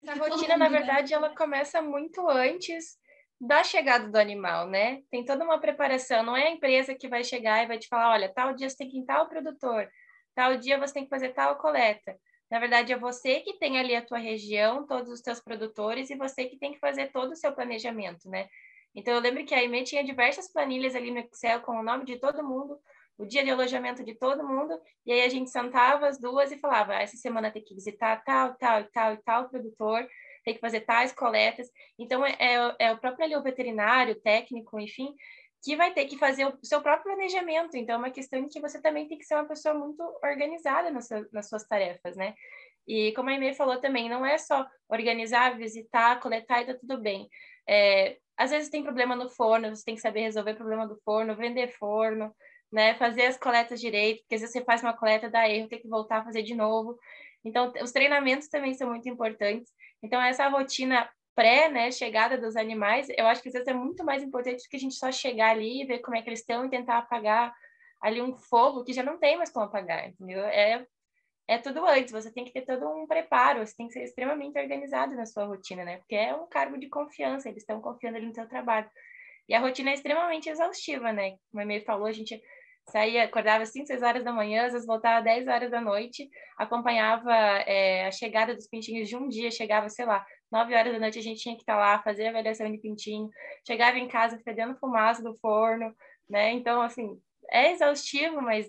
A 0.06 0.14
rotina, 0.16 0.58
na 0.58 0.68
verdade, 0.68 1.14
ela 1.14 1.34
começa 1.34 1.80
muito 1.80 2.28
antes 2.28 2.98
da 3.40 3.64
chegada 3.64 4.06
do 4.06 4.18
animal, 4.18 4.68
né? 4.68 5.00
Tem 5.10 5.24
toda 5.24 5.46
uma 5.46 5.58
preparação, 5.58 6.22
não 6.22 6.36
é 6.36 6.48
a 6.48 6.50
empresa 6.50 6.94
que 6.94 7.08
vai 7.08 7.24
chegar 7.24 7.64
e 7.64 7.68
vai 7.68 7.78
te 7.78 7.88
falar, 7.88 8.10
olha, 8.10 8.30
tal 8.34 8.52
dia 8.52 8.68
você 8.68 8.76
tem 8.76 8.90
que 8.90 8.98
ir 8.98 9.00
em 9.00 9.06
tal 9.06 9.30
produtor, 9.30 9.88
tal 10.34 10.58
dia 10.58 10.78
você 10.78 10.92
tem 10.92 11.04
que 11.04 11.10
fazer 11.10 11.30
tal 11.30 11.56
coleta. 11.56 12.14
Na 12.50 12.58
verdade, 12.58 12.92
é 12.92 12.98
você 12.98 13.40
que 13.40 13.58
tem 13.58 13.78
ali 13.78 13.94
a 13.96 14.04
tua 14.04 14.18
região, 14.18 14.86
todos 14.86 15.10
os 15.10 15.20
teus 15.20 15.40
produtores, 15.40 16.10
e 16.10 16.16
você 16.16 16.44
que 16.44 16.58
tem 16.58 16.72
que 16.72 16.78
fazer 16.78 17.10
todo 17.10 17.32
o 17.32 17.36
seu 17.36 17.52
planejamento, 17.52 18.28
né? 18.28 18.48
Então, 18.94 19.14
eu 19.14 19.20
lembro 19.20 19.44
que 19.44 19.54
a 19.54 19.62
IME 19.62 19.82
tinha 19.82 20.04
diversas 20.04 20.52
planilhas 20.52 20.94
ali 20.94 21.10
no 21.10 21.18
Excel 21.18 21.60
com 21.60 21.78
o 21.78 21.82
nome 21.82 22.04
de 22.04 22.16
todo 22.18 22.44
mundo, 22.44 22.78
o 23.18 23.26
dia 23.26 23.44
de 23.44 23.50
alojamento 23.50 24.04
de 24.04 24.14
todo 24.14 24.46
mundo, 24.46 24.78
e 25.06 25.12
aí 25.12 25.22
a 25.22 25.28
gente 25.28 25.50
sentava 25.50 26.06
as 26.06 26.18
duas 26.18 26.52
e 26.52 26.58
falava: 26.58 26.94
ah, 26.94 27.02
essa 27.02 27.16
semana 27.16 27.50
tem 27.50 27.62
que 27.62 27.74
visitar 27.74 28.22
tal, 28.24 28.54
tal 28.54 28.80
e 28.80 28.84
tal 28.84 29.12
e 29.14 29.16
tal 29.18 29.48
produtor, 29.48 30.06
tem 30.44 30.54
que 30.54 30.60
fazer 30.60 30.80
tais 30.80 31.12
coletas. 31.12 31.68
Então, 31.98 32.24
é, 32.24 32.36
é, 32.38 32.74
é 32.78 32.92
o 32.92 32.98
próprio 32.98 33.24
ali, 33.24 33.36
o 33.36 33.42
veterinário, 33.42 34.14
o 34.14 34.20
técnico, 34.20 34.78
enfim, 34.78 35.14
que 35.64 35.76
vai 35.76 35.94
ter 35.94 36.04
que 36.04 36.18
fazer 36.18 36.46
o 36.46 36.58
seu 36.62 36.82
próprio 36.82 37.14
planejamento. 37.14 37.74
Então, 37.74 37.94
é 37.94 37.98
uma 37.98 38.10
questão 38.10 38.42
de 38.42 38.48
que 38.50 38.60
você 38.60 38.80
também 38.82 39.08
tem 39.08 39.16
que 39.16 39.24
ser 39.24 39.34
uma 39.34 39.46
pessoa 39.46 39.74
muito 39.74 40.02
organizada 40.22 40.90
nas, 40.90 41.08
suas, 41.08 41.32
nas 41.32 41.48
suas 41.48 41.66
tarefas, 41.66 42.14
né? 42.16 42.34
E 42.86 43.12
como 43.12 43.30
a 43.30 43.32
Aimee 43.32 43.54
falou 43.54 43.80
também, 43.80 44.10
não 44.10 44.26
é 44.26 44.36
só 44.36 44.66
organizar, 44.90 45.56
visitar, 45.56 46.20
coletar 46.20 46.60
e 46.60 46.66
tá 46.66 46.74
tudo 46.74 47.00
bem. 47.00 47.30
É, 47.66 48.18
às 48.36 48.50
vezes 48.50 48.68
tem 48.68 48.82
problema 48.82 49.16
no 49.16 49.30
forno, 49.30 49.74
você 49.74 49.82
tem 49.82 49.94
que 49.94 50.02
saber 50.02 50.20
resolver 50.20 50.54
problema 50.54 50.86
do 50.86 51.00
forno, 51.02 51.34
vender 51.34 51.68
forno, 51.68 52.34
né? 52.70 52.94
Fazer 52.96 53.24
as 53.24 53.38
coletas 53.38 53.80
direito, 53.80 54.20
porque 54.20 54.34
às 54.34 54.42
vezes 54.42 54.52
você 54.52 54.64
faz 54.64 54.82
uma 54.82 54.92
coleta, 54.94 55.30
dá 55.30 55.48
erro, 55.48 55.68
tem 55.68 55.80
que 55.80 55.88
voltar 55.88 56.18
a 56.18 56.24
fazer 56.24 56.42
de 56.42 56.54
novo. 56.54 56.98
Então, 57.42 57.72
os 57.82 57.90
treinamentos 57.90 58.48
também 58.48 58.74
são 58.74 58.90
muito 58.90 59.08
importantes. 59.08 59.72
Então, 60.02 60.20
essa 60.20 60.46
rotina 60.48 61.08
pré, 61.34 61.68
né, 61.68 61.90
chegada 61.90 62.38
dos 62.38 62.56
animais, 62.56 63.08
eu 63.16 63.26
acho 63.26 63.42
que 63.42 63.48
às 63.48 63.54
vezes 63.54 63.68
é 63.68 63.74
muito 63.74 64.04
mais 64.04 64.22
importante 64.22 64.62
do 64.62 64.68
que 64.68 64.76
a 64.76 64.80
gente 64.80 64.94
só 64.94 65.10
chegar 65.10 65.50
ali 65.50 65.82
e 65.82 65.86
ver 65.86 65.98
como 66.00 66.16
é 66.16 66.22
que 66.22 66.28
eles 66.28 66.40
estão 66.40 66.64
e 66.64 66.70
tentar 66.70 66.98
apagar 66.98 67.52
ali 68.00 68.22
um 68.22 68.36
fogo 68.36 68.84
que 68.84 68.92
já 68.92 69.02
não 69.02 69.18
tem 69.18 69.36
mais 69.36 69.50
como 69.50 69.66
apagar, 69.66 70.08
entendeu? 70.08 70.44
É 70.44 70.86
é 71.46 71.58
tudo 71.58 71.84
antes, 71.86 72.10
você 72.10 72.32
tem 72.32 72.44
que 72.44 72.52
ter 72.52 72.62
todo 72.62 72.88
um 72.88 73.06
preparo, 73.06 73.66
você 73.66 73.76
tem 73.76 73.86
que 73.86 73.92
ser 73.92 74.04
extremamente 74.04 74.58
organizado 74.58 75.14
na 75.14 75.26
sua 75.26 75.44
rotina, 75.44 75.84
né? 75.84 75.98
Porque 75.98 76.14
é 76.14 76.34
um 76.34 76.46
cargo 76.48 76.78
de 76.78 76.88
confiança, 76.88 77.48
eles 77.48 77.62
estão 77.62 77.80
confiando 77.82 78.16
ali 78.16 78.26
no 78.26 78.34
seu 78.34 78.48
trabalho. 78.48 78.88
E 79.46 79.54
a 79.54 79.60
rotina 79.60 79.90
é 79.90 79.94
extremamente 79.94 80.48
exaustiva, 80.48 81.12
né? 81.12 81.36
Como 81.50 81.62
a 81.62 81.66
Meio 81.66 81.84
falou, 81.84 82.06
a 82.06 82.12
gente 82.12 82.40
saía, 82.88 83.24
acordava 83.24 83.66
5, 83.66 83.86
6 83.86 84.02
horas 84.02 84.24
da 84.24 84.32
manhã, 84.32 84.66
às 84.66 84.72
vezes 84.72 84.86
voltava 84.86 85.22
10 85.22 85.46
horas 85.46 85.70
da 85.70 85.80
noite, 85.80 86.30
acompanhava 86.56 87.32
é, 87.32 88.06
a 88.06 88.10
chegada 88.10 88.54
dos 88.54 88.66
pintinhos 88.66 89.08
de 89.08 89.16
um 89.16 89.28
dia, 89.28 89.50
chegava, 89.50 89.88
sei 89.90 90.06
lá, 90.06 90.24
9 90.54 90.74
horas 90.74 90.92
da 90.92 91.00
noite 91.00 91.18
a 91.18 91.22
gente 91.22 91.42
tinha 91.42 91.56
que 91.56 91.62
estar 91.62 91.76
lá, 91.76 92.02
fazer 92.02 92.26
a 92.26 92.30
avaliação 92.30 92.70
de 92.70 92.78
pintinho, 92.78 93.28
chegava 93.66 93.98
em 93.98 94.08
casa 94.08 94.38
fedendo 94.44 94.76
fumaça 94.78 95.22
do 95.22 95.34
forno, 95.38 95.94
né? 96.28 96.52
Então, 96.52 96.80
assim, 96.82 97.20
é 97.50 97.72
exaustivo, 97.72 98.40
mas 98.42 98.66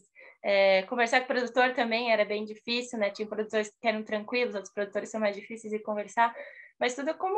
É, 0.47 0.83
conversar 0.83 1.19
com 1.21 1.25
o 1.25 1.27
produtor 1.27 1.73
também 1.73 2.11
era 2.11 2.23
bem 2.23 2.45
difícil, 2.45 2.99
né? 2.99 3.09
Tinha 3.09 3.27
produtores 3.27 3.71
que 3.81 3.87
eram 3.87 4.03
tranquilos, 4.03 4.53
outros 4.53 4.71
produtores 4.73 5.09
são 5.09 5.19
mais 5.19 5.35
difíceis 5.35 5.73
de 5.73 5.79
conversar. 5.79 6.35
Mas 6.79 6.93
tudo 6.95 7.15
como 7.17 7.37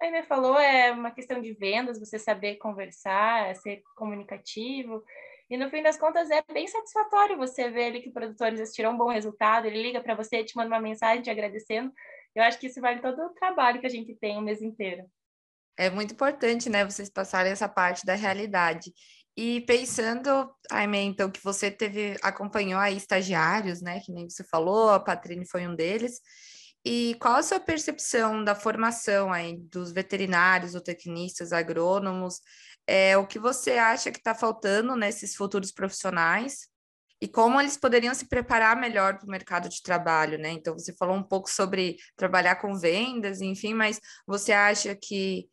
a 0.00 0.04
Aine 0.04 0.22
falou, 0.24 0.58
é 0.58 0.90
uma 0.92 1.10
questão 1.12 1.40
de 1.40 1.52
vendas, 1.54 2.00
você 2.00 2.18
saber 2.18 2.56
conversar, 2.56 3.54
ser 3.56 3.82
comunicativo. 3.96 5.04
E 5.50 5.56
no 5.56 5.70
fim 5.70 5.82
das 5.82 5.96
contas 5.96 6.30
é 6.30 6.42
bem 6.52 6.66
satisfatório 6.66 7.36
você 7.36 7.70
ver 7.70 7.84
ali 7.86 8.02
que 8.02 8.10
o 8.10 8.12
produtor 8.12 8.52
tirou 8.72 8.92
um 8.92 8.98
bom 8.98 9.08
resultado, 9.08 9.66
ele 9.66 9.82
liga 9.82 10.00
para 10.02 10.14
você, 10.14 10.44
te 10.44 10.56
manda 10.56 10.68
uma 10.68 10.80
mensagem 10.80 11.22
te 11.22 11.30
agradecendo. 11.30 11.92
Eu 12.34 12.42
acho 12.42 12.58
que 12.58 12.66
isso 12.66 12.80
vale 12.80 13.00
todo 13.00 13.20
o 13.20 13.34
trabalho 13.34 13.80
que 13.80 13.86
a 13.86 13.90
gente 13.90 14.14
tem 14.14 14.38
o 14.38 14.42
mês 14.42 14.62
inteiro. 14.62 15.04
É 15.76 15.88
muito 15.90 16.12
importante, 16.12 16.68
né, 16.68 16.84
vocês 16.84 17.08
passarem 17.08 17.52
essa 17.52 17.68
parte 17.68 18.04
da 18.04 18.14
realidade. 18.14 18.92
E 19.36 19.60
pensando, 19.60 20.52
Aime, 20.70 20.98
então, 20.98 21.30
que 21.30 21.42
você 21.42 21.70
teve, 21.70 22.16
acompanhou 22.22 22.80
aí 22.80 22.96
estagiários, 22.96 23.80
né, 23.80 24.00
que 24.00 24.12
nem 24.12 24.28
você 24.28 24.42
falou, 24.42 24.90
a 24.90 24.98
Patrine 24.98 25.46
foi 25.48 25.66
um 25.68 25.76
deles, 25.76 26.20
e 26.84 27.16
qual 27.20 27.36
a 27.36 27.42
sua 27.42 27.60
percepção 27.60 28.42
da 28.42 28.54
formação 28.54 29.32
aí 29.32 29.56
dos 29.56 29.92
veterinários, 29.92 30.74
ou 30.74 30.80
tecnistas, 30.80 31.52
agrônomos, 31.52 32.40
é, 32.86 33.16
o 33.16 33.26
que 33.26 33.38
você 33.38 33.72
acha 33.72 34.10
que 34.10 34.18
está 34.18 34.34
faltando 34.34 34.96
nesses 34.96 35.36
futuros 35.36 35.70
profissionais 35.70 36.68
e 37.20 37.26
como 37.28 37.60
eles 37.60 37.76
poderiam 37.76 38.14
se 38.14 38.28
preparar 38.28 38.76
melhor 38.76 39.18
para 39.18 39.26
o 39.26 39.30
mercado 39.30 39.68
de 39.68 39.82
trabalho, 39.82 40.38
né? 40.38 40.50
Então, 40.50 40.74
você 40.74 40.94
falou 40.94 41.16
um 41.16 41.22
pouco 41.22 41.50
sobre 41.50 41.96
trabalhar 42.16 42.56
com 42.56 42.78
vendas, 42.78 43.40
enfim, 43.40 43.74
mas 43.74 44.00
você 44.26 44.52
acha 44.52 44.94
que 44.94 45.48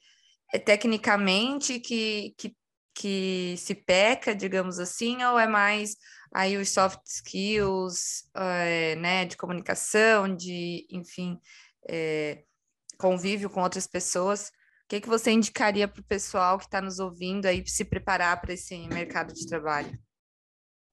é 0.54 0.60
tecnicamente 0.60 1.80
que, 1.80 2.34
que 2.38 2.56
que 2.96 3.56
se 3.58 3.76
peca, 3.76 4.34
digamos 4.34 4.80
assim, 4.80 5.22
ou 5.24 5.38
é 5.38 5.46
mais 5.46 5.98
aí 6.34 6.58
os 6.58 6.70
soft 6.70 7.02
skills, 7.06 8.24
é, 8.34 8.96
né, 8.96 9.26
de 9.26 9.36
comunicação, 9.36 10.34
de, 10.34 10.88
enfim, 10.90 11.38
é, 11.90 12.44
convívio 12.98 13.50
com 13.50 13.62
outras 13.62 13.86
pessoas? 13.86 14.48
O 14.48 14.88
que, 14.88 15.02
que 15.02 15.10
você 15.10 15.32
indicaria 15.32 15.88
para 15.88 16.00
o 16.00 16.06
pessoal 16.06 16.58
que 16.58 16.66
está 16.66 16.82
nos 16.82 17.00
ouvindo 17.00 17.48
aí 17.48 17.68
se 17.68 17.84
preparar 17.84 18.40
para 18.40 18.54
esse 18.54 18.78
mercado 18.88 19.34
de 19.34 19.46
trabalho? 19.46 20.00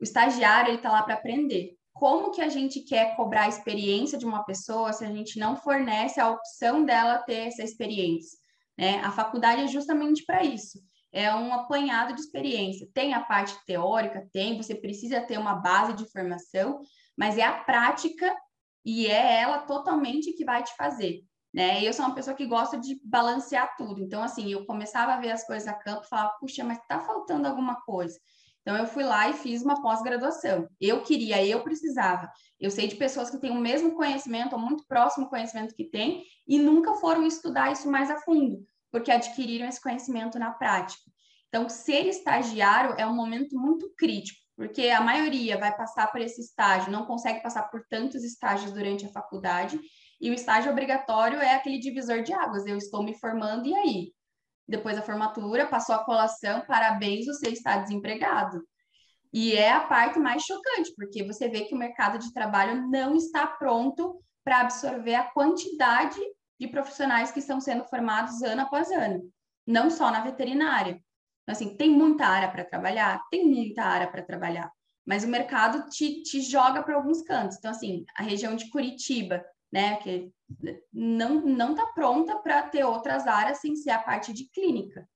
O 0.03 0.05
estagiário 0.05 0.71
ele 0.71 0.77
está 0.77 0.91
lá 0.91 1.03
para 1.03 1.15
aprender. 1.15 1.77
Como 1.95 2.33
que 2.33 2.43
a 2.43 2.49
gente 2.49 2.81
quer 2.81 3.17
cobrar 3.17 3.45
a 3.45 3.49
experiência 3.49 4.19
de 4.19 4.27
uma 4.27 4.45
pessoa 4.45 4.93
se 4.93 5.05
a 5.05 5.09
gente 5.09 5.39
não 5.39 5.57
fornece 5.57 6.21
a 6.21 6.29
opção 6.29 6.85
dela 6.85 7.19
ter 7.19 7.47
essa 7.47 7.63
experiência? 7.63 8.37
Né? 8.77 9.01
A 9.05 9.13
faculdade 9.13 9.63
é 9.63 9.67
justamente 9.69 10.25
para 10.27 10.43
isso 10.43 10.79
é 11.13 11.33
um 11.35 11.53
apanhado 11.53 12.15
de 12.15 12.23
experiência. 12.23 12.89
Tem 12.95 13.13
a 13.13 13.21
parte 13.21 13.55
teórica, 13.67 14.27
tem, 14.33 14.57
você 14.57 14.75
precisa 14.75 15.21
ter 15.21 15.39
uma 15.39 15.55
base 15.55 15.93
de 15.93 16.11
formação, 16.11 16.81
mas 17.17 17.37
é 17.37 17.43
a 17.43 17.53
prática 17.53 18.35
e 18.85 19.07
é 19.07 19.43
ela 19.43 19.59
totalmente 19.59 20.33
que 20.33 20.45
vai 20.45 20.63
te 20.63 20.75
fazer. 20.75 21.21
Né? 21.53 21.85
Eu 21.85 21.93
sou 21.93 22.07
uma 22.07 22.15
pessoa 22.15 22.35
que 22.35 22.47
gosta 22.47 22.79
de 22.79 22.99
balancear 23.05 23.77
tudo. 23.77 24.01
Então, 24.01 24.23
assim, 24.23 24.51
eu 24.51 24.65
começava 24.65 25.13
a 25.13 25.21
ver 25.21 25.33
as 25.33 25.47
coisas 25.47 25.69
a 25.69 25.75
campo 25.75 26.03
e 26.03 26.09
falava, 26.09 26.35
puxa, 26.41 26.65
mas 26.65 26.79
tá 26.89 26.99
faltando 27.01 27.47
alguma 27.47 27.83
coisa. 27.83 28.19
Então, 28.63 28.77
eu 28.77 28.87
fui 28.87 29.05
lá 29.05 29.29
e 29.29 29.35
fiz 29.35 29.63
uma 29.63 29.83
pós-graduação. 29.83 30.69
Eu 30.81 31.03
queria, 31.03 31.45
eu 31.45 31.63
precisava. 31.63 32.31
Eu 32.59 32.71
sei 32.71 32.87
de 32.87 32.95
pessoas 32.97 33.29
que 33.29 33.39
têm 33.39 33.51
o 33.51 33.61
mesmo 33.61 33.95
conhecimento, 33.95 34.55
ou 34.55 34.59
muito 34.59 34.87
próximo 34.87 35.29
conhecimento 35.29 35.75
que 35.75 35.85
têm, 35.85 36.25
e 36.47 36.59
nunca 36.59 36.95
foram 36.95 37.27
estudar 37.27 37.73
isso 37.73 37.91
mais 37.91 38.11
a 38.11 38.21
fundo 38.21 38.65
porque 38.93 39.11
adquiriram 39.11 39.67
esse 39.67 39.81
conhecimento 39.81 40.39
na 40.39 40.51
prática. 40.51 41.03
Então, 41.49 41.69
ser 41.69 42.07
estagiário 42.07 42.95
é 42.99 43.07
um 43.07 43.17
momento 43.17 43.59
muito 43.59 43.91
crítico, 43.97 44.39
porque 44.55 44.89
a 44.89 45.01
maioria 45.01 45.59
vai 45.59 45.75
passar 45.75 46.13
por 46.13 46.21
esse 46.21 46.41
estágio, 46.41 46.93
não 46.93 47.07
consegue 47.07 47.43
passar 47.43 47.65
por 47.65 47.85
tantos 47.89 48.23
estágios 48.23 48.71
durante 48.71 49.07
a 49.07 49.11
faculdade, 49.11 49.81
e 50.21 50.31
o 50.31 50.35
estágio 50.35 50.71
obrigatório 50.71 51.41
é 51.41 51.55
aquele 51.55 51.79
divisor 51.79 52.23
de 52.23 52.33
águas, 52.33 52.67
eu 52.67 52.77
estou 52.77 53.03
me 53.03 53.19
formando 53.19 53.67
e 53.67 53.75
aí? 53.75 54.13
Depois 54.73 54.97
da 54.97 55.03
formatura, 55.03 55.67
passou 55.67 55.95
a 55.95 56.03
colação, 56.03 56.63
parabéns, 56.67 57.27
você 57.27 57.51
está 57.51 57.77
desempregado. 57.77 58.67
E 59.31 59.55
é 59.55 59.71
a 59.71 59.81
parte 59.81 60.19
mais 60.19 60.45
chocante, 60.45 60.95
porque 60.97 61.23
você 61.23 61.47
vê 61.47 61.67
que 61.67 61.75
o 61.75 61.79
mercado 61.79 62.19
de 62.19 62.33
trabalho 62.33 62.89
não 62.89 63.15
está 63.15 63.47
pronto 63.47 64.19
para 64.43 64.63
absorver 64.63 65.15
a 65.15 65.25
quantidade 65.25 66.19
de 66.59 66.69
profissionais 66.69 67.31
que 67.31 67.41
estão 67.41 67.61
sendo 67.61 67.85
formados 67.85 68.43
ano 68.43 68.63
após 68.63 68.91
ano, 68.91 69.21
não 69.67 69.91
só 69.91 70.11
na 70.11 70.23
veterinária. 70.23 70.93
Então, 71.43 71.53
assim, 71.53 71.77
tem 71.77 71.91
muita 71.91 72.25
área 72.25 72.51
para 72.51 72.65
trabalhar? 72.65 73.21
Tem 73.31 73.45
muita 73.45 73.83
área 73.83 74.11
para 74.11 74.23
trabalhar, 74.23 74.71
mas 75.05 75.23
o 75.23 75.29
mercado 75.29 75.91
te, 75.91 76.23
te 76.23 76.41
joga 76.41 76.83
para 76.83 76.97
alguns 76.97 77.21
cantos. 77.21 77.59
Então, 77.59 77.73
assim, 77.73 78.07
a 78.17 78.23
região 78.23 78.57
de 78.57 78.71
Curitiba, 78.71 79.45
né, 79.71 79.97
que 79.97 80.33
não 80.93 81.41
não 81.47 81.71
está 81.73 81.87
pronta 81.87 82.37
para 82.39 82.63
ter 82.63 82.85
outras 82.85 83.27
áreas 83.27 83.59
sem 83.59 83.77
ser 83.77 83.91
a 83.91 84.03
parte 84.03 84.33
de 84.33 84.49
clínica, 84.51 85.09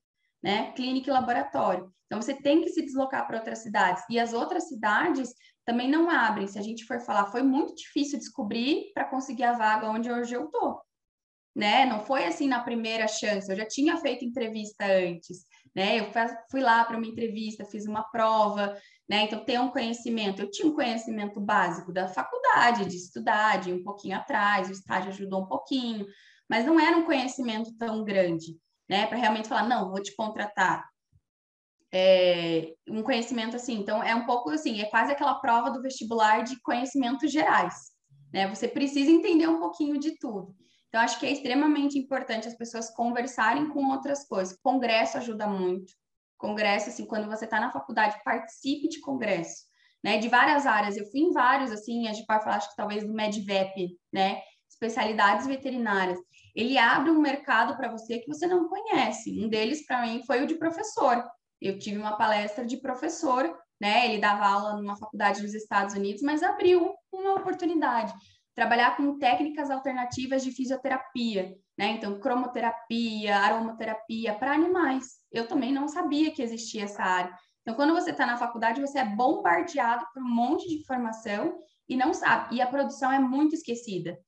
né, 0.43 0.73
clínica 0.73 1.11
e 1.11 1.13
laboratório. 1.13 1.93
Então, 2.07 2.23
você 2.23 2.35
tem 2.35 2.63
que 2.63 2.69
se 2.69 2.83
deslocar 2.83 3.27
para 3.27 3.39
outras 3.39 3.59
cidades. 3.59 4.05
E 4.09 4.19
as 4.19 4.33
outras 4.33 4.69
cidades 4.69 5.35
também 5.65 5.91
não 5.91 6.09
abrem. 6.09 6.47
Se 6.47 6.57
a 6.57 6.63
gente 6.63 6.85
for 6.85 7.01
falar, 7.01 7.27
foi 7.33 7.43
muito 7.43 7.75
difícil 7.75 8.17
descobrir 8.17 8.93
para 8.95 9.07
conseguir 9.07 9.43
a 9.43 9.55
vaga 9.55 9.91
onde 9.91 10.09
hoje 10.09 10.35
eu 10.35 10.45
estou 10.45 10.81
né? 11.57 11.87
Não 11.87 12.05
foi 12.05 12.27
assim 12.27 12.47
na 12.47 12.63
primeira 12.63 13.09
chance, 13.09 13.51
eu 13.51 13.57
já 13.57 13.67
tinha 13.67 13.97
feito 13.97 14.27
entrevista 14.27 14.85
antes, 14.85 15.47
né? 15.75 15.99
Eu 15.99 16.13
fui 16.51 16.61
lá 16.61 16.85
para 16.85 16.99
uma 16.99 17.07
entrevista, 17.07 17.65
fiz 17.65 17.87
uma 17.87 18.03
prova, 18.11 18.77
né? 19.09 19.23
Então, 19.25 19.45
tem 19.45 19.59
um 19.59 19.71
conhecimento, 19.71 20.43
eu 20.43 20.51
tinha 20.51 20.69
um 20.69 20.75
conhecimento 20.75 21.41
básico 21.41 21.93
da 21.93 22.09
faculdade, 22.09 22.87
de 22.87 22.97
estudar, 22.97 23.61
de 23.61 23.73
um 23.73 23.83
pouquinho 23.83 24.17
atrás, 24.17 24.69
o 24.69 24.73
estágio 24.73 25.11
ajudou 25.11 25.43
um 25.43 25.47
pouquinho, 25.47 26.07
mas 26.49 26.65
não 26.65 26.79
era 26.79 26.97
um 26.97 27.05
conhecimento 27.05 27.77
tão 27.77 28.05
grande, 28.05 28.59
né? 28.89 29.07
Para 29.07 29.19
realmente 29.19 29.49
falar, 29.49 29.69
não, 29.69 29.91
vou 29.91 30.03
te 30.03 30.15
contratar. 30.15 30.85
É, 31.93 32.75
um 32.89 33.03
conhecimento 33.03 33.57
assim, 33.57 33.75
então 33.75 34.03
é 34.03 34.15
um 34.15 34.27
pouco 34.27 34.51
assim, 34.51 34.81
é 34.81 34.87
quase 34.87 35.13
aquela 35.13 35.37
prova 35.37 35.71
do 35.71 35.81
vestibular 35.81 36.43
de 36.43 36.61
conhecimentos 36.61 37.31
gerais, 37.31 37.75
né? 38.33 38.49
Você 38.49 38.67
precisa 38.67 39.11
entender 39.11 39.47
um 39.49 39.61
pouquinho 39.61 39.99
de 39.99 40.19
tudo. 40.19 40.55
Então, 40.89 41.01
acho 41.01 41.21
que 41.21 41.27
é 41.27 41.33
extremamente 41.33 41.99
importante 41.99 42.49
as 42.49 42.57
pessoas 42.57 42.91
conversarem 42.91 43.69
com 43.69 43.91
outras 43.91 44.27
coisas. 44.27 44.59
Congresso 44.63 45.19
ajuda 45.19 45.47
muito. 45.47 45.93
Congresso, 46.39 46.91
assim, 46.91 47.07
quando 47.07 47.27
você 47.27 47.45
está 47.45 47.61
na 47.61 47.73
faculdade, 47.73 48.21
participe 48.25 48.89
de 48.89 49.01
congresso, 49.01 49.65
né? 50.03 50.19
De 50.19 50.29
várias 50.29 50.67
áreas. 50.67 50.97
Eu 50.97 51.07
fui 51.07 51.21
em 51.21 51.33
vários, 51.33 51.71
assim, 51.71 52.07
a 52.07 52.13
pode 52.27 52.45
falar, 52.45 52.57
acho 52.57 52.71
que 52.71 52.77
talvez 52.77 53.05
do 53.05 53.13
MedVep, 53.13 53.97
né? 54.13 54.43
Especialidades 54.69 55.47
veterinárias. 55.47 56.19
Ele 56.55 56.79
abre 56.79 57.11
um 57.11 57.21
mercado 57.21 57.77
para 57.77 57.91
você 57.91 58.19
que 58.19 58.29
você 58.29 58.47
não 58.47 58.69
conhece. 58.69 59.31
Um 59.39 59.49
deles, 59.49 59.87
para 59.87 60.03
mim, 60.03 60.23
foi 60.27 60.43
o 60.43 60.47
de 60.47 60.57
professor. 60.57 61.25
Eu 61.61 61.79
tive 61.79 61.99
uma 61.99 62.17
palestra 62.17 62.65
de 62.65 62.77
professor, 62.77 63.57
né? 63.81 64.07
Ele 64.07 64.19
dava 64.19 64.47
aula 64.47 64.77
numa 64.77 64.97
faculdade 64.97 65.43
nos 65.43 65.55
Estados 65.55 65.95
Unidos, 65.95 66.23
mas 66.23 66.43
abriu 66.43 66.95
uma 67.13 67.35
oportunidade 67.35 68.15
trabalhar 68.57 68.97
com 68.97 69.19
técnicas 69.19 69.71
alternativas 69.71 70.43
de 70.43 70.51
fisioterapia, 70.51 71.55
né? 71.79 71.91
Então, 71.91 72.19
cromoterapia, 72.19 73.37
aromaterapia 73.37 74.35
para 74.35 74.55
animais. 74.55 75.19
Eu 75.31 75.47
também 75.47 75.73
não 75.73 75.87
sabia 75.87 76.31
que 76.33 76.43
existia 76.43 76.85
essa 76.85 77.03
área. 77.03 77.37
Então, 77.61 77.75
quando 77.75 77.93
você 77.93 78.13
está 78.13 78.25
na 78.25 78.39
faculdade, 78.39 78.81
você 78.81 78.99
é 79.01 79.05
bombardeado 79.05 80.07
por 80.13 80.23
um 80.23 80.29
monte 80.29 80.67
de 80.69 80.77
informação 80.77 81.59
e 81.87 81.95
não 81.95 82.15
sabe. 82.15 82.57
E 82.57 82.63
a 82.63 82.67
produção 82.67 83.13
é 83.13 83.19
muito 83.19 83.55
esquecida, 83.55 84.19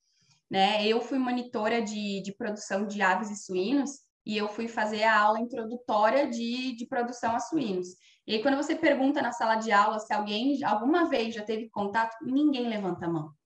né? 0.50 0.86
Eu 0.86 1.00
fui 1.00 1.18
monitora 1.18 1.80
de, 1.80 2.20
de 2.20 2.32
produção 2.36 2.86
de 2.86 3.00
aves 3.00 3.30
e 3.30 3.36
suínos 3.36 3.90
e 4.26 4.36
eu 4.36 4.46
fui 4.46 4.68
fazer 4.68 5.04
a 5.04 5.18
aula 5.18 5.40
introdutória 5.40 6.28
de, 6.28 6.76
de 6.76 6.86
produção 6.86 7.34
a 7.34 7.40
suínos. 7.40 7.88
E 8.26 8.34
aí, 8.34 8.42
quando 8.42 8.58
você 8.58 8.76
pergunta 8.76 9.22
na 9.22 9.32
sala 9.32 9.54
de 9.54 9.72
aula 9.72 9.98
se 9.98 10.12
alguém 10.12 10.62
alguma 10.64 11.08
vez 11.08 11.34
já 11.34 11.42
teve 11.42 11.70
contato, 11.70 12.14
ninguém 12.20 12.68
levanta 12.68 13.06
a 13.06 13.08
mão. 13.08 13.37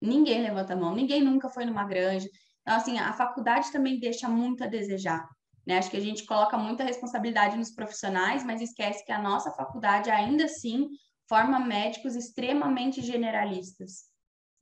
Ninguém 0.00 0.42
levanta 0.42 0.72
a 0.72 0.76
mão, 0.76 0.94
ninguém 0.94 1.22
nunca 1.22 1.48
foi 1.48 1.64
numa 1.64 1.84
granja. 1.84 2.28
Então, 2.62 2.76
assim, 2.76 2.98
a 2.98 3.12
faculdade 3.12 3.70
também 3.70 3.98
deixa 3.98 4.28
muito 4.28 4.64
a 4.64 4.66
desejar. 4.66 5.28
Né? 5.66 5.78
Acho 5.78 5.90
que 5.90 5.96
a 5.96 6.00
gente 6.00 6.24
coloca 6.24 6.56
muita 6.56 6.84
responsabilidade 6.84 7.56
nos 7.56 7.70
profissionais, 7.70 8.44
mas 8.44 8.60
esquece 8.60 9.04
que 9.04 9.12
a 9.12 9.20
nossa 9.20 9.50
faculdade 9.52 10.10
ainda 10.10 10.44
assim 10.44 10.88
forma 11.28 11.60
médicos 11.60 12.16
extremamente 12.16 13.02
generalistas. 13.02 14.10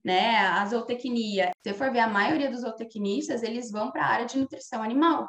Né? 0.04 0.36
A 0.36 0.64
zootecnia, 0.66 1.50
se 1.62 1.70
você 1.70 1.74
for 1.74 1.90
ver 1.90 2.00
a 2.00 2.08
maioria 2.08 2.50
dos 2.50 2.60
zootecnistas, 2.60 3.42
eles 3.42 3.70
vão 3.70 3.90
para 3.90 4.04
a 4.04 4.08
área 4.08 4.26
de 4.26 4.38
nutrição 4.38 4.82
animal. 4.82 5.28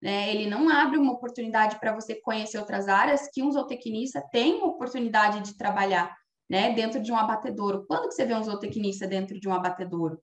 Né? 0.00 0.30
Ele 0.30 0.48
não 0.48 0.68
abre 0.68 0.96
uma 0.96 1.12
oportunidade 1.12 1.78
para 1.78 1.92
você 1.92 2.14
conhecer 2.20 2.58
outras 2.58 2.88
áreas 2.88 3.28
que 3.32 3.42
um 3.42 3.50
zootecnista 3.50 4.22
tem 4.30 4.62
oportunidade 4.62 5.40
de 5.40 5.56
trabalhar 5.56 6.14
né, 6.48 6.72
dentro 6.72 7.00
de 7.00 7.12
um 7.12 7.16
abatedouro. 7.16 7.84
Quando 7.86 8.08
que 8.08 8.14
você 8.14 8.24
vê 8.24 8.34
um 8.34 8.42
zootecnista 8.42 9.06
dentro 9.06 9.38
de 9.38 9.48
um 9.48 9.52
abatedouro? 9.52 10.20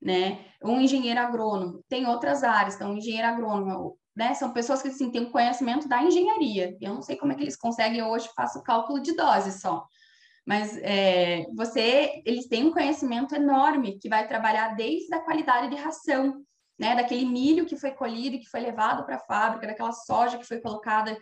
Né? 0.00 0.46
Um 0.62 0.80
engenheiro 0.80 1.20
agrônomo, 1.20 1.84
tem 1.88 2.06
outras 2.06 2.42
áreas, 2.42 2.74
então 2.74 2.90
um 2.90 2.96
engenheiro 2.96 3.28
agrônomo, 3.28 3.96
né, 4.16 4.34
são 4.34 4.52
pessoas 4.52 4.82
que 4.82 4.88
assim, 4.88 5.10
têm 5.10 5.30
conhecimento 5.30 5.88
da 5.88 6.02
engenharia. 6.02 6.76
Eu 6.80 6.94
não 6.94 7.02
sei 7.02 7.16
como 7.16 7.32
é 7.32 7.34
que 7.34 7.42
eles 7.42 7.56
conseguem 7.56 8.02
hoje, 8.02 8.28
faço 8.34 8.62
cálculo 8.62 9.00
de 9.00 9.14
dose 9.14 9.58
só. 9.58 9.86
Mas 10.44 10.76
é, 10.78 11.46
você, 11.54 12.20
eles 12.26 12.48
têm 12.48 12.66
um 12.66 12.72
conhecimento 12.72 13.34
enorme 13.34 13.98
que 13.98 14.08
vai 14.08 14.26
trabalhar 14.26 14.74
desde 14.74 15.14
a 15.14 15.20
qualidade 15.20 15.68
de 15.68 15.76
ração, 15.80 16.42
né? 16.78 16.96
Daquele 16.96 17.24
milho 17.24 17.64
que 17.64 17.76
foi 17.76 17.92
colhido, 17.92 18.38
que 18.38 18.50
foi 18.50 18.60
levado 18.60 19.04
para 19.04 19.16
a 19.16 19.20
fábrica, 19.20 19.68
daquela 19.68 19.92
soja 19.92 20.38
que 20.38 20.46
foi 20.46 20.60
colocada. 20.60 21.16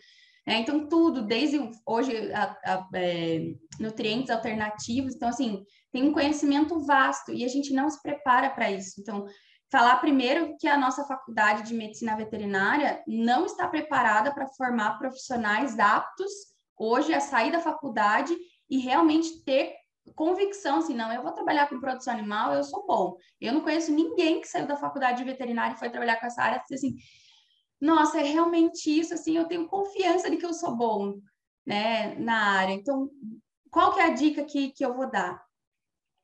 Né? 0.46 0.58
Então, 0.58 0.88
tudo, 0.88 1.22
desde 1.22 1.58
hoje, 1.86 2.32
a, 2.32 2.56
a, 2.64 2.88
é, 2.94 3.54
nutrientes 3.78 4.30
alternativos. 4.30 5.14
Então, 5.14 5.28
assim, 5.28 5.64
tem 5.92 6.02
um 6.02 6.12
conhecimento 6.12 6.78
vasto 6.84 7.32
e 7.32 7.44
a 7.44 7.48
gente 7.48 7.72
não 7.72 7.88
se 7.90 8.00
prepara 8.02 8.50
para 8.50 8.70
isso. 8.70 9.00
Então, 9.00 9.26
falar 9.70 9.96
primeiro 9.96 10.56
que 10.58 10.66
a 10.66 10.76
nossa 10.76 11.04
faculdade 11.04 11.62
de 11.62 11.74
medicina 11.74 12.16
veterinária 12.16 13.02
não 13.06 13.46
está 13.46 13.68
preparada 13.68 14.32
para 14.34 14.48
formar 14.48 14.98
profissionais 14.98 15.78
aptos 15.78 16.30
hoje 16.76 17.12
a 17.12 17.20
sair 17.20 17.52
da 17.52 17.60
faculdade 17.60 18.34
e 18.68 18.78
realmente 18.78 19.44
ter 19.44 19.74
convicção, 20.16 20.78
assim, 20.78 20.94
não, 20.94 21.12
eu 21.12 21.22
vou 21.22 21.32
trabalhar 21.32 21.68
com 21.68 21.78
produção 21.78 22.14
animal, 22.14 22.54
eu 22.54 22.64
sou 22.64 22.86
bom. 22.86 23.16
Eu 23.40 23.52
não 23.52 23.60
conheço 23.60 23.92
ninguém 23.92 24.40
que 24.40 24.48
saiu 24.48 24.66
da 24.66 24.76
faculdade 24.76 25.18
de 25.18 25.24
veterinária 25.24 25.74
e 25.74 25.78
foi 25.78 25.90
trabalhar 25.90 26.18
com 26.18 26.26
essa 26.26 26.42
área, 26.42 26.62
assim, 26.72 26.96
nossa, 27.80 28.20
é 28.20 28.22
realmente 28.22 28.86
isso, 28.86 29.14
assim, 29.14 29.36
eu 29.36 29.46
tenho 29.46 29.68
confiança 29.68 30.30
de 30.30 30.36
que 30.36 30.46
eu 30.46 30.52
sou 30.52 30.76
bom, 30.76 31.18
né, 31.66 32.14
na 32.16 32.58
área. 32.58 32.72
Então, 32.72 33.10
qual 33.70 33.94
que 33.94 34.00
é 34.00 34.04
a 34.04 34.14
dica 34.14 34.44
que, 34.44 34.70
que 34.70 34.84
eu 34.84 34.94
vou 34.94 35.10
dar? 35.10 35.42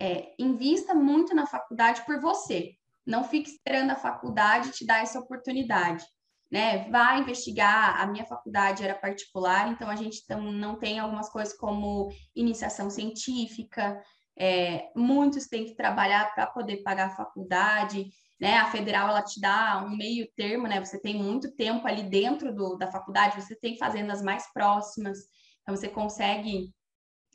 É, 0.01 0.35
invista 0.39 0.95
muito 0.95 1.35
na 1.35 1.47
faculdade 1.47 2.05
por 2.05 2.21
você. 2.21 2.73
Não 3.07 3.25
fique 3.25 3.51
esperando 3.51 3.93
a 3.93 3.97
faculdade 3.97 4.73
te 4.73 4.85
dar 4.85 5.03
essa 5.03 5.19
oportunidade 5.19 6.05
né? 6.51 6.89
Vai 6.91 7.21
investigar. 7.21 8.01
A 8.01 8.07
minha 8.07 8.25
faculdade 8.25 8.85
era 8.85 8.95
particular, 8.95 9.71
então 9.71 9.89
a 9.89 9.97
gente 9.97 10.23
não 10.29 10.77
tem 10.79 10.99
algumas 10.99 11.29
coisas 11.29 11.57
como 11.57 12.11
iniciação 12.35 12.91
científica. 12.91 14.01
É, 14.39 14.91
muitos 14.95 15.47
têm 15.47 15.65
que 15.65 15.75
trabalhar 15.75 16.35
para 16.35 16.47
poder 16.47 16.83
pagar 16.83 17.07
a 17.07 17.17
faculdade, 17.17 18.11
né? 18.41 18.59
A 18.59 18.71
federal 18.71 19.09
ela 19.09 19.23
te 19.23 19.41
dá 19.41 19.83
um 19.85 19.97
meio 19.97 20.29
termo, 20.37 20.67
né? 20.67 20.85
Você 20.85 21.01
tem 21.01 21.15
muito 21.23 21.55
tempo 21.55 21.87
ali 21.87 22.03
dentro 22.03 22.55
do, 22.55 22.77
da 22.77 22.91
faculdade, 22.91 23.41
você 23.41 23.57
tem 23.57 23.79
fazendas 23.79 24.23
mais 24.23 24.53
próximas, 24.53 25.19
então 25.63 25.75
você 25.75 25.89
consegue 25.89 26.71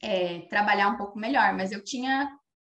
é, 0.01 0.41
trabalhar 0.41 0.89
um 0.89 0.97
pouco 0.97 1.17
melhor. 1.17 1.53
Mas 1.53 1.71
eu 1.71 1.83
tinha 1.83 2.31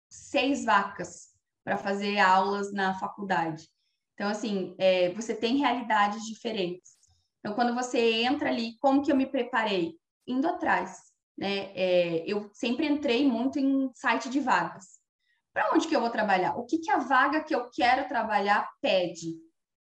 seis 0.10 0.66
vacas 0.66 1.30
para 1.64 1.78
fazer 1.78 2.20
aulas 2.20 2.72
na 2.72 2.94
faculdade. 2.96 3.68
Então, 4.14 4.30
assim, 4.30 4.76
é, 4.78 5.14
você 5.14 5.34
tem 5.34 5.58
realidades 5.58 6.24
diferentes. 6.26 6.98
Então, 7.40 7.56
quando 7.56 7.74
você 7.74 8.24
entra 8.24 8.50
ali, 8.50 8.78
como 8.80 9.02
que 9.02 9.12
eu 9.12 9.16
me 9.16 9.26
preparei? 9.26 9.96
Indo 10.28 10.48
atrás, 10.48 11.09
né? 11.40 11.72
É, 11.74 12.24
eu 12.28 12.50
sempre 12.54 12.86
entrei 12.86 13.26
muito 13.26 13.58
em 13.58 13.90
site 13.96 14.30
de 14.30 14.40
vagas. 14.40 15.00
Para 15.54 15.74
onde 15.74 15.88
que 15.88 15.96
eu 15.96 16.02
vou 16.02 16.10
trabalhar? 16.10 16.56
O 16.58 16.66
que 16.66 16.78
que 16.78 16.92
a 16.92 17.00
vaga 17.00 17.44
que 17.44 17.56
eu 17.56 17.70
quero 17.72 18.08
trabalhar 18.08 18.70
pede? 18.82 19.36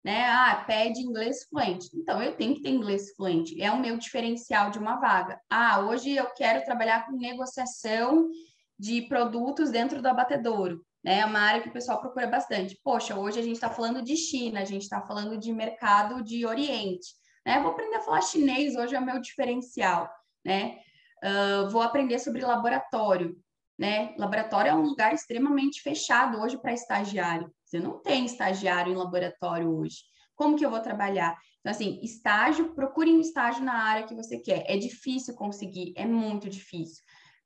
Né? 0.03 0.25
Ah, 0.25 0.63
pede 0.67 0.99
inglês 0.99 1.45
fluente. 1.47 1.89
Então, 1.93 2.21
eu 2.21 2.35
tenho 2.35 2.55
que 2.55 2.61
ter 2.61 2.69
inglês 2.69 3.15
fluente. 3.15 3.59
É 3.61 3.71
o 3.71 3.79
meu 3.79 3.97
diferencial 3.97 4.69
de 4.69 4.79
uma 4.79 4.97
vaga. 4.97 5.39
Ah, 5.49 5.79
hoje 5.79 6.15
eu 6.15 6.25
quero 6.35 6.65
trabalhar 6.65 7.05
com 7.05 7.17
negociação 7.17 8.29
de 8.77 9.03
produtos 9.03 9.71
dentro 9.71 10.01
do 10.01 10.07
abatedouro 10.07 10.85
né? 11.05 11.19
É 11.19 11.25
uma 11.25 11.39
área 11.39 11.61
que 11.61 11.69
o 11.69 11.71
pessoal 11.71 12.01
procura 12.01 12.25
bastante. 12.25 12.77
Poxa, 12.83 13.15
hoje 13.15 13.39
a 13.39 13.43
gente 13.43 13.53
está 13.53 13.69
falando 13.69 14.01
de 14.01 14.17
China, 14.17 14.61
a 14.61 14.65
gente 14.65 14.81
está 14.81 14.99
falando 15.01 15.37
de 15.37 15.53
mercado 15.53 16.23
de 16.23 16.47
Oriente, 16.47 17.13
né? 17.45 17.61
Vou 17.61 17.71
aprender 17.71 17.97
a 17.97 18.01
falar 18.01 18.21
chinês, 18.21 18.75
hoje 18.75 18.95
é 18.95 18.99
o 18.99 19.05
meu 19.05 19.21
diferencial, 19.21 20.09
né? 20.43 20.79
Uh, 21.23 21.69
vou 21.69 21.81
aprender 21.81 22.19
sobre 22.19 22.41
laboratório, 22.41 23.35
né? 23.77 24.13
Laboratório 24.17 24.69
é 24.69 24.75
um 24.75 24.83
lugar 24.83 25.13
extremamente 25.13 25.81
fechado 25.81 26.39
hoje 26.39 26.57
para 26.57 26.73
estagiário. 26.73 27.51
Você 27.65 27.79
não 27.79 28.01
tem 28.01 28.25
estagiário 28.25 28.93
em 28.93 28.95
laboratório 28.95 29.69
hoje. 29.69 29.97
Como 30.35 30.57
que 30.57 30.65
eu 30.65 30.69
vou 30.69 30.79
trabalhar? 30.79 31.35
Então, 31.59 31.71
assim, 31.71 31.99
estágio, 32.03 32.75
procure 32.75 33.11
um 33.11 33.21
estágio 33.21 33.63
na 33.63 33.73
área 33.73 34.05
que 34.05 34.13
você 34.13 34.37
quer. 34.37 34.63
É 34.67 34.77
difícil 34.77 35.33
conseguir, 35.33 35.93
é 35.95 36.05
muito 36.05 36.49
difícil 36.49 37.03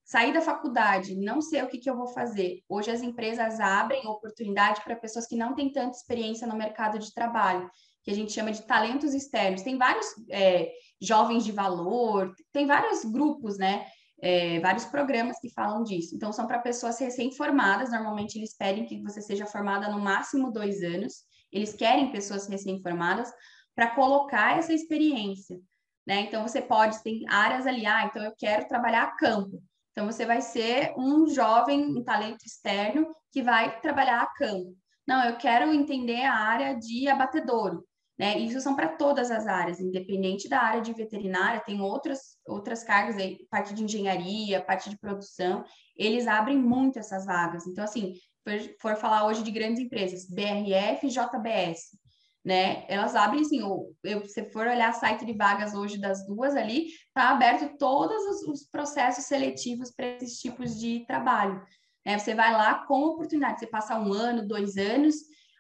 sair 0.10 0.34
da 0.34 0.42
faculdade, 0.42 1.16
não 1.16 1.40
sei 1.40 1.62
o 1.62 1.68
que, 1.68 1.78
que 1.78 1.88
eu 1.88 1.96
vou 1.96 2.08
fazer. 2.08 2.64
Hoje 2.68 2.90
as 2.90 3.04
empresas 3.04 3.60
abrem 3.60 4.08
oportunidade 4.08 4.82
para 4.84 4.96
pessoas 4.96 5.28
que 5.28 5.36
não 5.36 5.54
têm 5.54 5.72
tanta 5.72 5.96
experiência 5.96 6.48
no 6.48 6.58
mercado 6.58 6.98
de 6.98 7.14
trabalho, 7.14 7.70
que 8.04 8.10
a 8.10 8.16
gente 8.16 8.32
chama 8.32 8.52
de 8.52 8.64
talentos 8.64 9.14
externos. 9.14 9.62
Tem 9.62 9.78
vários 9.78 10.08
é, 10.32 10.72
jovens 11.02 11.44
de 11.46 11.52
valor, 11.52 12.34
tem 12.52 12.66
vários 12.66 13.06
grupos, 13.06 13.58
né? 13.58 13.86
É, 14.22 14.60
vários 14.60 14.84
programas 14.86 15.40
que 15.40 15.50
falam 15.54 15.84
disso. 15.84 16.14
Então, 16.14 16.34
são 16.34 16.46
para 16.46 16.60
pessoas 16.60 17.00
recém-formadas. 17.00 17.90
Normalmente, 17.90 18.38
eles 18.38 18.56
pedem 18.56 18.86
que 18.86 19.02
você 19.02 19.22
seja 19.22 19.46
formada 19.46 19.90
no 19.90 20.00
máximo 20.00 20.52
dois 20.52 20.84
anos. 20.84 21.24
Eles 21.52 21.74
querem 21.74 22.12
pessoas 22.12 22.48
recém-formadas 22.48 23.32
para 23.74 23.96
colocar 23.96 24.58
essa 24.58 24.74
experiência. 24.74 25.58
Né? 26.06 26.22
Então, 26.22 26.46
você 26.46 26.62
pode, 26.62 27.02
tem 27.02 27.24
áreas 27.30 27.66
ali, 27.66 27.86
ah, 27.86 28.06
então 28.06 28.24
eu 28.24 28.34
quero 28.38 28.68
trabalhar 28.68 29.04
a 29.04 29.16
campo. 29.16 29.62
Então, 29.92 30.06
você 30.06 30.26
vai 30.26 30.42
ser 30.42 30.94
um 30.98 31.28
jovem, 31.28 31.86
um 31.98 32.04
talento 32.04 32.46
externo 32.46 33.14
que 33.32 33.42
vai 33.42 33.80
trabalhar 33.80 34.22
a 34.22 34.34
campo. 34.34 34.76
Não, 35.08 35.24
eu 35.24 35.38
quero 35.38 35.74
entender 35.74 36.24
a 36.24 36.36
área 36.36 36.76
de 36.76 37.08
abatedouro. 37.08 37.86
Né? 38.20 38.38
Isso 38.38 38.60
são 38.60 38.76
para 38.76 38.90
todas 38.90 39.32
as 39.32 39.48
áreas, 39.48 39.80
independente 39.80 40.50
da 40.50 40.60
área 40.60 40.82
de 40.82 40.92
veterinária, 40.92 41.62
tem 41.62 41.80
outras, 41.80 42.38
outras 42.46 42.84
cargas 42.84 43.16
aí, 43.16 43.48
parte 43.50 43.74
de 43.74 43.82
engenharia, 43.82 44.62
parte 44.62 44.90
de 44.90 45.00
produção, 45.00 45.64
eles 45.96 46.28
abrem 46.28 46.58
muito 46.58 47.00
essas 47.00 47.26
vagas. 47.26 47.66
Então, 47.66 47.82
assim, 47.82 48.16
for, 48.44 48.54
for 48.82 48.96
falar 48.98 49.26
hoje 49.26 49.42
de 49.42 49.52
grandes 49.52 49.80
empresas, 49.80 50.28
BRF 50.30 51.08
e 51.08 51.10
JBS, 51.10 51.98
né? 52.44 52.84
Elas 52.90 53.16
abrem 53.16 53.42
assim, 53.42 53.62
ou 53.62 53.96
eu, 54.04 54.28
se 54.28 54.52
for 54.52 54.68
olhar 54.68 54.92
site 54.94 55.26
de 55.26 55.34
vagas 55.34 55.74
hoje 55.74 55.98
das 55.98 56.26
duas 56.28 56.58
ali, 56.58 56.88
tá 57.14 57.30
aberto 57.30 57.78
todos 57.78 58.22
os, 58.26 58.48
os 58.50 58.70
processos 58.70 59.26
seletivos 59.26 59.92
para 59.92 60.18
esses 60.18 60.40
tipos 60.40 60.78
de 60.78 61.06
trabalho. 61.06 61.64
Né? 62.06 62.18
Você 62.18 62.36
vai 62.36 62.52
lá 62.52 62.86
com 62.86 63.02
oportunidade, 63.04 63.60
você 63.60 63.68
passa 63.68 63.98
um 63.98 64.12
ano, 64.12 64.46
dois 64.46 64.76
anos 64.76 65.16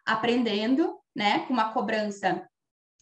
aprendendo, 0.05 0.97
né? 1.15 1.45
Com 1.45 1.53
uma 1.53 1.73
cobrança 1.73 2.48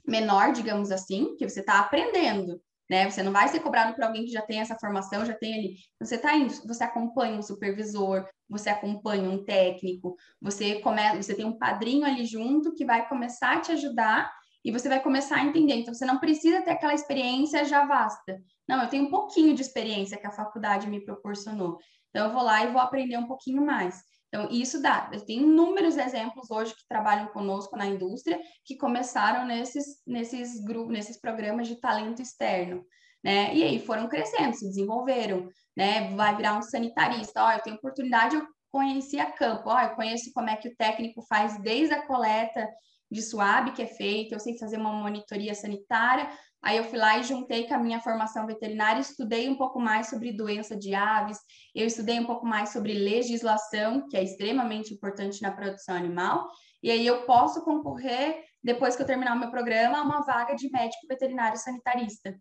menor, 0.08 0.54
digamos 0.54 0.92
assim, 0.92 1.36
que 1.36 1.48
você 1.48 1.60
está 1.60 1.80
aprendendo 1.80 2.62
né? 2.90 3.10
Você 3.10 3.22
não 3.22 3.32
vai 3.32 3.48
ser 3.48 3.60
cobrado 3.60 3.94
por 3.94 4.04
alguém 4.04 4.26
que 4.26 4.32
já 4.32 4.42
tem 4.42 4.60
essa 4.60 4.76
formação, 4.76 5.26
já 5.26 5.34
tem 5.34 5.54
ali. 5.54 5.76
Você 6.00 6.18
tá 6.18 6.36
indo, 6.36 6.54
você 6.66 6.84
acompanha 6.84 7.38
um 7.38 7.42
supervisor, 7.42 8.26
você 8.50 8.70
acompanha 8.70 9.30
um 9.30 9.44
técnico, 9.44 10.16
você 10.42 10.80
começa, 10.80 11.22
você 11.22 11.36
tem 11.36 11.46
um 11.46 11.58
padrinho 11.58 12.06
ali 12.06 12.26
junto 12.26 12.74
que 12.74 12.86
vai 12.86 13.08
começar 13.08 13.58
a 13.58 13.62
te 13.62 13.72
ajudar 13.74 14.32
e 14.64 14.72
você 14.72 14.88
vai 14.88 15.02
começar 15.02 15.38
a 15.38 15.44
entender. 15.44 15.76
Então 15.76 15.94
você 15.94 16.06
não 16.06 16.20
precisa 16.20 16.62
ter 16.62 16.72
aquela 16.72 16.94
experiência 16.94 17.66
já 17.66 17.86
vasta. 17.86 18.42
Não, 18.68 18.82
eu 18.82 18.90
tenho 18.90 19.06
um 19.06 19.10
pouquinho 19.10 19.54
de 19.54 19.62
experiência 19.62 20.18
que 20.18 20.28
a 20.28 20.32
faculdade 20.32 20.88
me 20.88 21.04
proporcionou. 21.04 21.78
Então 22.10 22.28
eu 22.28 22.34
vou 22.34 22.44
lá 22.44 22.64
e 22.64 22.72
vou 22.72 22.82
aprender 22.82 23.18
um 23.18 23.28
pouquinho 23.28 23.66
mais. 23.66 24.02
Então, 24.28 24.50
isso 24.52 24.82
dá. 24.82 25.10
Tenho 25.26 25.44
inúmeros 25.44 25.98
exemplos 25.98 26.52
hoje 26.52 26.76
que 26.76 26.88
trabalham 26.88 27.28
conosco 27.28 27.78
na 27.78 27.86
indústria 27.86 28.40
que 28.66 28.76
começaram 28.76 29.46
nesses, 29.46 30.02
nesses 30.06 30.64
grupos, 30.64 30.92
nesses 30.92 31.20
programas 31.20 31.68
de 31.68 31.80
talento 31.80 32.22
externo. 32.22 32.86
Né? 33.24 33.54
E 33.56 33.64
aí 33.64 33.80
foram 33.80 34.08
crescendo, 34.08 34.56
se 34.56 34.68
desenvolveram, 34.68 35.50
né? 35.76 36.16
Vai 36.16 36.36
virar 36.36 36.58
um 36.58 36.62
sanitarista. 36.62 37.44
Ó, 37.44 37.52
eu 37.52 37.62
tenho 37.62 37.76
oportunidade, 37.78 38.36
eu 38.36 38.46
conheci 38.72 39.20
a 39.20 39.32
campo, 39.32 39.70
ó, 39.70 39.82
eu 39.82 39.96
conheço 39.96 40.32
como 40.34 40.50
é 40.50 40.56
que 40.56 40.70
o 40.70 40.76
técnico 40.76 41.22
faz 41.28 41.60
desde 41.62 41.94
a 41.94 42.06
coleta 42.06 42.68
de 43.10 43.22
suave 43.22 43.72
que 43.72 43.82
é 43.82 43.88
feito, 43.88 44.34
eu 44.34 44.40
sei 44.40 44.58
fazer 44.58 44.78
uma 44.78 44.92
monitoria 44.92 45.56
sanitária, 45.56 46.30
Aí 46.62 46.78
eu 46.78 46.84
fui 46.84 46.98
lá 46.98 47.18
e 47.18 47.24
juntei 47.24 47.68
com 47.68 47.76
a 47.76 47.78
minha 47.78 48.00
formação 48.02 48.46
veterinária, 48.46 49.00
estudei 49.00 49.48
um 49.48 49.56
pouco 49.56 49.80
mais 49.80 50.10
sobre 50.10 50.34
doença 50.34 50.76
de 50.76 50.94
aves, 50.94 51.38
eu 51.74 51.86
estudei 51.86 52.20
um 52.20 52.26
pouco 52.26 52.46
mais 52.46 52.70
sobre 52.70 52.94
legislação, 52.94 54.08
que 54.10 54.18
é 54.18 54.24
extremamente 54.24 54.94
importante 54.94 55.42
na 55.42 55.52
produção 55.52 55.96
animal, 55.96 56.50
e 56.82 56.92
aí 56.92 57.06
eu 57.06 57.26
posso 57.26 57.64
concorrer, 57.64 58.44
depois 58.64 58.96
que 58.96 59.02
eu 59.02 59.06
terminar 59.06 59.36
o 59.36 59.40
meu 59.40 59.52
programa, 59.52 60.00
a 60.00 60.04
uma 60.04 60.22
vaga 60.22 60.56
de 60.56 60.70
médico 60.70 61.08
veterinário 61.08 61.58
sanitarista. 61.58 62.36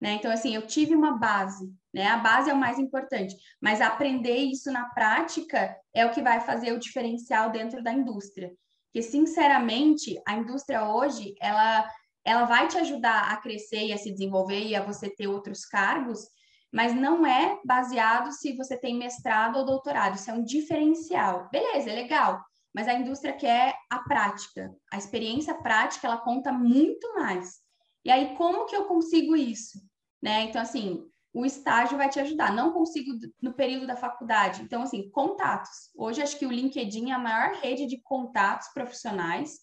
Né? 0.00 0.12
Então, 0.12 0.30
assim, 0.30 0.54
eu 0.54 0.64
tive 0.64 0.94
uma 0.94 1.18
base, 1.18 1.68
né? 1.92 2.06
A 2.06 2.18
base 2.18 2.48
é 2.48 2.54
o 2.54 2.56
mais 2.56 2.78
importante, 2.78 3.34
mas 3.60 3.80
aprender 3.80 4.36
isso 4.36 4.70
na 4.70 4.88
prática 4.90 5.76
é 5.92 6.06
o 6.06 6.12
que 6.12 6.22
vai 6.22 6.38
fazer 6.38 6.72
o 6.72 6.78
diferencial 6.78 7.50
dentro 7.50 7.82
da 7.82 7.92
indústria. 7.92 8.52
Porque, 8.88 9.02
sinceramente, 9.02 10.20
a 10.26 10.34
indústria 10.34 10.84
hoje, 10.84 11.34
ela 11.40 11.88
ela 12.24 12.44
vai 12.44 12.68
te 12.68 12.76
ajudar 12.76 13.32
a 13.32 13.36
crescer 13.38 13.86
e 13.86 13.92
a 13.92 13.96
se 13.96 14.10
desenvolver 14.10 14.62
e 14.62 14.76
a 14.76 14.82
você 14.82 15.08
ter 15.08 15.26
outros 15.26 15.64
cargos, 15.64 16.26
mas 16.70 16.94
não 16.94 17.24
é 17.24 17.58
baseado 17.64 18.32
se 18.32 18.54
você 18.54 18.76
tem 18.76 18.94
mestrado 18.98 19.56
ou 19.56 19.64
doutorado, 19.64 20.16
isso 20.16 20.30
é 20.30 20.34
um 20.34 20.44
diferencial. 20.44 21.48
Beleza, 21.50 21.90
é 21.90 21.94
legal, 21.94 22.44
mas 22.74 22.86
a 22.86 22.92
indústria 22.92 23.32
quer 23.32 23.74
a 23.90 24.00
prática, 24.00 24.70
a 24.92 24.98
experiência 24.98 25.54
prática, 25.54 26.06
ela 26.06 26.18
conta 26.18 26.52
muito 26.52 27.14
mais. 27.14 27.60
E 28.04 28.10
aí, 28.10 28.36
como 28.36 28.66
que 28.66 28.76
eu 28.76 28.84
consigo 28.84 29.34
isso? 29.34 29.78
Né? 30.22 30.42
Então, 30.42 30.60
assim, 30.60 31.02
o 31.32 31.44
estágio 31.44 31.96
vai 31.96 32.08
te 32.08 32.18
ajudar. 32.20 32.52
Não 32.52 32.72
consigo 32.72 33.12
no 33.40 33.52
período 33.54 33.86
da 33.86 33.96
faculdade. 33.96 34.62
Então, 34.62 34.82
assim, 34.82 35.10
contatos. 35.10 35.90
Hoje, 35.96 36.22
acho 36.22 36.38
que 36.38 36.46
o 36.46 36.52
LinkedIn 36.52 37.10
é 37.10 37.14
a 37.14 37.18
maior 37.18 37.54
rede 37.56 37.86
de 37.86 38.00
contatos 38.02 38.68
profissionais 38.72 39.58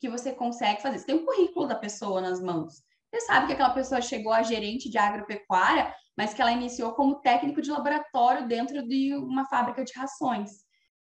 que 0.00 0.08
você 0.08 0.32
consegue 0.32 0.80
fazer. 0.80 0.98
Você 0.98 1.06
tem 1.06 1.16
o 1.16 1.22
um 1.22 1.26
currículo 1.26 1.66
da 1.66 1.74
pessoa 1.74 2.20
nas 2.20 2.40
mãos. 2.40 2.82
Você 3.12 3.20
sabe 3.26 3.46
que 3.48 3.52
aquela 3.52 3.74
pessoa 3.74 4.00
chegou 4.00 4.32
a 4.32 4.42
gerente 4.42 4.88
de 4.88 4.96
agropecuária, 4.96 5.94
mas 6.16 6.32
que 6.32 6.40
ela 6.40 6.52
iniciou 6.52 6.92
como 6.92 7.20
técnico 7.20 7.60
de 7.60 7.70
laboratório 7.70 8.46
dentro 8.46 8.86
de 8.86 9.14
uma 9.14 9.44
fábrica 9.46 9.84
de 9.84 9.92
rações. 9.92 10.50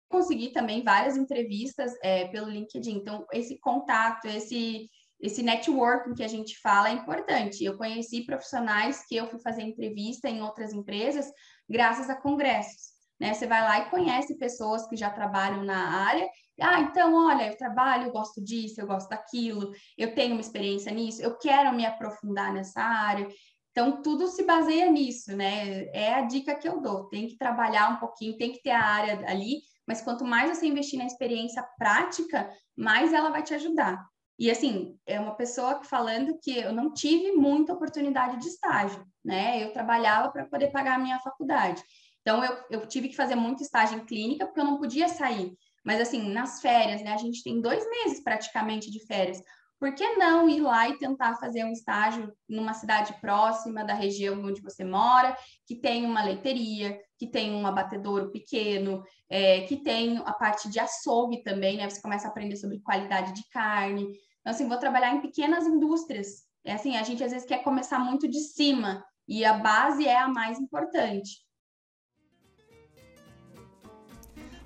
Consegui 0.10 0.52
também 0.52 0.84
várias 0.84 1.16
entrevistas 1.16 1.94
é, 2.04 2.28
pelo 2.28 2.50
LinkedIn. 2.50 2.98
Então, 2.98 3.26
esse 3.32 3.60
contato, 3.60 4.26
esse, 4.26 4.90
esse 5.20 5.44
networking 5.44 6.14
que 6.14 6.24
a 6.24 6.28
gente 6.28 6.58
fala 6.60 6.90
é 6.90 6.94
importante. 6.94 7.64
Eu 7.64 7.78
conheci 7.78 8.26
profissionais 8.26 9.06
que 9.06 9.16
eu 9.16 9.28
fui 9.28 9.40
fazer 9.40 9.64
entrevista 9.64 10.30
em 10.30 10.42
outras 10.42 10.74
empresas 10.74 11.30
graças 11.70 12.10
a 12.10 12.16
congressos. 12.16 13.00
Né? 13.20 13.34
Você 13.34 13.46
vai 13.46 13.62
lá 13.62 13.80
e 13.80 13.90
conhece 13.90 14.38
pessoas 14.38 14.88
que 14.88 14.96
já 14.96 15.10
trabalham 15.10 15.64
na 15.64 16.08
área. 16.08 16.28
Ah, 16.62 16.80
então, 16.82 17.14
olha, 17.14 17.48
eu 17.48 17.58
trabalho, 17.58 18.06
eu 18.06 18.12
gosto 18.12 18.42
disso, 18.42 18.80
eu 18.80 18.88
gosto 18.88 19.10
daquilo, 19.10 19.72
eu 19.98 20.16
tenho 20.16 20.34
uma 20.34 20.42
experiência 20.42 20.92
nisso, 20.92 21.22
eu 21.22 21.38
quero 21.38 21.74
me 21.74 21.86
aprofundar 21.86 22.54
nessa 22.54 22.82
área. 22.82 23.28
Então, 23.72 24.02
tudo 24.02 24.28
se 24.28 24.44
baseia 24.44 24.90
nisso, 24.90 25.36
né? 25.36 25.86
É 25.94 26.14
a 26.16 26.22
dica 26.22 26.56
que 26.56 26.68
eu 26.68 26.82
dou. 26.82 27.08
Tem 27.08 27.28
que 27.28 27.38
trabalhar 27.38 27.90
um 27.92 27.98
pouquinho, 27.98 28.38
tem 28.38 28.52
que 28.52 28.62
ter 28.62 28.72
a 28.72 28.84
área 28.84 29.30
ali, 29.30 29.62
mas 29.88 30.02
quanto 30.02 30.26
mais 30.26 30.50
você 30.50 30.66
investir 30.66 30.98
na 30.98 31.06
experiência 31.06 31.64
prática, 31.78 32.50
mais 32.76 33.14
ela 33.14 33.30
vai 33.30 33.44
te 33.44 33.54
ajudar. 33.54 33.98
E 34.40 34.50
assim, 34.50 34.98
é 35.06 35.20
uma 35.20 35.36
pessoa 35.36 35.84
falando 35.84 36.40
que 36.42 36.58
eu 36.58 36.72
não 36.72 36.94
tive 36.94 37.34
muita 37.34 37.74
oportunidade 37.74 38.40
de 38.40 38.48
estágio, 38.48 39.06
né? 39.24 39.62
Eu 39.62 39.74
trabalhava 39.74 40.32
para 40.32 40.46
poder 40.46 40.72
pagar 40.72 40.96
a 40.96 41.00
minha 41.00 41.20
faculdade. 41.20 41.84
Então, 42.22 42.42
eu, 42.44 42.58
eu 42.70 42.88
tive 42.88 43.10
que 43.10 43.18
fazer 43.18 43.36
muito 43.36 43.62
estágio 43.62 43.98
em 43.98 44.06
clínica, 44.06 44.46
porque 44.46 44.62
eu 44.62 44.66
não 44.66 44.78
podia 44.78 45.10
sair. 45.10 45.52
Mas, 45.86 46.00
assim, 46.00 46.32
nas 46.32 46.62
férias, 46.62 47.02
né? 47.02 47.14
A 47.14 47.18
gente 47.18 47.44
tem 47.44 47.60
dois 47.60 47.84
meses 47.90 48.24
praticamente 48.24 48.90
de 48.90 49.06
férias. 49.06 49.44
Por 49.78 49.94
que 49.94 50.16
não 50.16 50.48
ir 50.50 50.62
lá 50.62 50.90
e 50.90 50.98
tentar 50.98 51.36
fazer 51.38 51.64
um 51.64 51.72
estágio 51.72 52.34
numa 52.48 52.74
cidade 52.74 53.14
próxima 53.22 53.84
da 53.84 53.94
região 53.94 54.44
onde 54.44 54.62
você 54.62 54.84
mora, 54.84 55.36
que 55.66 55.76
tem 55.76 56.06
uma 56.06 56.24
leiteria, 56.24 57.00
que 57.18 57.26
tem 57.26 57.52
um 57.52 57.66
abatedouro 57.66 58.30
pequeno, 58.30 59.04
é, 59.30 59.62
que 59.62 59.78
tem 59.78 60.18
a 60.26 60.34
parte 60.34 60.70
de 60.70 60.80
açougue 60.80 61.44
também, 61.44 61.78
né? 61.78 61.90
Você 61.90 62.02
começa 62.02 62.28
a 62.28 62.30
aprender 62.30 62.58
sobre 62.58 62.82
qualidade 62.82 63.34
de 63.34 63.48
carne. 63.50 64.10
Então, 64.42 64.54
assim, 64.54 64.68
vou 64.68 64.78
trabalhar 64.78 65.16
em 65.16 65.22
pequenas 65.22 65.66
indústrias. 65.66 66.48
É 66.64 66.74
assim, 66.74 66.98
a 66.98 67.04
gente 67.04 67.24
às 67.24 67.32
vezes 67.32 67.48
quer 67.48 67.64
começar 67.64 68.00
muito 68.00 68.28
de 68.28 68.40
cima, 68.40 69.04
e 69.28 69.46
a 69.46 69.54
base 69.54 70.08
é 70.08 70.18
a 70.18 70.28
mais 70.28 70.60
importante. 70.60 71.46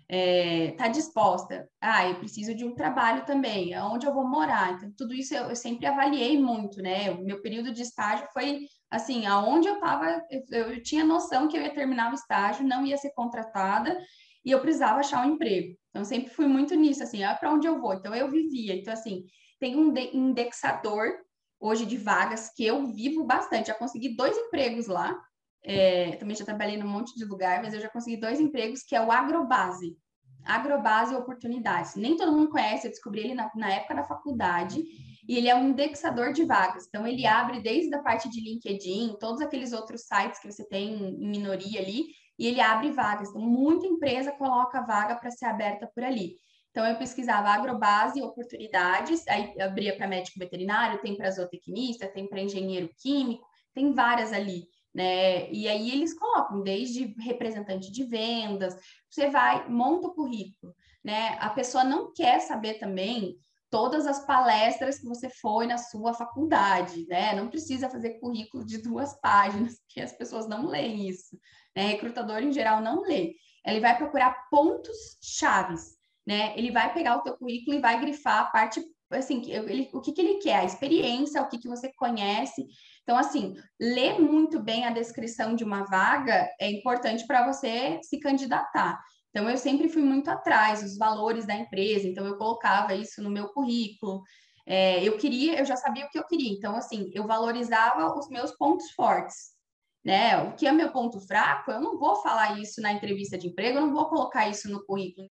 está 0.09 0.15
é, 0.15 0.71
tá 0.71 0.87
disposta. 0.87 1.69
Ah, 1.81 2.07
eu 2.07 2.15
preciso 2.15 2.55
de 2.55 2.63
um 2.63 2.73
trabalho 2.73 3.25
também, 3.25 3.73
aonde 3.73 4.05
eu 4.05 4.13
vou 4.13 4.25
morar. 4.25 4.73
Então, 4.73 4.91
tudo 4.97 5.13
isso 5.13 5.35
eu, 5.35 5.49
eu, 5.49 5.55
sempre 5.55 5.85
avaliei 5.85 6.41
muito, 6.41 6.81
né? 6.81 7.11
O 7.11 7.23
meu 7.23 7.41
período 7.41 7.73
de 7.73 7.81
estágio 7.81 8.25
foi 8.33 8.67
assim, 8.89 9.25
aonde 9.25 9.67
eu 9.67 9.75
estava, 9.75 10.23
eu, 10.31 10.43
eu, 10.49 10.83
tinha 10.83 11.03
noção 11.03 11.47
que 11.47 11.57
eu 11.57 11.61
ia 11.61 11.73
terminar 11.73 12.11
o 12.11 12.15
estágio, 12.15 12.65
não 12.65 12.85
ia 12.85 12.97
ser 12.97 13.11
contratada 13.11 13.97
e 14.45 14.51
eu 14.51 14.61
precisava 14.61 15.01
achar 15.01 15.25
um 15.25 15.33
emprego. 15.33 15.77
Então, 15.89 16.05
sempre 16.05 16.29
fui 16.31 16.47
muito 16.47 16.73
nisso, 16.73 17.03
assim, 17.03 17.23
ah, 17.23 17.35
para 17.35 17.51
onde 17.51 17.67
eu 17.67 17.79
vou? 17.81 17.93
Então, 17.93 18.15
eu 18.15 18.31
vivia. 18.31 18.75
Então, 18.75 18.93
assim, 18.93 19.25
tem 19.59 19.75
um 19.75 19.93
indexador 20.13 21.11
hoje 21.59 21.85
de 21.85 21.97
vagas 21.97 22.49
que 22.55 22.65
eu 22.65 22.87
vivo 22.87 23.23
bastante. 23.23 23.67
Já 23.67 23.73
consegui 23.73 24.15
dois 24.15 24.37
empregos 24.37 24.87
lá, 24.87 25.17
é, 25.63 26.15
também 26.15 26.35
já 26.35 26.45
trabalhei 26.45 26.77
num 26.77 26.87
monte 26.87 27.15
de 27.15 27.25
lugar, 27.25 27.61
mas 27.61 27.73
eu 27.73 27.79
já 27.79 27.89
consegui 27.89 28.17
dois 28.17 28.39
empregos, 28.39 28.83
que 28.83 28.95
é 28.95 29.01
o 29.01 29.11
Agrobase. 29.11 29.97
Agrobase 30.45 31.13
Oportunidades. 31.13 31.95
Nem 31.95 32.15
todo 32.15 32.31
mundo 32.31 32.49
conhece, 32.49 32.87
eu 32.87 32.91
descobri 32.91 33.21
ele 33.21 33.35
na, 33.35 33.51
na 33.55 33.73
época 33.73 33.95
da 33.95 34.03
faculdade, 34.03 34.81
e 35.27 35.35
ele 35.35 35.49
é 35.49 35.55
um 35.55 35.69
indexador 35.69 36.31
de 36.31 36.45
vagas. 36.45 36.85
Então, 36.87 37.05
ele 37.05 37.25
abre 37.25 37.59
desde 37.61 37.93
a 37.93 38.01
parte 38.01 38.29
de 38.29 38.39
LinkedIn, 38.39 39.17
todos 39.19 39.41
aqueles 39.41 39.73
outros 39.73 40.03
sites 40.03 40.39
que 40.39 40.49
você 40.49 40.65
tem 40.67 40.93
em 40.93 41.29
minoria 41.29 41.81
ali, 41.81 42.05
e 42.39 42.47
ele 42.47 42.61
abre 42.61 42.91
vagas. 42.91 43.29
Então, 43.29 43.41
muita 43.41 43.85
empresa 43.85 44.31
coloca 44.31 44.85
vaga 44.85 45.15
para 45.15 45.31
ser 45.31 45.45
aberta 45.45 45.89
por 45.93 46.03
ali. 46.03 46.37
Então, 46.77 46.85
eu 46.85 46.95
pesquisava 46.95 47.49
agrobase, 47.49 48.21
oportunidades, 48.21 49.27
aí 49.27 49.59
abria 49.59 49.97
para 49.97 50.07
médico 50.07 50.37
veterinário, 50.37 51.01
tem 51.01 51.17
para 51.17 51.31
zootecnista, 51.31 52.07
tem 52.07 52.29
para 52.29 52.39
engenheiro 52.39 52.87
químico, 53.01 53.47
tem 53.73 53.91
várias 53.93 54.31
ali 54.31 54.67
né? 54.93 55.51
E 55.51 55.67
aí 55.67 55.91
eles 55.91 56.13
colocam 56.13 56.61
desde 56.61 57.15
representante 57.19 57.91
de 57.91 58.03
vendas, 58.03 58.75
você 59.09 59.29
vai, 59.29 59.67
monta 59.69 60.07
o 60.07 60.13
currículo, 60.13 60.73
né? 61.03 61.37
A 61.39 61.51
pessoa 61.51 61.83
não 61.83 62.11
quer 62.13 62.39
saber 62.39 62.75
também 62.75 63.37
todas 63.69 64.07
as 64.07 64.25
palestras 64.25 64.99
que 64.99 65.05
você 65.05 65.29
foi 65.29 65.67
na 65.67 65.77
sua 65.77 66.13
faculdade, 66.13 67.05
né? 67.07 67.35
Não 67.35 67.49
precisa 67.49 67.89
fazer 67.89 68.19
currículo 68.19 68.65
de 68.65 68.79
duas 68.79 69.13
páginas, 69.21 69.79
porque 69.79 70.01
as 70.01 70.13
pessoas 70.13 70.47
não 70.47 70.67
leem 70.67 71.07
isso, 71.07 71.37
né? 71.75 71.87
Recrutador 71.87 72.41
em 72.41 72.51
geral 72.51 72.81
não 72.81 73.01
lê. 73.01 73.35
Ele 73.65 73.79
vai 73.79 73.97
procurar 73.97 74.47
pontos 74.49 74.97
chaves, 75.21 75.96
né? 76.27 76.53
Ele 76.57 76.69
vai 76.71 76.93
pegar 76.93 77.15
o 77.15 77.21
teu 77.21 77.37
currículo 77.37 77.77
e 77.77 77.81
vai 77.81 77.99
grifar 77.99 78.39
a 78.39 78.45
parte 78.45 78.83
assim, 79.09 79.41
ele, 79.49 79.89
o 79.93 80.01
que, 80.01 80.11
que 80.11 80.19
ele 80.19 80.35
quer, 80.39 80.57
a 80.57 80.65
experiência, 80.65 81.41
o 81.41 81.47
que, 81.47 81.57
que 81.57 81.67
você 81.69 81.89
conhece, 81.93 82.67
então, 83.07 83.17
assim, 83.17 83.55
ler 83.79 84.19
muito 84.19 84.59
bem 84.59 84.83
a 84.83 84.91
descrição 84.91 85.55
de 85.55 85.63
uma 85.63 85.85
vaga 85.85 86.45
é 86.59 86.69
importante 86.69 87.25
para 87.25 87.47
você 87.47 88.01
se 88.03 88.19
candidatar. 88.19 88.99
Então, 89.29 89.49
eu 89.49 89.57
sempre 89.57 89.87
fui 89.87 90.01
muito 90.01 90.29
atrás 90.29 90.81
dos 90.81 90.97
valores 90.97 91.47
da 91.47 91.55
empresa, 91.55 92.05
então 92.05 92.25
eu 92.25 92.37
colocava 92.37 92.93
isso 92.93 93.23
no 93.23 93.29
meu 93.29 93.47
currículo. 93.53 94.23
É, 94.65 95.01
eu 95.01 95.17
queria, 95.17 95.57
eu 95.57 95.63
já 95.63 95.77
sabia 95.77 96.05
o 96.05 96.09
que 96.09 96.19
eu 96.19 96.27
queria, 96.27 96.51
então, 96.51 96.75
assim, 96.75 97.09
eu 97.13 97.25
valorizava 97.25 98.13
os 98.13 98.27
meus 98.27 98.51
pontos 98.57 98.91
fortes. 98.91 99.55
Né? 100.03 100.37
O 100.39 100.53
que 100.55 100.67
é 100.67 100.71
meu 100.73 100.91
ponto 100.91 101.21
fraco, 101.21 101.71
eu 101.71 101.79
não 101.79 101.97
vou 101.97 102.17
falar 102.17 102.59
isso 102.59 102.81
na 102.81 102.91
entrevista 102.91 103.37
de 103.37 103.47
emprego, 103.47 103.77
eu 103.77 103.87
não 103.87 103.93
vou 103.93 104.09
colocar 104.09 104.49
isso 104.49 104.69
no 104.69 104.85
currículo. 104.85 105.29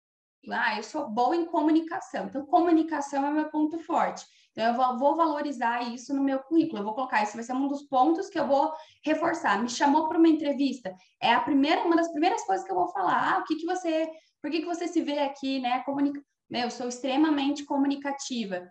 Ah, 0.53 0.77
eu 0.77 0.83
sou 0.83 1.09
boa 1.09 1.37
em 1.37 1.47
comunicação, 1.47 2.27
então 2.27 2.47
comunicação 2.47 3.25
é 3.27 3.31
meu 3.31 3.49
ponto 3.51 3.79
forte. 3.79 4.25
Então, 4.59 4.73
eu 4.73 4.99
vou 4.99 5.15
valorizar 5.15 5.83
isso 5.83 6.13
no 6.13 6.21
meu 6.21 6.41
currículo, 6.41 6.81
eu 6.81 6.85
vou 6.85 6.93
colocar 6.93 7.23
isso, 7.23 7.35
vai 7.35 7.45
ser 7.45 7.53
um 7.53 7.69
dos 7.69 7.85
pontos 7.85 8.29
que 8.29 8.39
eu 8.39 8.47
vou 8.47 8.73
reforçar. 9.05 9.63
Me 9.63 9.69
chamou 9.69 10.09
para 10.09 10.19
uma 10.19 10.29
entrevista, 10.29 10.93
é 11.23 11.33
a 11.33 11.41
primeira, 11.41 11.85
uma 11.85 11.95
das 11.95 12.11
primeiras 12.11 12.45
coisas 12.45 12.67
que 12.67 12.73
eu 12.73 12.77
vou 12.77 12.89
falar. 12.89 13.35
Ah, 13.35 13.39
o 13.39 13.45
que, 13.45 13.55
que 13.55 13.65
você, 13.65 14.11
por 14.43 14.51
que, 14.51 14.59
que 14.59 14.67
você 14.67 14.89
se 14.89 15.01
vê 15.01 15.21
aqui, 15.21 15.61
né? 15.61 15.81
Comunica... 15.85 16.21
Meu, 16.51 16.63
eu 16.63 16.71
sou 16.73 16.89
extremamente 16.89 17.65
comunicativa, 17.65 18.69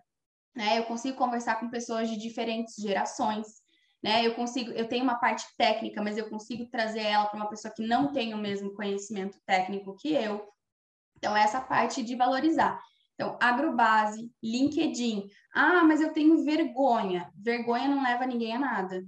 né? 0.54 0.78
Eu 0.78 0.84
consigo 0.84 1.16
conversar 1.16 1.58
com 1.58 1.70
pessoas 1.70 2.10
de 2.10 2.18
diferentes 2.18 2.74
gerações, 2.74 3.46
né? 4.02 4.26
Eu 4.26 4.34
consigo, 4.34 4.70
eu 4.72 4.86
tenho 4.88 5.04
uma 5.04 5.18
parte 5.18 5.46
técnica, 5.56 6.02
mas 6.02 6.18
eu 6.18 6.28
consigo 6.28 6.68
trazer 6.68 7.02
ela 7.02 7.26
para 7.26 7.36
uma 7.36 7.48
pessoa 7.48 7.72
que 7.74 7.86
não 7.86 8.12
tem 8.12 8.34
o 8.34 8.38
mesmo 8.38 8.74
conhecimento 8.74 9.38
técnico 9.46 9.96
que 9.96 10.12
eu. 10.12 10.46
Então, 11.18 11.36
essa 11.36 11.60
parte 11.60 12.02
de 12.02 12.16
valorizar. 12.16 12.80
Então, 13.14 13.36
agrobase, 13.40 14.32
LinkedIn. 14.42 15.28
Ah, 15.52 15.82
mas 15.84 16.00
eu 16.00 16.12
tenho 16.12 16.44
vergonha. 16.44 17.30
Vergonha 17.36 17.88
não 17.88 18.02
leva 18.02 18.24
ninguém 18.24 18.54
a 18.54 18.58
nada. 18.58 19.04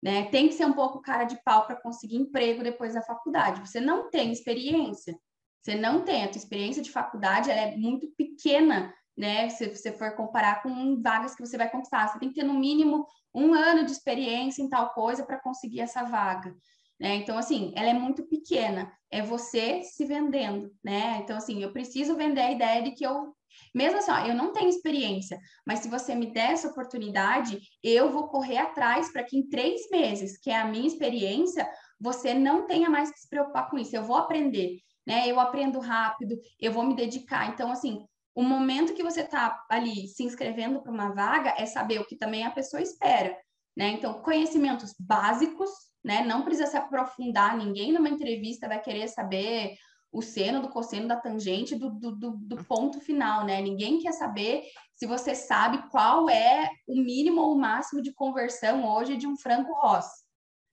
Né? 0.00 0.26
Tem 0.26 0.46
que 0.46 0.54
ser 0.54 0.64
um 0.64 0.72
pouco 0.72 1.02
cara 1.02 1.24
de 1.24 1.36
pau 1.42 1.66
para 1.66 1.74
conseguir 1.74 2.16
emprego 2.16 2.62
depois 2.62 2.94
da 2.94 3.02
faculdade. 3.02 3.60
Você 3.60 3.80
não 3.80 4.08
tem 4.10 4.32
experiência. 4.32 5.18
Você 5.60 5.74
não 5.74 6.04
tem. 6.04 6.22
A 6.22 6.28
tua 6.28 6.38
experiência 6.38 6.80
de 6.80 6.92
faculdade 6.92 7.50
é 7.50 7.76
muito 7.76 8.08
pequena, 8.16 8.94
né? 9.16 9.48
Se 9.48 9.68
você 9.74 9.92
for 9.92 10.14
comparar 10.14 10.62
com 10.62 11.02
vagas 11.02 11.34
que 11.34 11.44
você 11.44 11.58
vai 11.58 11.68
conquistar. 11.68 12.06
Você 12.06 12.20
tem 12.20 12.28
que 12.28 12.36
ter, 12.36 12.44
no 12.44 12.54
mínimo, 12.54 13.08
um 13.34 13.52
ano 13.52 13.84
de 13.84 13.90
experiência 13.90 14.62
em 14.62 14.68
tal 14.68 14.94
coisa 14.94 15.26
para 15.26 15.40
conseguir 15.40 15.80
essa 15.80 16.04
vaga. 16.04 16.54
Né? 17.00 17.16
Então, 17.16 17.38
assim, 17.38 17.72
ela 17.76 17.88
é 17.90 17.94
muito 17.94 18.24
pequena. 18.26 18.92
É 19.10 19.22
você 19.22 19.82
se 19.82 20.04
vendendo, 20.04 20.70
né? 20.82 21.18
Então, 21.22 21.36
assim, 21.36 21.62
eu 21.62 21.72
preciso 21.72 22.16
vender 22.16 22.40
a 22.40 22.52
ideia 22.52 22.82
de 22.82 22.90
que 22.92 23.06
eu 23.06 23.34
mesmo 23.74 23.98
assim, 23.98 24.10
ó, 24.10 24.18
eu 24.26 24.34
não 24.34 24.52
tenho 24.52 24.68
experiência, 24.68 25.38
mas 25.66 25.80
se 25.80 25.88
você 25.88 26.14
me 26.14 26.32
der 26.32 26.52
essa 26.52 26.68
oportunidade, 26.68 27.60
eu 27.82 28.10
vou 28.10 28.28
correr 28.28 28.58
atrás 28.58 29.12
para 29.12 29.22
que 29.22 29.36
em 29.36 29.48
três 29.48 29.88
meses, 29.90 30.38
que 30.38 30.50
é 30.50 30.56
a 30.56 30.66
minha 30.66 30.86
experiência, 30.86 31.68
você 32.00 32.34
não 32.34 32.66
tenha 32.66 32.88
mais 32.88 33.10
que 33.10 33.18
se 33.18 33.28
preocupar 33.28 33.68
com 33.68 33.78
isso. 33.78 33.94
Eu 33.94 34.04
vou 34.04 34.16
aprender, 34.16 34.78
né? 35.06 35.26
Eu 35.26 35.40
aprendo 35.40 35.80
rápido, 35.80 36.38
eu 36.60 36.72
vou 36.72 36.84
me 36.84 36.94
dedicar. 36.94 37.48
Então, 37.48 37.70
assim, 37.70 38.06
o 38.34 38.42
momento 38.42 38.94
que 38.94 39.02
você 39.02 39.22
está 39.22 39.64
ali 39.68 40.06
se 40.08 40.22
inscrevendo 40.22 40.80
para 40.80 40.92
uma 40.92 41.12
vaga 41.12 41.54
é 41.58 41.66
saber 41.66 42.00
o 42.00 42.06
que 42.06 42.16
também 42.16 42.44
a 42.44 42.50
pessoa 42.50 42.80
espera, 42.80 43.36
né? 43.76 43.88
Então, 43.90 44.22
conhecimentos 44.22 44.94
básicos, 44.98 45.70
né? 46.08 46.24
Não 46.24 46.42
precisa 46.42 46.66
se 46.66 46.74
aprofundar, 46.74 47.54
ninguém 47.54 47.92
numa 47.92 48.08
entrevista 48.08 48.66
vai 48.66 48.80
querer 48.80 49.08
saber 49.08 49.76
o 50.10 50.22
seno 50.22 50.62
do 50.62 50.70
cosseno 50.70 51.06
da 51.06 51.16
tangente 51.16 51.76
do, 51.76 51.90
do, 51.90 52.16
do, 52.16 52.30
do, 52.30 52.64
ponto 52.64 52.98
final, 52.98 53.44
né? 53.44 53.60
Ninguém 53.60 53.98
quer 53.98 54.12
saber 54.12 54.62
se 54.94 55.06
você 55.06 55.34
sabe 55.34 55.86
qual 55.90 56.30
é 56.30 56.70
o 56.86 56.96
mínimo 56.96 57.42
ou 57.42 57.54
o 57.54 57.58
máximo 57.60 58.00
de 58.00 58.14
conversão 58.14 58.88
hoje 58.88 59.18
de 59.18 59.26
um 59.26 59.36
franco 59.36 59.70
Ross. 59.74 60.06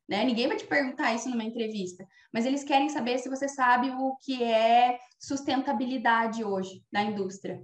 Né? 0.07 0.23
Ninguém 0.23 0.47
vai 0.47 0.55
te 0.55 0.65
perguntar 0.65 1.13
isso 1.13 1.27
numa 1.29 1.43
entrevista, 1.43 2.07
mas 2.31 2.45
eles 2.45 2.63
querem 2.63 2.87
saber 2.87 3.17
se 3.17 3.27
você 3.27 3.49
sabe 3.49 3.89
o 3.89 4.15
que 4.23 4.41
é 4.41 4.97
sustentabilidade 5.19 6.45
hoje 6.45 6.81
na 6.93 7.03
indústria, 7.03 7.61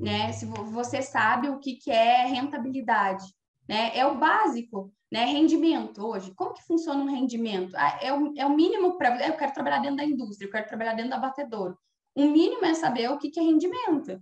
né? 0.00 0.32
Se 0.32 0.46
você 0.46 1.02
sabe 1.02 1.50
o 1.50 1.58
que, 1.58 1.74
que 1.74 1.90
é 1.90 2.24
rentabilidade, 2.24 3.26
né? 3.68 3.90
É 3.94 4.06
o 4.06 4.16
básico, 4.16 4.90
né? 5.10 5.24
Rendimento 5.24 6.06
hoje. 6.06 6.32
Como 6.34 6.54
que 6.54 6.62
funciona 6.62 7.02
um 7.02 7.10
rendimento? 7.10 7.74
Ah, 7.76 7.98
é, 8.00 8.12
o, 8.12 8.32
é 8.36 8.46
o 8.46 8.54
mínimo 8.54 8.96
para. 8.96 9.26
Eu 9.26 9.36
quero 9.36 9.52
trabalhar 9.52 9.80
dentro 9.80 9.96
da 9.96 10.04
indústria, 10.04 10.46
eu 10.46 10.52
quero 10.52 10.68
trabalhar 10.68 10.94
dentro 10.94 11.10
da 11.10 11.18
batedora. 11.18 11.76
O 12.14 12.24
mínimo 12.26 12.64
é 12.64 12.74
saber 12.74 13.10
o 13.10 13.18
que, 13.18 13.30
que 13.30 13.40
é 13.40 13.42
rendimento. 13.42 14.20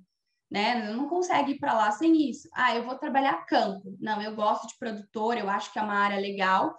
Né? 0.51 0.91
Não 0.93 1.09
consegue 1.09 1.53
ir 1.53 1.59
para 1.59 1.75
lá 1.75 1.91
sem 1.91 2.29
isso. 2.31 2.49
Ah, 2.55 2.75
eu 2.75 2.85
vou 2.85 2.97
trabalhar 2.97 3.45
campo. 3.45 3.97
Não, 4.01 4.23
eu 4.23 4.35
gosto 4.35 4.67
de 4.67 4.79
produtor, 4.79 5.37
eu 5.37 5.49
acho 5.49 5.71
que 5.73 5.79
é 5.79 5.83
uma 5.83 5.95
área 5.95 6.19
legal. 6.19 6.79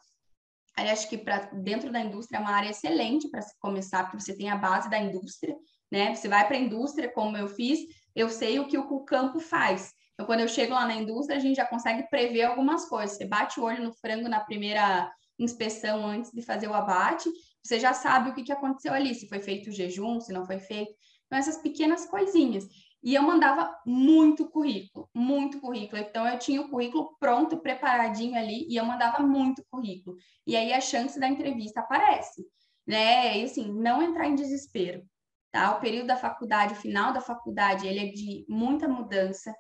Eu 0.75 0.91
acho 0.91 1.07
que 1.07 1.17
para 1.17 1.45
dentro 1.51 1.91
da 1.91 1.99
indústria 1.99 2.37
é 2.37 2.41
uma 2.41 2.51
área 2.51 2.69
excelente 2.69 3.29
para 3.29 3.41
se 3.41 3.57
começar, 3.59 4.03
porque 4.05 4.23
você 4.23 4.35
tem 4.35 4.49
a 4.49 4.55
base 4.55 4.89
da 4.89 4.97
indústria, 4.97 5.55
né? 5.91 6.15
Você 6.15 6.27
vai 6.27 6.47
para 6.47 6.55
a 6.55 6.59
indústria, 6.59 7.11
como 7.11 7.37
eu 7.37 7.47
fiz, 7.47 7.79
eu 8.15 8.29
sei 8.29 8.59
o 8.59 8.67
que 8.67 8.77
o 8.77 9.03
campo 9.03 9.39
faz. 9.39 9.93
Então, 10.19 10.27
quando 10.27 10.41
eu 10.41 10.49
chego 10.49 10.73
lá 10.73 10.85
na 10.85 10.95
indústria, 10.95 11.37
a 11.37 11.39
gente 11.39 11.55
já 11.55 11.65
consegue 11.65 12.03
prever 12.09 12.43
algumas 12.43 12.83
coisas. 12.89 13.15
Você 13.15 13.23
bate 13.23 13.57
o 13.57 13.63
olho 13.63 13.81
no 13.81 13.93
frango 13.93 14.27
na 14.27 14.41
primeira 14.41 15.09
inspeção 15.39 16.05
antes 16.05 16.29
de 16.33 16.41
fazer 16.41 16.67
o 16.67 16.73
abate, 16.73 17.29
você 17.63 17.79
já 17.79 17.93
sabe 17.93 18.29
o 18.29 18.33
que, 18.33 18.43
que 18.43 18.51
aconteceu 18.51 18.93
ali, 18.93 19.15
se 19.15 19.29
foi 19.29 19.39
feito 19.39 19.69
o 19.69 19.71
jejum, 19.71 20.19
se 20.19 20.33
não 20.33 20.45
foi 20.45 20.59
feito. 20.59 20.93
Então, 21.25 21.39
essas 21.39 21.61
pequenas 21.61 22.05
coisinhas. 22.05 22.67
E 23.01 23.15
eu 23.15 23.21
mandava 23.21 23.73
muito 23.85 24.49
currículo, 24.49 25.09
muito 25.15 25.61
currículo. 25.61 26.01
Então, 26.01 26.27
eu 26.27 26.37
tinha 26.37 26.59
o 26.59 26.69
currículo 26.69 27.15
pronto, 27.17 27.57
preparadinho 27.57 28.37
ali, 28.37 28.67
e 28.69 28.75
eu 28.75 28.83
mandava 28.83 29.25
muito 29.25 29.63
currículo. 29.71 30.17
E 30.45 30.53
aí 30.53 30.73
a 30.73 30.81
chance 30.81 31.17
da 31.17 31.29
entrevista 31.29 31.79
aparece, 31.79 32.45
né? 32.85 33.39
E 33.39 33.45
assim, 33.45 33.71
não 33.71 34.03
entrar 34.03 34.27
em 34.27 34.35
desespero, 34.35 35.01
tá? 35.49 35.77
O 35.77 35.79
período 35.79 36.07
da 36.07 36.17
faculdade, 36.17 36.73
o 36.73 36.77
final 36.77 37.13
da 37.13 37.21
faculdade, 37.21 37.87
ele 37.87 37.99
é 37.99 38.11
de 38.11 38.45
muita 38.49 38.85
mudança, 38.85 39.55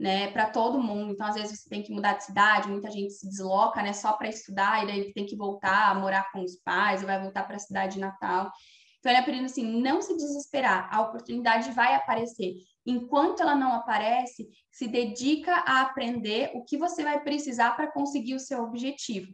né, 0.00 0.30
para 0.30 0.46
todo 0.46 0.82
mundo. 0.82 1.12
Então, 1.12 1.26
às 1.26 1.34
vezes, 1.34 1.60
você 1.60 1.68
tem 1.68 1.82
que 1.82 1.92
mudar 1.92 2.14
de 2.14 2.24
cidade, 2.24 2.70
muita 2.70 2.90
gente 2.90 3.12
se 3.12 3.28
desloca, 3.28 3.82
né, 3.82 3.92
só 3.92 4.14
para 4.14 4.30
estudar, 4.30 4.82
e 4.82 4.86
daí 4.86 5.12
tem 5.12 5.26
que 5.26 5.36
voltar 5.36 5.90
a 5.90 5.94
morar 5.94 6.32
com 6.32 6.42
os 6.42 6.56
pais, 6.56 7.02
ou 7.02 7.06
vai 7.06 7.20
voltar 7.20 7.44
para 7.44 7.56
a 7.56 7.58
cidade 7.58 8.00
natal. 8.00 8.50
Então, 8.98 9.12
ele 9.12 9.20
é 9.20 9.22
pedindo 9.22 9.44
assim, 9.44 9.80
não 9.82 10.00
se 10.00 10.16
desesperar, 10.16 10.88
a 10.90 11.02
oportunidade 11.02 11.70
vai 11.72 11.94
aparecer. 11.94 12.54
Enquanto 12.86 13.42
ela 13.42 13.54
não 13.54 13.74
aparece, 13.74 14.48
se 14.70 14.88
dedica 14.88 15.52
a 15.66 15.82
aprender 15.82 16.50
o 16.54 16.64
que 16.64 16.78
você 16.78 17.04
vai 17.04 17.20
precisar 17.20 17.72
para 17.72 17.92
conseguir 17.92 18.34
o 18.34 18.40
seu 18.40 18.62
objetivo. 18.62 19.30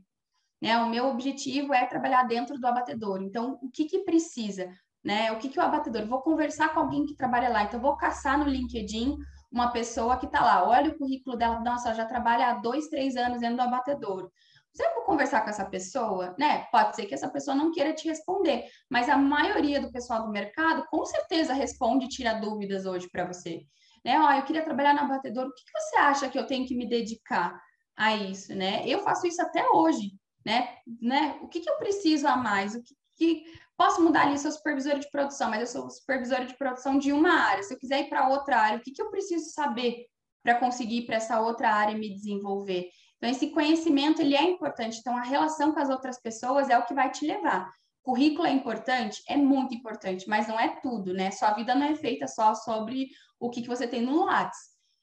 Né? 0.61 0.77
O 0.79 0.89
meu 0.89 1.07
objetivo 1.07 1.73
é 1.73 1.87
trabalhar 1.87 2.25
dentro 2.25 2.59
do 2.59 2.67
abatedor. 2.67 3.23
Então, 3.23 3.57
o 3.62 3.71
que, 3.71 3.85
que 3.85 4.01
precisa? 4.01 4.69
Né? 5.05 5.31
O 5.31 5.39
que, 5.39 5.49
que 5.49 5.61
o 5.61 5.62
abatedor? 5.62 6.07
Vou 6.07 6.23
conversar 6.23 6.75
com 6.75 6.81
alguém 6.81 7.07
que 7.07 7.14
trabalha 7.14 7.49
lá. 7.51 7.62
Então, 7.62 7.81
vou 7.81 7.97
caçar 7.97 8.37
no 8.37 8.49
LinkedIn 8.49 9.17
uma 9.51 9.71
pessoa 9.71 10.17
que 10.17 10.27
está 10.27 10.41
lá, 10.41 10.69
olha 10.69 10.91
o 10.91 10.99
currículo 10.99 11.37
dela, 11.37 11.61
nossa, 11.61 11.95
já 11.95 12.05
trabalha 12.05 12.49
há 12.49 12.55
dois, 12.55 12.89
três 12.89 13.17
anos 13.17 13.41
dentro 13.41 13.57
do 13.57 13.63
abatedouro. 13.63 14.31
Você 14.73 14.83
vai 14.83 15.05
conversar 15.05 15.43
com 15.43 15.49
essa 15.49 15.65
pessoa, 15.65 16.35
né? 16.39 16.67
Pode 16.71 16.95
ser 16.95 17.07
que 17.07 17.15
essa 17.15 17.31
pessoa 17.31 17.55
não 17.55 17.73
queira 17.73 17.95
te 17.95 18.07
responder, 18.07 18.67
mas 18.91 19.09
a 19.09 19.17
maioria 19.17 19.81
do 19.81 19.91
pessoal 19.91 20.25
do 20.25 20.31
mercado 20.31 20.85
com 20.91 21.05
certeza 21.07 21.55
responde 21.55 22.05
e 22.05 22.09
tira 22.09 22.35
dúvidas 22.35 22.85
hoje 22.85 23.09
para 23.11 23.25
você. 23.25 23.63
Né? 24.05 24.21
Ó, 24.21 24.31
eu 24.33 24.43
queria 24.45 24.63
trabalhar 24.63 24.93
na 24.93 25.03
abatedouro, 25.03 25.49
o 25.49 25.55
que, 25.55 25.65
que 25.65 25.81
você 25.81 25.97
acha 25.97 26.29
que 26.29 26.39
eu 26.39 26.47
tenho 26.47 26.67
que 26.67 26.77
me 26.77 26.87
dedicar 26.87 27.59
a 27.97 28.15
isso, 28.15 28.55
né? 28.55 28.87
Eu 28.87 29.01
faço 29.01 29.27
isso 29.27 29.41
até 29.41 29.67
hoje, 29.71 30.13
né? 30.45 30.77
né? 31.01 31.39
O 31.41 31.49
que, 31.49 31.61
que 31.61 31.71
eu 31.71 31.79
preciso 31.79 32.29
a 32.29 32.37
mais? 32.37 32.75
O 32.75 32.83
que, 32.83 32.95
que 33.17 33.45
Posso 33.77 34.03
mudar 34.03 34.23
ali, 34.23 34.39
sou 34.39 34.51
supervisora 34.51 34.99
de 34.99 35.11
produção, 35.11 35.51
mas 35.51 35.61
eu 35.61 35.67
sou 35.67 35.91
supervisora 35.91 36.47
de 36.47 36.57
produção 36.57 36.99
de 36.99 37.12
uma 37.12 37.31
área. 37.31 37.62
Se 37.62 37.75
eu 37.75 37.79
quiser 37.79 38.01
ir 38.01 38.09
para 38.09 38.29
outra 38.29 38.59
área, 38.59 38.79
o 38.79 38.81
que, 38.81 38.91
que 38.91 39.03
eu 39.03 39.11
preciso 39.11 39.51
saber 39.51 40.07
para 40.43 40.59
conseguir 40.59 41.01
ir 41.01 41.07
para 41.07 41.17
essa 41.17 41.41
outra 41.41 41.71
área 41.71 41.97
me 41.97 42.09
desenvolver? 42.09 42.89
Então, 43.17 43.29
esse 43.29 43.51
conhecimento, 43.51 44.23
ele 44.23 44.35
é 44.35 44.43
importante. 44.43 44.99
Então, 44.99 45.17
a 45.17 45.23
relação 45.23 45.73
com 45.73 45.81
as 45.81 45.91
outras 45.91 46.19
pessoas 46.19 46.71
é 46.71 46.79
o 46.79 46.87
que 46.87 46.95
vai 46.95 47.11
te 47.11 47.27
levar. 47.27 47.71
Currículo 48.03 48.47
é 48.47 48.53
importante? 48.53 49.23
É 49.29 49.37
muito 49.37 49.75
importante, 49.75 50.27
mas 50.27 50.49
não 50.49 50.59
é 50.59 50.81
tudo, 50.81 51.12
né? 51.12 51.31
Sua 51.31 51.53
vida 51.53 51.75
não 51.75 51.87
é 51.87 51.97
feita 51.97 52.27
só 52.27 52.55
sobre 52.55 53.09
o 53.39 53.51
que, 53.51 53.61
que 53.61 53.69
você 53.69 53.87
tem 53.87 54.01
no 54.01 54.25
Lattes, 54.25 54.59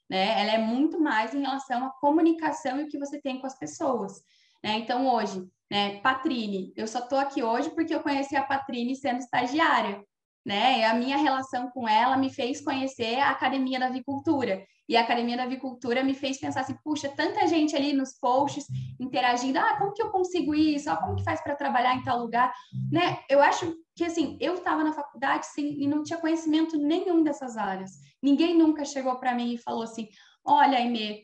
né? 0.10 0.42
Ela 0.42 0.54
é 0.54 0.58
muito 0.58 1.00
mais 1.00 1.36
em 1.36 1.42
relação 1.42 1.86
à 1.86 1.92
comunicação 2.00 2.80
e 2.80 2.86
o 2.86 2.88
que 2.88 2.98
você 2.98 3.22
tem 3.22 3.40
com 3.40 3.46
as 3.46 3.58
pessoas, 3.58 4.14
né? 4.64 4.78
Então, 4.80 5.08
hoje, 5.08 5.44
né? 5.70 6.00
Patrine, 6.02 6.72
eu 6.76 6.88
só 6.88 7.00
estou 7.00 7.18
aqui 7.18 7.44
hoje 7.44 7.70
porque 7.72 7.94
eu 7.94 8.02
conheci 8.02 8.36
a 8.36 8.44
Patrine 8.44 8.96
sendo 8.96 9.20
estagiária, 9.20 10.04
né? 10.46 10.80
E 10.80 10.84
a 10.84 10.94
minha 10.94 11.18
relação 11.18 11.70
com 11.72 11.88
ela 11.88 12.16
me 12.16 12.30
fez 12.30 12.62
conhecer 12.62 13.20
a 13.20 13.32
Academia 13.32 13.80
da 13.80 13.88
Avicultura. 13.88 14.64
E 14.88 14.98
a 14.98 15.02
Academia 15.02 15.38
da 15.38 15.44
Avicultura 15.44 16.04
me 16.04 16.14
fez 16.14 16.38
pensar 16.38 16.62
assim, 16.62 16.76
puxa, 16.84 17.10
tanta 17.10 17.48
gente 17.48 17.76
ali 17.76 17.94
nos 17.94 18.14
posts 18.20 18.66
interagindo, 19.00 19.58
ah, 19.58 19.78
como 19.78 19.94
que 19.94 20.04
eu 20.04 20.12
consigo 20.12 20.54
isso? 20.54 20.90
Ah, 20.90 20.98
como 20.98 21.16
que 21.16 21.24
faz 21.24 21.42
para 21.42 21.56
trabalhar 21.56 21.96
em 21.96 22.04
tal 22.04 22.20
lugar? 22.20 22.54
Né? 22.92 23.20
Eu 23.30 23.42
acho 23.42 23.74
que 23.96 24.04
assim, 24.04 24.38
eu 24.42 24.56
estava 24.56 24.84
na 24.84 24.92
faculdade 24.92 25.46
sim, 25.48 25.78
e 25.80 25.88
não 25.88 26.04
tinha 26.04 26.20
conhecimento 26.20 26.78
nenhum 26.78 27.24
dessas 27.24 27.56
áreas. 27.56 27.92
Ninguém 28.22 28.58
nunca 28.58 28.84
chegou 28.84 29.16
para 29.16 29.34
mim 29.34 29.54
e 29.54 29.58
falou 29.58 29.84
assim: 29.84 30.08
"Olha, 30.46 30.78
Aimee, 30.78 31.24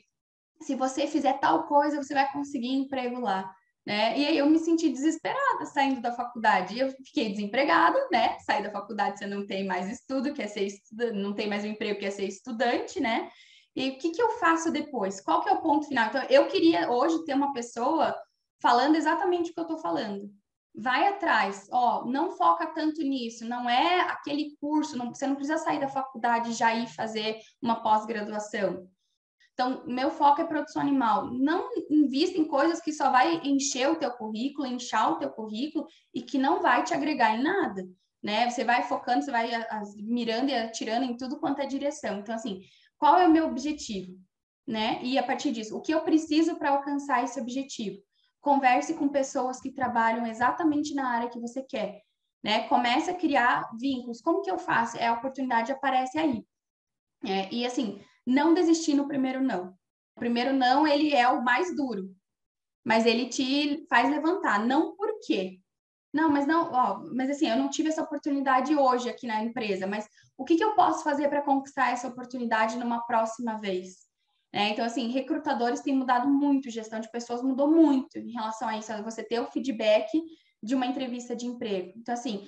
se 0.62 0.76
você 0.76 1.08
fizer 1.08 1.40
tal 1.40 1.68
coisa, 1.68 2.02
você 2.02 2.14
vai 2.14 2.32
conseguir 2.32 2.70
emprego 2.70 3.20
lá". 3.20 3.54
né? 3.86 4.18
E 4.20 4.26
aí 4.28 4.38
eu 4.38 4.46
me 4.46 4.60
senti 4.60 4.90
desesperada 4.90 5.66
saindo 5.66 6.02
da 6.02 6.12
faculdade. 6.14 6.78
Eu 6.78 6.92
fiquei 6.92 7.30
desempregada, 7.30 7.98
né? 8.12 8.38
Sair 8.40 8.64
da 8.64 8.72
faculdade 8.72 9.18
você 9.18 9.26
não 9.26 9.46
tem 9.48 9.66
mais 9.66 9.90
estudo, 9.90 10.34
quer 10.34 10.48
ser 10.48 10.68
não 11.14 11.34
tem 11.34 11.48
mais 11.50 11.64
um 11.64 11.70
emprego, 11.70 12.00
quer 12.00 12.12
ser 12.12 12.26
estudante, 12.26 13.00
né? 13.00 13.30
E 13.76 13.90
o 13.90 13.98
que, 13.98 14.12
que 14.12 14.22
eu 14.22 14.32
faço 14.32 14.72
depois? 14.72 15.22
Qual 15.22 15.42
que 15.42 15.50
é 15.50 15.54
o 15.54 15.62
ponto 15.62 15.88
final? 15.88 16.08
Então, 16.08 16.22
eu 16.30 16.48
queria 16.48 16.92
hoje 16.92 17.24
ter 17.26 17.34
uma 17.34 17.54
pessoa 17.54 18.16
falando 18.62 18.96
exatamente 18.96 19.52
o 19.52 19.54
que 19.54 19.60
eu 19.60 19.64
estou 19.64 19.80
falando. 19.80 20.30
Vai 20.76 21.08
atrás, 21.08 21.68
ó, 21.72 22.06
não 22.06 22.32
foca 22.32 22.68
tanto 22.68 23.02
nisso, 23.02 23.46
não 23.46 23.70
é 23.70 24.02
aquele 24.02 24.56
curso, 24.62 24.98
não, 24.98 25.14
você 25.14 25.26
não 25.26 25.36
precisa 25.36 25.58
sair 25.58 25.80
da 25.80 25.88
faculdade 25.88 26.52
e 26.52 26.54
já 26.54 26.74
ir 26.76 26.88
fazer 26.88 27.40
uma 27.62 27.82
pós-graduação. 27.82 28.88
Então, 29.60 29.84
meu 29.86 30.10
foco 30.10 30.40
é 30.40 30.46
produção 30.46 30.82
animal. 30.82 31.34
Não 31.34 31.70
invista 31.90 32.38
em 32.40 32.46
coisas 32.46 32.80
que 32.80 32.94
só 32.94 33.12
vai 33.12 33.42
encher 33.44 33.90
o 33.90 33.98
teu 33.98 34.10
currículo, 34.10 34.66
inchar 34.66 35.12
o 35.12 35.18
teu 35.18 35.30
currículo 35.30 35.86
e 36.14 36.22
que 36.22 36.38
não 36.38 36.62
vai 36.62 36.82
te 36.82 36.94
agregar 36.94 37.36
em 37.36 37.44
nada, 37.44 37.86
né? 38.24 38.50
Você 38.50 38.64
vai 38.64 38.84
focando, 38.84 39.22
você 39.22 39.32
vai 39.32 39.52
mirando 39.98 40.48
e 40.48 40.56
atirando 40.56 41.04
em 41.04 41.18
tudo 41.18 41.42
quanto 41.42 41.60
é 41.60 41.66
direção. 41.66 42.20
Então, 42.20 42.34
assim, 42.34 42.62
qual 42.98 43.18
é 43.18 43.28
o 43.28 43.32
meu 43.32 43.48
objetivo, 43.48 44.18
né? 44.66 44.98
E 45.04 45.18
a 45.18 45.24
partir 45.24 45.52
disso, 45.52 45.76
o 45.76 45.82
que 45.82 45.94
eu 45.94 46.06
preciso 46.06 46.56
para 46.56 46.70
alcançar 46.70 47.26
esse 47.26 47.38
objetivo? 47.38 48.02
Converse 48.40 48.94
com 48.94 49.10
pessoas 49.10 49.60
que 49.60 49.74
trabalham 49.74 50.26
exatamente 50.26 50.94
na 50.94 51.10
área 51.10 51.30
que 51.30 51.38
você 51.38 51.62
quer, 51.64 52.00
né? 52.42 52.66
Comece 52.70 53.12
a 53.12 53.14
criar 53.14 53.70
vínculos. 53.78 54.22
Como 54.22 54.42
que 54.42 54.50
eu 54.50 54.58
faço? 54.58 54.96
É 54.96 55.08
a 55.08 55.16
oportunidade 55.16 55.70
aparece 55.70 56.18
aí. 56.18 56.46
É, 57.26 57.54
e 57.54 57.66
assim, 57.66 58.00
não 58.26 58.54
desistir 58.54 58.94
no 58.94 59.08
primeiro 59.08 59.42
não. 59.42 59.70
O 60.16 60.20
primeiro 60.20 60.54
não, 60.54 60.86
ele 60.86 61.14
é 61.14 61.28
o 61.28 61.44
mais 61.44 61.76
duro, 61.76 62.14
mas 62.84 63.06
ele 63.06 63.28
te 63.28 63.86
faz 63.90 64.10
levantar. 64.10 64.66
Não 64.66 64.96
por 64.96 65.20
quê? 65.26 65.60
Não, 66.14 66.30
mas 66.30 66.48
não, 66.48 66.72
ó, 66.72 67.04
mas 67.14 67.30
assim, 67.30 67.48
eu 67.48 67.56
não 67.56 67.70
tive 67.70 67.90
essa 67.90 68.02
oportunidade 68.02 68.76
hoje 68.76 69.10
aqui 69.10 69.28
na 69.28 69.44
empresa, 69.44 69.86
mas 69.86 70.08
o 70.38 70.44
que, 70.44 70.56
que 70.56 70.64
eu 70.64 70.74
posso 70.74 71.04
fazer 71.04 71.28
para 71.30 71.44
conquistar 71.44 71.92
essa 71.92 72.08
oportunidade 72.08 72.78
numa 72.78 73.02
próxima 73.06 73.60
vez? 73.60 74.10
É, 74.52 74.70
então, 74.70 74.84
assim, 74.84 75.10
recrutadores 75.10 75.82
têm 75.82 75.96
mudado 75.96 76.28
muito, 76.28 76.72
gestão 76.72 77.00
de 77.00 77.12
pessoas 77.12 77.44
mudou 77.44 77.70
muito 77.70 78.18
em 78.18 78.32
relação 78.32 78.68
a 78.68 78.78
isso, 78.78 78.92
você 79.04 79.24
ter 79.24 79.40
o 79.40 79.52
feedback 79.52 80.10
de 80.62 80.74
uma 80.74 80.88
entrevista 80.88 81.36
de 81.36 81.46
emprego. 81.46 81.94
Então, 81.96 82.14
assim, 82.14 82.48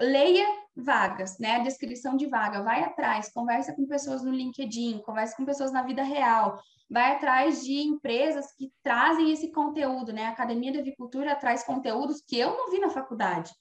leia 0.00 0.46
vagas, 0.76 1.38
né? 1.38 1.56
A 1.56 1.62
descrição 1.62 2.16
de 2.16 2.26
vaga, 2.26 2.62
vai 2.62 2.84
atrás, 2.84 3.32
conversa 3.32 3.74
com 3.74 3.86
pessoas 3.86 4.22
no 4.22 4.30
LinkedIn, 4.30 5.02
conversa 5.04 5.36
com 5.36 5.44
pessoas 5.44 5.72
na 5.72 5.82
vida 5.82 6.02
real, 6.02 6.60
vai 6.88 7.12
atrás 7.12 7.64
de 7.64 7.80
empresas 7.80 8.52
que 8.52 8.72
trazem 8.82 9.32
esse 9.32 9.50
conteúdo, 9.50 10.12
né? 10.12 10.26
A 10.26 10.30
Academia 10.30 10.72
da 10.72 10.78
Avicultura 10.78 11.36
traz 11.36 11.64
conteúdos 11.64 12.22
que 12.26 12.38
eu 12.38 12.50
não 12.56 12.70
vi 12.70 12.78
na 12.78 12.90
faculdade, 12.90 13.52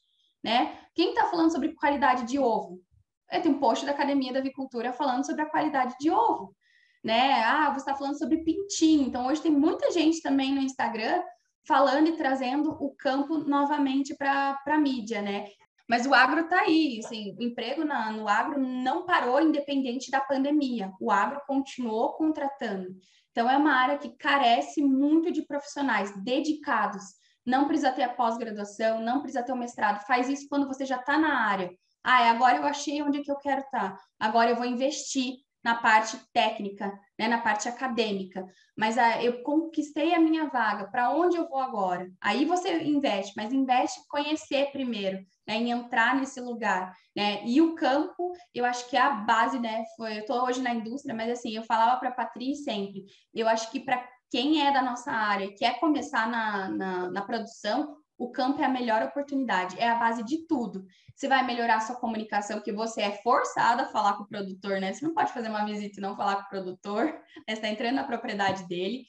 né? 0.43 0.77
Quem 0.93 1.09
está 1.09 1.25
falando 1.25 1.51
sobre 1.51 1.73
qualidade 1.73 2.25
de 2.25 2.37
ovo? 2.37 2.79
É, 3.29 3.39
tem 3.39 3.51
um 3.51 3.59
post 3.59 3.85
da 3.85 3.91
Academia 3.91 4.31
da 4.31 4.39
Avicultura 4.39 4.93
falando 4.93 5.25
sobre 5.25 5.41
a 5.41 5.49
qualidade 5.49 5.95
de 5.99 6.09
ovo, 6.09 6.55
né? 7.03 7.43
Ah, 7.43 7.71
você 7.71 7.79
está 7.79 7.95
falando 7.95 8.17
sobre 8.17 8.43
pintinho. 8.43 9.07
Então, 9.07 9.27
hoje 9.27 9.41
tem 9.41 9.51
muita 9.51 9.91
gente 9.91 10.21
também 10.21 10.53
no 10.53 10.61
Instagram 10.61 11.21
falando 11.67 12.07
e 12.07 12.15
trazendo 12.15 12.71
o 12.81 12.95
campo 12.95 13.39
novamente 13.39 14.15
para 14.15 14.57
a 14.65 14.77
mídia, 14.77 15.21
né? 15.21 15.47
Mas 15.87 16.05
o 16.05 16.13
agro 16.13 16.41
está 16.41 16.61
aí, 16.61 16.99
assim, 17.03 17.35
o 17.39 17.43
emprego 17.43 17.85
na, 17.85 18.11
no 18.11 18.27
agro 18.27 18.59
não 18.59 19.05
parou 19.05 19.41
independente 19.41 20.11
da 20.11 20.19
pandemia. 20.19 20.91
O 20.99 21.09
agro 21.09 21.41
continuou 21.47 22.13
contratando. 22.13 22.89
Então, 23.31 23.49
é 23.49 23.55
uma 23.55 23.73
área 23.73 23.97
que 23.97 24.09
carece 24.17 24.81
muito 24.81 25.31
de 25.31 25.43
profissionais 25.43 26.11
dedicados. 26.23 27.03
Não 27.45 27.67
precisa 27.67 27.91
ter 27.91 28.03
a 28.03 28.13
pós-graduação, 28.13 28.99
não 28.99 29.21
precisa 29.21 29.43
ter 29.43 29.53
o 29.53 29.57
mestrado. 29.57 30.05
Faz 30.05 30.27
isso 30.27 30.47
quando 30.49 30.67
você 30.67 30.85
já 30.85 30.97
está 30.97 31.17
na 31.17 31.47
área. 31.47 31.71
Ah, 32.03 32.23
é, 32.23 32.29
agora 32.29 32.57
eu 32.57 32.65
achei 32.65 33.01
onde 33.01 33.19
é 33.19 33.23
que 33.23 33.31
eu 33.31 33.37
quero 33.37 33.61
estar. 33.61 33.95
Tá. 33.95 34.03
Agora 34.19 34.49
eu 34.49 34.55
vou 34.55 34.65
investir 34.65 35.35
na 35.67 35.75
parte 35.75 36.17
técnica, 36.31 36.97
né, 37.19 37.27
na 37.27 37.39
parte 37.39 37.67
acadêmica. 37.67 38.47
Mas 38.73 38.97
ah, 38.97 39.21
eu 39.21 39.43
conquistei 39.43 40.13
a 40.13 40.19
minha 40.19 40.47
vaga, 40.47 40.87
para 40.87 41.13
onde 41.13 41.35
eu 41.35 41.45
vou 41.49 41.59
agora? 41.59 42.09
Aí 42.21 42.45
você 42.45 42.83
investe, 42.83 43.33
mas 43.35 43.51
investe 43.51 43.99
em 43.99 44.07
conhecer 44.07 44.71
primeiro, 44.71 45.17
né, 45.45 45.55
em 45.55 45.71
entrar 45.71 46.15
nesse 46.15 46.39
lugar, 46.39 46.95
né? 47.13 47.43
E 47.45 47.61
o 47.61 47.75
campo, 47.75 48.31
eu 48.55 48.63
acho 48.63 48.89
que 48.89 48.95
é 48.95 49.01
a 49.01 49.09
base, 49.09 49.59
né? 49.59 49.83
Foi, 49.97 50.15
eu 50.15 50.21
estou 50.21 50.41
hoje 50.43 50.61
na 50.61 50.73
indústria, 50.73 51.13
mas 51.13 51.29
assim, 51.31 51.53
eu 51.53 51.63
falava 51.63 51.99
para 51.99 52.09
a 52.09 52.15
Patrícia 52.15 52.63
sempre, 52.63 53.03
eu 53.33 53.45
acho 53.45 53.69
que 53.69 53.81
para 53.81 54.01
quem 54.31 54.65
é 54.65 54.71
da 54.71 54.81
nossa 54.81 55.11
área, 55.11 55.53
quer 55.53 55.81
começar 55.81 56.29
na, 56.29 56.69
na, 56.69 57.11
na 57.11 57.21
produção, 57.23 57.97
o 58.17 58.31
campo 58.31 58.61
é 58.61 58.65
a 58.65 58.69
melhor 58.69 59.03
oportunidade, 59.03 59.79
é 59.79 59.87
a 59.87 59.95
base 59.95 60.23
de 60.23 60.47
tudo. 60.47 60.85
Você 61.15 61.27
vai 61.27 61.45
melhorar 61.45 61.79
sua 61.81 61.95
comunicação, 61.95 62.57
porque 62.57 62.71
você 62.71 63.01
é 63.01 63.11
forçado 63.21 63.83
a 63.83 63.87
falar 63.87 64.13
com 64.13 64.23
o 64.23 64.27
produtor, 64.27 64.79
né? 64.79 64.93
Você 64.93 65.05
não 65.05 65.13
pode 65.13 65.31
fazer 65.31 65.49
uma 65.49 65.65
visita 65.65 65.99
e 65.99 66.01
não 66.01 66.15
falar 66.15 66.35
com 66.37 66.43
o 66.43 66.49
produtor, 66.49 67.05
né? 67.05 67.21
Você 67.47 67.53
está 67.53 67.69
entrando 67.69 67.95
na 67.95 68.03
propriedade 68.03 68.67
dele. 68.67 69.05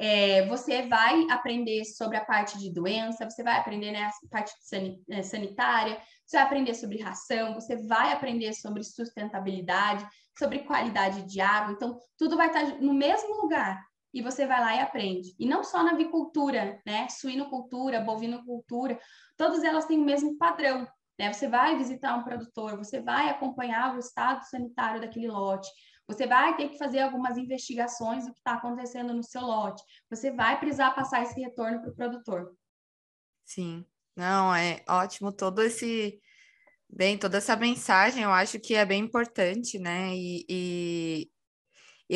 É, 0.00 0.46
você 0.46 0.82
vai 0.82 1.26
aprender 1.28 1.84
sobre 1.84 2.16
a 2.16 2.24
parte 2.24 2.56
de 2.58 2.72
doença, 2.72 3.28
você 3.28 3.42
vai 3.42 3.58
aprender 3.58 3.90
né, 3.90 4.04
a 4.04 4.28
parte 4.30 4.52
né, 5.08 5.22
sanitária, 5.24 6.00
você 6.24 6.36
vai 6.36 6.46
aprender 6.46 6.74
sobre 6.74 7.02
ração, 7.02 7.54
você 7.54 7.76
vai 7.84 8.12
aprender 8.12 8.52
sobre 8.52 8.84
sustentabilidade, 8.84 10.06
sobre 10.38 10.60
qualidade 10.60 11.22
de 11.22 11.40
água. 11.40 11.72
Então, 11.72 11.98
tudo 12.16 12.36
vai 12.36 12.46
estar 12.46 12.80
no 12.80 12.94
mesmo 12.94 13.42
lugar 13.42 13.87
e 14.12 14.22
você 14.22 14.46
vai 14.46 14.60
lá 14.60 14.76
e 14.76 14.80
aprende. 14.80 15.34
E 15.38 15.46
não 15.46 15.62
só 15.62 15.82
na 15.82 15.92
avicultura, 15.92 16.80
né? 16.86 17.08
Suinocultura, 17.08 18.00
bovinocultura, 18.00 18.98
todas 19.36 19.62
elas 19.62 19.86
têm 19.86 19.98
o 19.98 20.04
mesmo 20.04 20.36
padrão. 20.38 20.86
Né? 21.18 21.32
Você 21.32 21.48
vai 21.48 21.76
visitar 21.76 22.14
um 22.14 22.22
produtor, 22.22 22.76
você 22.76 23.00
vai 23.00 23.28
acompanhar 23.28 23.94
o 23.94 23.98
estado 23.98 24.44
sanitário 24.44 25.00
daquele 25.00 25.28
lote, 25.28 25.68
você 26.06 26.26
vai 26.26 26.56
ter 26.56 26.70
que 26.70 26.78
fazer 26.78 27.00
algumas 27.00 27.36
investigações 27.36 28.24
do 28.24 28.32
que 28.32 28.38
está 28.38 28.54
acontecendo 28.54 29.12
no 29.12 29.22
seu 29.22 29.42
lote. 29.42 29.82
Você 30.08 30.30
vai 30.30 30.58
precisar 30.58 30.92
passar 30.92 31.22
esse 31.22 31.38
retorno 31.38 31.82
para 31.82 31.90
o 31.90 31.94
produtor. 31.94 32.56
Sim, 33.44 33.84
não, 34.16 34.54
é 34.54 34.82
ótimo 34.88 35.30
todo 35.32 35.62
esse. 35.62 36.20
Bem, 36.88 37.18
toda 37.18 37.36
essa 37.36 37.54
mensagem 37.54 38.22
eu 38.22 38.30
acho 38.30 38.58
que 38.58 38.74
é 38.74 38.86
bem 38.86 39.02
importante, 39.02 39.78
né? 39.78 40.14
E, 40.16 40.46
e 40.48 41.30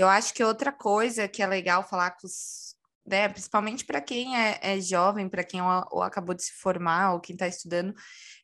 eu 0.01 0.09
acho 0.09 0.33
que 0.35 0.45
outra 0.45 0.73
coisa 0.73 1.29
que 1.29 1.43
é 1.43 1.47
legal 1.47 1.87
falar 1.87 2.13
com 2.13 2.27
os. 2.27 2.73
Né, 3.05 3.29
principalmente 3.29 3.85
para 3.85 4.01
quem 4.01 4.39
é, 4.39 4.61
é 4.63 4.81
jovem, 4.81 5.29
para 5.29 5.43
quem 5.43 5.61
ou, 5.61 5.85
ou, 5.91 6.03
acabou 6.03 6.37
de 6.37 6.45
se 6.45 6.53
formar, 6.53 7.15
ou 7.15 7.21
quem 7.21 7.35
está 7.35 7.49
estudando, 7.49 7.93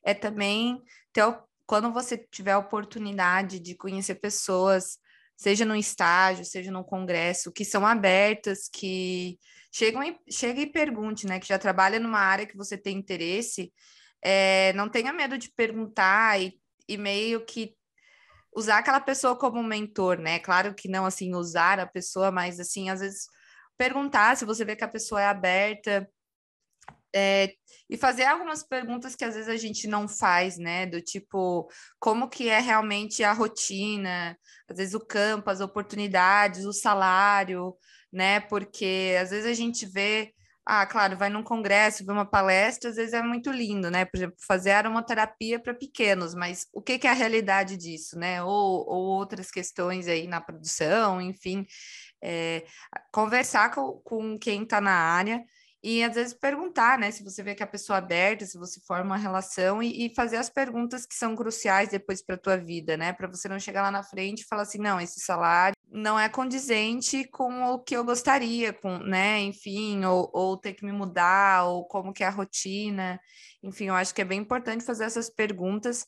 é 0.03 0.13
também 0.13 0.81
ter, 1.13 1.23
quando 1.65 1.93
você 1.93 2.17
tiver 2.17 2.51
a 2.51 2.57
oportunidade 2.57 3.57
de 3.57 3.73
conhecer 3.73 4.15
pessoas 4.15 4.97
seja 5.39 5.63
no 5.63 5.73
estágio, 5.73 6.43
seja 6.43 6.69
no 6.69 6.83
congresso, 6.83 7.49
que 7.49 7.63
são 7.63 7.85
abertas, 7.85 8.67
que 8.67 9.39
chegam 9.71 10.03
e, 10.03 10.17
chega 10.29 10.59
e 10.59 10.67
pergunte, 10.67 11.25
né? 11.25 11.39
Que 11.39 11.47
já 11.47 11.57
trabalha 11.57 11.97
numa 11.97 12.19
área 12.19 12.45
que 12.45 12.57
você 12.57 12.77
tem 12.77 12.97
interesse, 12.97 13.71
é, 14.21 14.73
não 14.73 14.89
tenha 14.89 15.13
medo 15.13 15.37
de 15.37 15.49
perguntar 15.49 16.41
e, 16.41 16.59
e 16.89 16.97
meio 16.97 17.45
que 17.45 17.73
usar 18.55 18.79
aquela 18.79 18.99
pessoa 18.99 19.37
como 19.37 19.63
mentor, 19.63 20.19
né? 20.19 20.39
Claro 20.39 20.73
que 20.73 20.89
não 20.89 21.05
assim 21.05 21.35
usar 21.35 21.79
a 21.79 21.87
pessoa, 21.87 22.31
mas 22.31 22.59
assim, 22.59 22.89
às 22.89 22.99
vezes 22.99 23.27
perguntar 23.77 24.35
se 24.35 24.45
você 24.45 24.65
vê 24.65 24.75
que 24.75 24.83
a 24.83 24.87
pessoa 24.87 25.21
é 25.21 25.27
aberta, 25.27 26.09
é, 27.15 27.53
e 27.89 27.97
fazer 27.97 28.25
algumas 28.25 28.61
perguntas 28.63 29.15
que 29.15 29.25
às 29.25 29.33
vezes 29.33 29.49
a 29.49 29.57
gente 29.57 29.87
não 29.87 30.07
faz, 30.07 30.57
né? 30.57 30.85
Do 30.85 31.01
tipo, 31.01 31.69
como 31.99 32.29
que 32.29 32.49
é 32.49 32.59
realmente 32.59 33.23
a 33.23 33.33
rotina, 33.33 34.37
às 34.69 34.77
vezes 34.77 34.93
o 34.93 34.99
campo, 34.99 35.49
as 35.49 35.59
oportunidades, 35.59 36.65
o 36.65 36.73
salário, 36.73 37.75
né? 38.11 38.39
Porque 38.41 39.15
às 39.19 39.31
vezes 39.31 39.45
a 39.49 39.53
gente 39.53 39.85
vê, 39.85 40.33
ah, 40.71 40.85
claro, 40.85 41.17
vai 41.17 41.29
num 41.29 41.41
congresso, 41.41 42.05
vê 42.05 42.11
uma 42.11 42.27
palestra, 42.27 42.91
às 42.91 42.95
vezes 42.95 43.13
é 43.13 43.23
muito 43.23 43.49
lindo, 43.51 43.89
né? 43.89 44.05
Por 44.05 44.17
exemplo, 44.17 44.35
fazer 44.47 44.69
aromaterapia 44.69 45.59
para 45.59 45.73
pequenos, 45.73 46.35
mas 46.35 46.67
o 46.71 46.79
que, 46.79 46.99
que 46.99 47.07
é 47.07 47.09
a 47.09 47.13
realidade 47.13 47.75
disso, 47.75 48.19
né? 48.19 48.43
Ou, 48.43 48.87
ou 48.87 49.03
outras 49.17 49.49
questões 49.49 50.07
aí 50.07 50.27
na 50.27 50.39
produção, 50.39 51.19
enfim. 51.19 51.65
É, 52.23 52.63
conversar 53.11 53.73
com, 53.73 53.93
com 54.03 54.37
quem 54.37 54.61
está 54.61 54.79
na 54.79 54.93
área 54.93 55.43
e 55.81 56.03
às 56.03 56.15
vezes 56.15 56.33
perguntar, 56.33 56.99
né, 56.99 57.09
se 57.09 57.23
você 57.23 57.41
vê 57.41 57.55
que 57.55 57.63
a 57.63 57.67
pessoa 57.67 57.97
é 57.97 57.99
aberta, 57.99 58.45
se 58.45 58.57
você 58.57 58.81
forma 58.85 59.05
uma 59.05 59.17
relação 59.17 59.81
e, 59.81 60.05
e 60.05 60.13
fazer 60.13 60.35
as 60.35 60.49
perguntas 60.49 61.05
que 61.05 61.15
são 61.15 61.35
cruciais 61.35 61.89
depois 61.89 62.21
para 62.21 62.35
a 62.35 62.39
tua 62.39 62.57
vida, 62.57 62.97
né, 62.97 63.13
para 63.13 63.27
você 63.27 63.47
não 63.47 63.59
chegar 63.59 63.83
lá 63.83 63.91
na 63.91 64.03
frente 64.03 64.41
e 64.41 64.45
falar 64.45 64.63
assim, 64.63 64.77
não, 64.77 64.99
esse 64.99 65.21
salário 65.21 65.73
não 65.91 66.19
é 66.19 66.27
condizente 66.27 67.25
com 67.29 67.63
o 67.63 67.79
que 67.79 67.95
eu 67.95 68.03
gostaria, 68.03 68.73
com, 68.73 68.97
né, 68.99 69.39
enfim, 69.39 70.03
ou, 70.03 70.29
ou 70.33 70.57
ter 70.57 70.73
que 70.73 70.85
me 70.85 70.91
mudar, 70.91 71.63
ou 71.65 71.85
como 71.85 72.13
que 72.13 72.23
é 72.23 72.27
a 72.27 72.31
rotina, 72.31 73.19
enfim, 73.63 73.85
eu 73.85 73.95
acho 73.95 74.13
que 74.13 74.21
é 74.21 74.25
bem 74.25 74.39
importante 74.39 74.83
fazer 74.83 75.05
essas 75.05 75.29
perguntas 75.29 76.05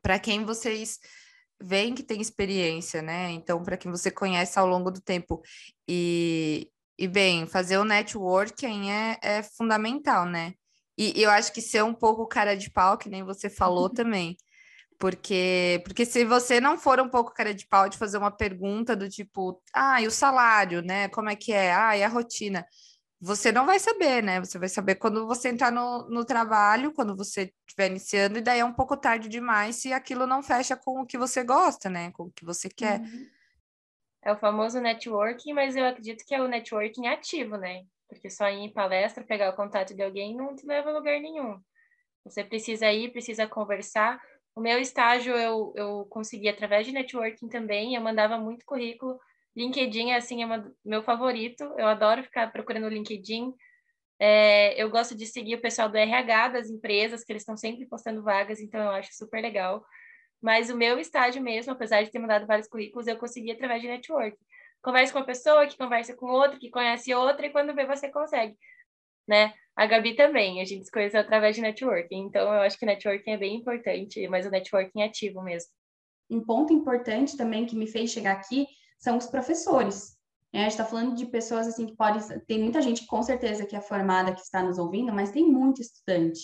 para 0.00 0.18
quem 0.18 0.44
vocês 0.44 0.98
veem 1.62 1.94
que 1.94 2.02
tem 2.02 2.20
experiência, 2.20 3.00
né? 3.00 3.30
Então, 3.30 3.62
para 3.62 3.76
quem 3.76 3.90
você 3.90 4.10
conhece 4.10 4.58
ao 4.58 4.66
longo 4.66 4.90
do 4.90 5.00
tempo 5.00 5.40
e, 5.88 6.71
E 6.98 7.08
bem, 7.08 7.46
fazer 7.46 7.78
o 7.78 7.84
networking 7.84 8.90
é, 8.90 9.18
é 9.22 9.42
fundamental, 9.42 10.26
né? 10.26 10.54
E, 10.96 11.18
e 11.18 11.22
eu 11.22 11.30
acho 11.30 11.52
que 11.52 11.60
ser 11.60 11.82
um 11.82 11.94
pouco 11.94 12.26
cara 12.26 12.56
de 12.56 12.70
pau, 12.70 12.98
que 12.98 13.08
nem 13.08 13.24
você 13.24 13.48
falou 13.48 13.88
também. 13.90 14.36
Porque, 14.98 15.82
porque 15.84 16.04
se 16.04 16.24
você 16.24 16.60
não 16.60 16.78
for 16.78 17.00
um 17.00 17.08
pouco 17.08 17.34
cara 17.34 17.52
de 17.52 17.66
pau 17.66 17.88
de 17.88 17.98
fazer 17.98 18.18
uma 18.18 18.30
pergunta 18.30 18.94
do 18.94 19.08
tipo, 19.08 19.60
ah, 19.74 20.00
e 20.00 20.06
o 20.06 20.12
salário, 20.12 20.80
né? 20.80 21.08
Como 21.08 21.28
é 21.28 21.34
que 21.34 21.52
é? 21.52 21.74
Ah, 21.74 21.96
e 21.96 22.04
a 22.04 22.08
rotina? 22.08 22.64
Você 23.20 23.50
não 23.50 23.66
vai 23.66 23.80
saber, 23.80 24.22
né? 24.22 24.38
Você 24.40 24.58
vai 24.58 24.68
saber 24.68 24.96
quando 24.96 25.26
você 25.26 25.48
entrar 25.48 25.72
no, 25.72 26.08
no 26.08 26.24
trabalho, 26.24 26.92
quando 26.92 27.16
você 27.16 27.52
estiver 27.66 27.90
iniciando, 27.90 28.38
e 28.38 28.42
daí 28.42 28.60
é 28.60 28.64
um 28.64 28.72
pouco 28.72 28.96
tarde 28.96 29.28
demais 29.28 29.76
se 29.76 29.92
aquilo 29.92 30.26
não 30.26 30.42
fecha 30.42 30.76
com 30.76 31.00
o 31.00 31.06
que 31.06 31.18
você 31.18 31.42
gosta, 31.42 31.90
né? 31.90 32.12
Com 32.12 32.24
o 32.24 32.30
que 32.30 32.44
você 32.44 32.68
quer. 32.68 33.00
Uhum. 33.00 33.26
É 34.24 34.32
o 34.32 34.36
famoso 34.36 34.80
networking, 34.80 35.52
mas 35.52 35.74
eu 35.74 35.84
acredito 35.84 36.24
que 36.24 36.34
é 36.34 36.40
o 36.40 36.48
networking 36.48 37.08
ativo, 37.08 37.56
né? 37.56 37.84
Porque 38.08 38.30
só 38.30 38.48
ir 38.48 38.58
em 38.58 38.72
palestra, 38.72 39.24
pegar 39.24 39.50
o 39.50 39.56
contato 39.56 39.94
de 39.94 40.02
alguém 40.02 40.36
não 40.36 40.54
te 40.54 40.64
leva 40.66 40.90
a 40.90 40.92
lugar 40.92 41.18
nenhum. 41.20 41.60
Você 42.24 42.44
precisa 42.44 42.90
ir, 42.92 43.10
precisa 43.10 43.48
conversar. 43.48 44.20
O 44.54 44.60
meu 44.60 44.78
estágio 44.78 45.34
eu, 45.34 45.72
eu 45.76 46.06
consegui 46.08 46.48
através 46.48 46.86
de 46.86 46.92
networking 46.92 47.48
também, 47.48 47.94
eu 47.94 48.02
mandava 48.02 48.38
muito 48.38 48.64
currículo. 48.64 49.18
LinkedIn, 49.56 50.12
assim, 50.12 50.42
é 50.42 50.46
uma, 50.46 50.72
meu 50.84 51.02
favorito. 51.02 51.64
Eu 51.76 51.86
adoro 51.86 52.22
ficar 52.22 52.50
procurando 52.52 52.84
o 52.84 52.88
LinkedIn. 52.88 53.52
É, 54.18 54.80
eu 54.80 54.88
gosto 54.88 55.16
de 55.16 55.26
seguir 55.26 55.56
o 55.56 55.60
pessoal 55.60 55.88
do 55.88 55.96
RH 55.96 56.48
das 56.48 56.70
empresas, 56.70 57.24
que 57.24 57.32
eles 57.32 57.42
estão 57.42 57.56
sempre 57.56 57.86
postando 57.86 58.22
vagas, 58.22 58.60
então 58.60 58.80
eu 58.80 58.90
acho 58.90 59.12
super 59.14 59.42
legal. 59.42 59.84
Mas 60.42 60.70
o 60.70 60.76
meu 60.76 60.98
estágio 60.98 61.40
mesmo, 61.40 61.72
apesar 61.72 62.02
de 62.02 62.10
ter 62.10 62.18
mandado 62.18 62.46
vários 62.46 62.66
currículos, 62.66 63.06
eu 63.06 63.16
consegui 63.16 63.52
através 63.52 63.80
de 63.80 63.86
network. 63.86 64.36
Conversa 64.82 65.12
com 65.12 65.20
uma 65.20 65.24
pessoa, 65.24 65.66
que 65.68 65.78
conversa 65.78 66.16
com 66.16 66.26
outra, 66.26 66.58
que 66.58 66.68
conhece 66.68 67.14
outra, 67.14 67.46
e 67.46 67.50
quando 67.50 67.72
vê, 67.72 67.86
você 67.86 68.10
consegue. 68.10 68.56
Né? 69.28 69.54
A 69.76 69.86
Gabi 69.86 70.16
também, 70.16 70.60
a 70.60 70.64
gente 70.64 70.84
se 70.84 70.90
conheceu 70.90 71.20
através 71.20 71.54
de 71.54 71.62
networking. 71.62 72.26
Então, 72.26 72.42
eu 72.52 72.62
acho 72.62 72.76
que 72.76 72.84
networking 72.84 73.30
é 73.30 73.36
bem 73.38 73.56
importante, 73.56 74.26
mas 74.26 74.44
o 74.44 74.50
networking 74.50 75.00
é 75.00 75.04
ativo 75.04 75.40
mesmo. 75.42 75.70
Um 76.28 76.44
ponto 76.44 76.72
importante 76.72 77.36
também 77.36 77.64
que 77.64 77.76
me 77.76 77.86
fez 77.86 78.10
chegar 78.10 78.32
aqui 78.32 78.66
são 78.98 79.16
os 79.16 79.26
professores. 79.26 80.16
É, 80.52 80.58
a 80.58 80.62
gente 80.62 80.72
está 80.72 80.84
falando 80.84 81.14
de 81.14 81.26
pessoas 81.26 81.68
assim 81.68 81.86
que 81.86 81.96
podem. 81.96 82.20
Tem 82.46 82.58
muita 82.58 82.82
gente 82.82 83.06
com 83.06 83.22
certeza 83.22 83.64
que 83.64 83.76
é 83.76 83.80
formada 83.80 84.34
que 84.34 84.40
está 84.40 84.62
nos 84.62 84.78
ouvindo, 84.78 85.12
mas 85.12 85.30
tem 85.30 85.46
muito 85.46 85.80
estudante 85.80 86.40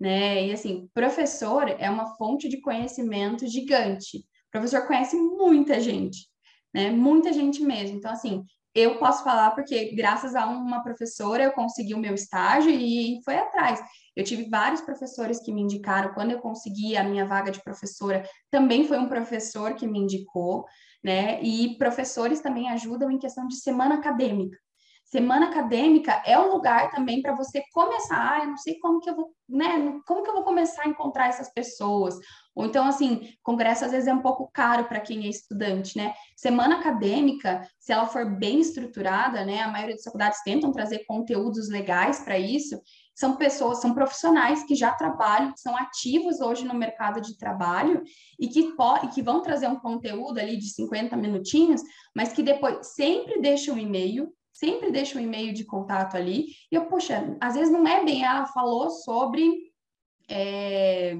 né? 0.00 0.46
E 0.46 0.52
assim, 0.52 0.88
professor 0.94 1.68
é 1.68 1.90
uma 1.90 2.16
fonte 2.16 2.48
de 2.48 2.60
conhecimento 2.60 3.46
gigante. 3.46 4.18
O 4.18 4.50
professor 4.50 4.86
conhece 4.86 5.16
muita 5.16 5.78
gente, 5.78 6.26
né? 6.74 6.90
Muita 6.90 7.32
gente 7.32 7.62
mesmo. 7.62 7.98
Então, 7.98 8.10
assim, 8.10 8.42
eu 8.74 8.98
posso 8.98 9.22
falar 9.24 9.50
porque, 9.50 9.94
graças 9.94 10.34
a 10.34 10.46
uma 10.46 10.82
professora, 10.82 11.44
eu 11.44 11.52
consegui 11.52 11.92
o 11.92 11.98
meu 11.98 12.14
estágio 12.14 12.70
e 12.70 13.20
foi 13.24 13.36
atrás. 13.36 13.80
Eu 14.16 14.24
tive 14.24 14.48
vários 14.48 14.80
professores 14.80 15.40
que 15.40 15.52
me 15.52 15.60
indicaram. 15.60 16.14
Quando 16.14 16.30
eu 16.30 16.40
consegui 16.40 16.96
a 16.96 17.04
minha 17.04 17.26
vaga 17.26 17.50
de 17.50 17.62
professora, 17.62 18.24
também 18.50 18.84
foi 18.84 18.98
um 18.98 19.08
professor 19.08 19.74
que 19.74 19.86
me 19.86 19.98
indicou, 19.98 20.64
né? 21.04 21.42
E 21.42 21.76
professores 21.78 22.40
também 22.40 22.68
ajudam 22.70 23.10
em 23.10 23.18
questão 23.18 23.46
de 23.46 23.56
semana 23.56 23.96
acadêmica. 23.96 24.56
Semana 25.10 25.46
acadêmica 25.46 26.22
é 26.24 26.38
um 26.38 26.52
lugar 26.52 26.88
também 26.92 27.20
para 27.20 27.34
você 27.34 27.64
começar, 27.72 28.32
ah, 28.32 28.44
eu 28.44 28.50
não 28.50 28.56
sei 28.56 28.78
como 28.78 29.00
que 29.00 29.10
eu 29.10 29.16
vou, 29.16 29.34
né, 29.48 30.00
como 30.06 30.22
que 30.22 30.30
eu 30.30 30.34
vou 30.34 30.44
começar 30.44 30.84
a 30.84 30.88
encontrar 30.88 31.26
essas 31.26 31.52
pessoas. 31.52 32.14
Ou 32.54 32.64
então, 32.64 32.86
assim, 32.86 33.34
congresso 33.42 33.84
às 33.84 33.90
vezes 33.90 34.06
é 34.06 34.14
um 34.14 34.22
pouco 34.22 34.48
caro 34.52 34.84
para 34.84 35.00
quem 35.00 35.24
é 35.24 35.28
estudante, 35.28 35.96
né? 35.96 36.14
Semana 36.36 36.78
acadêmica, 36.78 37.60
se 37.80 37.92
ela 37.92 38.06
for 38.06 38.24
bem 38.38 38.60
estruturada, 38.60 39.44
né, 39.44 39.62
a 39.62 39.68
maioria 39.68 39.96
das 39.96 40.04
faculdades 40.04 40.44
tentam 40.44 40.70
trazer 40.70 41.04
conteúdos 41.06 41.68
legais 41.68 42.20
para 42.20 42.38
isso, 42.38 42.80
são 43.12 43.34
pessoas, 43.34 43.80
são 43.80 43.92
profissionais 43.92 44.62
que 44.62 44.76
já 44.76 44.92
trabalham, 44.92 45.52
que 45.52 45.60
são 45.60 45.76
ativos 45.76 46.40
hoje 46.40 46.64
no 46.64 46.74
mercado 46.74 47.20
de 47.20 47.36
trabalho 47.36 48.02
e 48.38 48.46
que, 48.46 48.60
e 49.02 49.08
que 49.08 49.22
vão 49.22 49.42
trazer 49.42 49.66
um 49.66 49.80
conteúdo 49.80 50.38
ali 50.38 50.56
de 50.56 50.72
50 50.72 51.16
minutinhos, 51.16 51.82
mas 52.14 52.32
que 52.32 52.44
depois 52.44 52.94
sempre 52.94 53.40
deixam 53.40 53.74
um 53.74 53.78
e-mail, 53.78 54.32
sempre 54.52 54.90
deixa 54.90 55.18
um 55.18 55.22
e-mail 55.22 55.52
de 55.52 55.64
contato 55.64 56.16
ali. 56.16 56.46
E 56.70 56.74
eu, 56.74 56.86
poxa, 56.86 57.36
às 57.40 57.54
vezes 57.54 57.72
não 57.72 57.86
é 57.86 58.04
bem, 58.04 58.24
ela 58.24 58.46
falou 58.46 58.90
sobre 58.90 59.70
é, 60.28 61.16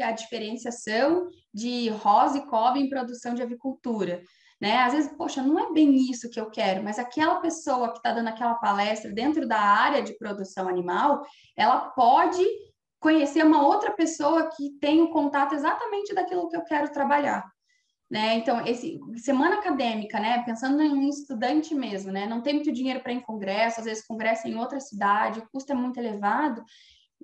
a 0.00 0.12
diferenciação 0.12 1.28
de 1.52 1.88
rosa 1.88 2.38
e 2.38 2.46
cobre 2.46 2.80
em 2.80 2.88
produção 2.88 3.34
de 3.34 3.42
avicultura. 3.42 4.22
Né? 4.60 4.76
Às 4.78 4.92
vezes, 4.92 5.12
poxa, 5.16 5.42
não 5.42 5.58
é 5.58 5.72
bem 5.72 5.94
isso 6.10 6.30
que 6.30 6.40
eu 6.40 6.50
quero, 6.50 6.82
mas 6.82 6.98
aquela 6.98 7.40
pessoa 7.40 7.90
que 7.90 7.98
está 7.98 8.12
dando 8.12 8.28
aquela 8.28 8.54
palestra 8.54 9.12
dentro 9.12 9.46
da 9.46 9.60
área 9.60 10.02
de 10.02 10.16
produção 10.16 10.68
animal, 10.68 11.22
ela 11.56 11.90
pode 11.90 12.42
conhecer 13.00 13.44
uma 13.44 13.66
outra 13.66 13.92
pessoa 13.92 14.48
que 14.56 14.70
tem 14.80 15.02
o 15.02 15.10
contato 15.10 15.54
exatamente 15.54 16.14
daquilo 16.14 16.48
que 16.48 16.56
eu 16.56 16.64
quero 16.64 16.90
trabalhar 16.90 17.44
né? 18.10 18.36
Então, 18.36 18.64
esse 18.66 19.00
semana 19.16 19.56
acadêmica, 19.56 20.20
né? 20.20 20.42
Pensando 20.44 20.80
em 20.82 20.92
um 20.92 21.08
estudante 21.08 21.74
mesmo, 21.74 22.12
né? 22.12 22.26
Não 22.26 22.42
tem 22.42 22.54
muito 22.54 22.72
dinheiro 22.72 23.00
para 23.00 23.12
ir 23.12 23.16
em 23.16 23.20
congresso, 23.20 23.80
às 23.80 23.86
vezes 23.86 24.06
congresso 24.06 24.46
em 24.46 24.56
outra 24.56 24.80
cidade, 24.80 25.40
o 25.40 25.48
custo 25.50 25.72
é 25.72 25.74
muito 25.74 25.98
elevado. 25.98 26.62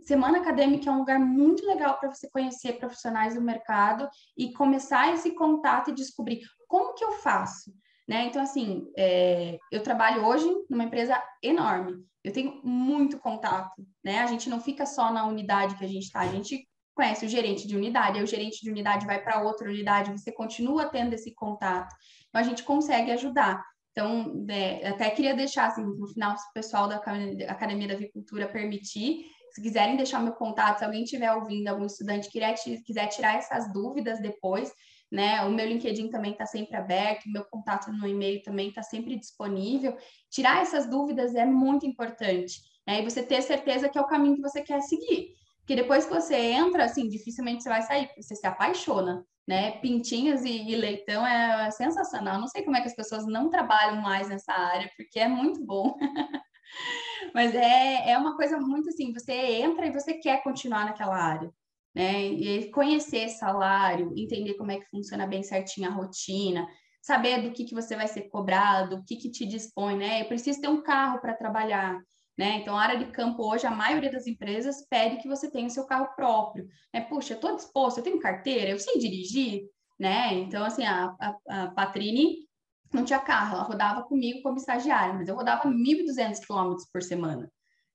Semana 0.05 0.39
acadêmica 0.39 0.89
é 0.89 0.93
um 0.93 0.99
lugar 0.99 1.19
muito 1.19 1.67
legal 1.67 1.99
para 1.99 2.13
você 2.13 2.29
conhecer 2.31 2.79
profissionais 2.79 3.35
do 3.35 3.43
mercado 3.43 4.09
e 4.37 4.53
começar 4.53 5.13
esse 5.13 5.35
contato 5.35 5.91
e 5.91 5.95
descobrir 5.95 6.41
como 6.67 6.95
que 6.95 7.05
eu 7.05 7.13
faço, 7.13 7.73
né? 8.09 8.27
Então, 8.27 8.43
assim, 8.43 8.87
é, 8.97 9.59
eu 9.71 9.83
trabalho 9.83 10.25
hoje 10.25 10.49
numa 10.71 10.85
empresa 10.85 11.23
enorme. 11.43 12.03
Eu 12.25 12.33
tenho 12.33 12.61
muito 12.65 13.19
contato, 13.19 13.87
né? 14.03 14.21
A 14.21 14.27
gente 14.27 14.49
não 14.49 14.61
fica 14.61 14.87
só 14.87 15.13
na 15.13 15.27
unidade 15.27 15.77
que 15.77 15.85
a 15.85 15.89
gente 15.89 16.05
está, 16.05 16.21
a 16.21 16.29
gente 16.29 16.67
conhece 17.01 17.25
o 17.25 17.29
gerente 17.29 17.67
de 17.67 17.75
unidade, 17.75 18.19
aí 18.19 18.25
o 18.25 18.27
gerente 18.27 18.61
de 18.63 18.71
unidade 18.71 19.07
vai 19.07 19.23
para 19.23 19.43
outra 19.43 19.67
unidade, 19.71 20.13
você 20.13 20.31
continua 20.31 20.85
tendo 20.85 21.15
esse 21.15 21.35
contato. 21.35 21.95
Então, 22.29 22.39
a 22.39 22.45
gente 22.45 22.63
consegue 22.63 23.11
ajudar. 23.11 23.65
Então, 23.93 24.47
é, 24.51 24.87
até 24.87 25.09
queria 25.09 25.35
deixar, 25.35 25.69
assim, 25.69 25.83
no 25.83 26.07
final, 26.09 26.37
se 26.37 26.45
o 26.51 26.53
pessoal 26.53 26.87
da 26.87 26.97
Academia 26.97 27.89
da 27.89 27.95
Avicultura 27.95 28.47
permitir, 28.47 29.25
se 29.51 29.63
quiserem 29.63 29.97
deixar 29.97 30.21
meu 30.21 30.35
contato, 30.35 30.79
se 30.79 30.85
alguém 30.85 31.05
estiver 31.05 31.33
ouvindo, 31.33 31.69
algum 31.69 31.87
estudante 31.87 32.29
quiser, 32.29 33.09
tirar 33.09 33.37
essas 33.37 33.73
dúvidas 33.73 34.21
depois, 34.21 34.71
né? 35.11 35.43
O 35.45 35.51
meu 35.51 35.67
LinkedIn 35.67 36.11
também 36.11 36.33
está 36.33 36.45
sempre 36.45 36.77
aberto, 36.77 37.31
meu 37.31 37.45
contato 37.47 37.91
no 37.91 38.07
e-mail 38.07 38.43
também 38.43 38.69
está 38.69 38.83
sempre 38.83 39.19
disponível. 39.19 39.97
Tirar 40.31 40.61
essas 40.61 40.89
dúvidas 40.89 41.35
é 41.35 41.47
muito 41.47 41.87
importante, 41.87 42.61
né? 42.87 43.01
E 43.01 43.05
você 43.05 43.23
ter 43.23 43.41
certeza 43.43 43.89
que 43.89 43.99
é 43.99 44.01
o 44.03 44.07
caminho 44.07 44.37
que 44.37 44.43
você 44.43 44.61
quer 44.63 44.83
seguir. 44.83 45.40
Porque 45.71 45.83
depois 45.83 46.05
que 46.05 46.13
você 46.13 46.35
entra, 46.35 46.83
assim, 46.83 47.09
dificilmente 47.09 47.63
você 47.63 47.69
vai 47.69 47.83
sair, 47.83 48.11
você 48.17 48.35
se 48.35 48.45
apaixona, 48.45 49.25
né? 49.47 49.79
Pintinhos 49.79 50.43
e, 50.43 50.69
e 50.69 50.75
leitão 50.75 51.25
é 51.25 51.71
sensacional. 51.71 52.41
Não 52.41 52.49
sei 52.49 52.65
como 52.65 52.77
é 52.77 52.81
que 52.81 52.89
as 52.89 52.97
pessoas 52.97 53.25
não 53.25 53.49
trabalham 53.49 54.03
mais 54.03 54.29
nessa 54.29 54.53
área, 54.53 54.91
porque 54.97 55.21
é 55.21 55.29
muito 55.29 55.65
bom. 55.65 55.97
Mas 57.33 57.55
é, 57.55 58.11
é 58.11 58.19
uma 58.19 58.35
coisa 58.35 58.59
muito 58.59 58.89
assim, 58.89 59.13
você 59.13 59.33
entra 59.33 59.87
e 59.87 59.93
você 59.93 60.15
quer 60.15 60.43
continuar 60.43 60.87
naquela 60.87 61.17
área. 61.17 61.49
Né? 61.95 62.21
E 62.25 62.69
conhecer 62.73 63.29
salário, 63.29 64.13
entender 64.17 64.55
como 64.55 64.73
é 64.73 64.81
que 64.81 64.91
funciona 64.91 65.25
bem 65.25 65.45
certinho 65.45 65.89
a 65.89 65.93
rotina, 65.93 66.67
saber 67.01 67.43
do 67.43 67.53
que, 67.53 67.63
que 67.63 67.77
você 67.77 67.95
vai 67.95 68.09
ser 68.09 68.23
cobrado, 68.23 68.97
o 68.97 69.05
que, 69.05 69.15
que 69.15 69.31
te 69.31 69.47
dispõe, 69.47 69.97
né? 69.97 70.23
Eu 70.23 70.27
preciso 70.27 70.61
ter 70.61 70.69
um 70.69 70.83
carro 70.83 71.21
para 71.21 71.33
trabalhar. 71.33 71.97
Né? 72.39 72.57
Então, 72.57 72.77
a 72.77 72.83
área 72.83 72.99
de 72.99 73.13
campo 73.13 73.43
hoje, 73.43 73.67
a 73.67 73.71
maioria 73.71 74.11
das 74.11 74.27
empresas 74.27 74.87
pede 74.89 75.19
que 75.19 75.29
você 75.29 75.51
tenha 75.51 75.67
o 75.67 75.71
seu 75.71 75.85
carro 75.85 76.15
próprio. 76.17 76.67
Né? 76.93 77.03
Puxa, 77.03 77.35
eu 77.35 77.37
estou 77.37 77.57
disposto, 77.57 77.99
eu 77.99 78.05
tenho 78.05 78.19
carteira, 78.19 78.71
eu 78.71 78.79
sei 78.79 78.99
dirigir, 78.99 79.63
né? 79.99 80.33
Então, 80.35 80.65
assim, 80.65 80.85
a, 80.85 81.15
a, 81.21 81.65
a 81.65 81.71
Patrine 81.73 82.49
não 82.93 83.05
tinha 83.05 83.19
carro, 83.19 83.57
ela 83.57 83.65
rodava 83.65 84.03
comigo 84.03 84.43
como 84.43 84.57
estagiária, 84.57 85.15
mas 85.15 85.29
eu 85.29 85.35
rodava 85.35 85.69
1.200 85.69 86.41
quilômetros 86.41 86.89
por 86.91 87.03
semana, 87.03 87.51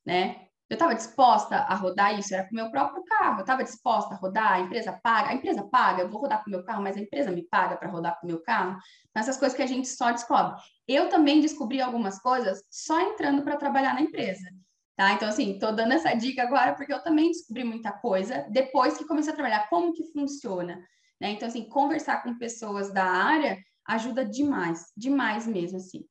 né? 0.05 0.44
Eu 0.67 0.75
estava 0.75 0.95
disposta 0.95 1.57
a 1.57 1.75
rodar 1.75 2.17
isso, 2.17 2.33
era 2.33 2.43
com 2.43 2.51
o 2.51 2.55
meu 2.55 2.71
próprio 2.71 3.03
carro. 3.03 3.37
Eu 3.37 3.41
estava 3.41 3.63
disposta 3.63 4.15
a 4.15 4.17
rodar, 4.17 4.53
a 4.53 4.59
empresa 4.59 4.99
paga, 5.03 5.29
a 5.29 5.33
empresa 5.33 5.63
paga, 5.63 6.01
eu 6.01 6.09
vou 6.09 6.21
rodar 6.21 6.43
com 6.43 6.49
o 6.49 6.51
meu 6.51 6.63
carro, 6.63 6.81
mas 6.81 6.97
a 6.97 7.01
empresa 7.01 7.29
me 7.29 7.43
paga 7.43 7.77
para 7.77 7.87
rodar 7.87 8.19
com 8.19 8.25
o 8.25 8.29
meu 8.29 8.41
carro. 8.41 8.77
Então, 9.09 9.21
essas 9.21 9.37
coisas 9.37 9.55
que 9.55 9.61
a 9.61 9.67
gente 9.67 9.87
só 9.87 10.11
descobre. 10.11 10.59
Eu 10.87 11.07
também 11.07 11.39
descobri 11.39 11.79
algumas 11.81 12.19
coisas 12.19 12.63
só 12.69 12.99
entrando 12.99 13.43
para 13.43 13.57
trabalhar 13.57 13.93
na 13.93 14.01
empresa. 14.01 14.49
Tá? 14.95 15.13
Então, 15.13 15.27
assim, 15.27 15.51
estou 15.53 15.71
dando 15.71 15.93
essa 15.93 16.13
dica 16.15 16.41
agora 16.41 16.73
porque 16.73 16.93
eu 16.93 17.03
também 17.03 17.29
descobri 17.29 17.63
muita 17.63 17.91
coisa 17.91 18.47
depois 18.49 18.97
que 18.97 19.05
comecei 19.05 19.33
a 19.33 19.35
trabalhar, 19.35 19.69
como 19.69 19.93
que 19.93 20.11
funciona. 20.13 20.77
Né? 21.21 21.31
Então, 21.31 21.47
assim, 21.47 21.67
conversar 21.69 22.23
com 22.23 22.37
pessoas 22.37 22.91
da 22.91 23.03
área 23.03 23.57
ajuda 23.87 24.25
demais, 24.25 24.91
demais 24.97 25.45
mesmo, 25.45 25.77
assim. 25.77 26.05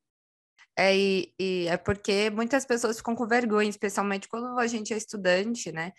É, 0.76 0.96
e, 0.96 1.32
e, 1.38 1.68
é 1.68 1.76
porque 1.76 2.30
muitas 2.30 2.64
pessoas 2.64 2.96
ficam 2.96 3.14
com 3.14 3.26
vergonha, 3.26 3.70
especialmente 3.70 4.28
quando 4.28 4.58
a 4.58 4.66
gente 4.66 4.92
é 4.92 4.96
estudante, 4.96 5.70
né? 5.70 5.92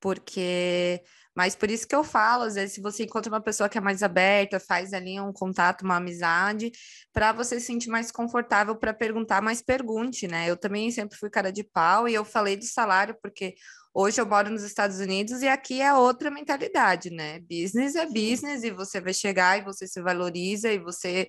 porque 0.00 1.02
mas 1.36 1.54
por 1.54 1.70
isso 1.70 1.86
que 1.86 1.94
eu 1.94 2.02
falo, 2.02 2.42
às 2.42 2.54
vezes, 2.56 2.74
se 2.74 2.80
você 2.82 3.04
encontra 3.04 3.32
uma 3.32 3.40
pessoa 3.40 3.68
que 3.68 3.78
é 3.78 3.80
mais 3.80 4.02
aberta, 4.02 4.58
faz 4.58 4.92
ali 4.92 5.18
um 5.20 5.32
contato, 5.32 5.82
uma 5.82 5.96
amizade, 5.96 6.72
para 7.12 7.32
você 7.32 7.60
se 7.60 7.66
sentir 7.66 7.88
mais 7.88 8.10
confortável 8.10 8.74
para 8.76 8.92
perguntar, 8.92 9.40
mas 9.40 9.62
pergunte, 9.62 10.26
né? 10.26 10.50
Eu 10.50 10.56
também 10.56 10.90
sempre 10.90 11.16
fui 11.16 11.30
cara 11.30 11.52
de 11.52 11.62
pau 11.62 12.08
e 12.08 12.14
eu 12.14 12.24
falei 12.24 12.56
do 12.56 12.64
salário, 12.64 13.16
porque 13.22 13.54
hoje 13.94 14.20
eu 14.20 14.26
moro 14.26 14.50
nos 14.50 14.64
Estados 14.64 14.98
Unidos 14.98 15.40
e 15.40 15.48
aqui 15.48 15.80
é 15.80 15.94
outra 15.94 16.30
mentalidade, 16.30 17.10
né? 17.10 17.38
Business 17.40 17.94
é 17.94 18.06
business 18.06 18.64
e 18.64 18.70
você 18.72 19.00
vai 19.00 19.14
chegar 19.14 19.58
e 19.58 19.64
você 19.64 19.86
se 19.86 20.02
valoriza 20.02 20.70
e 20.70 20.78
você. 20.78 21.28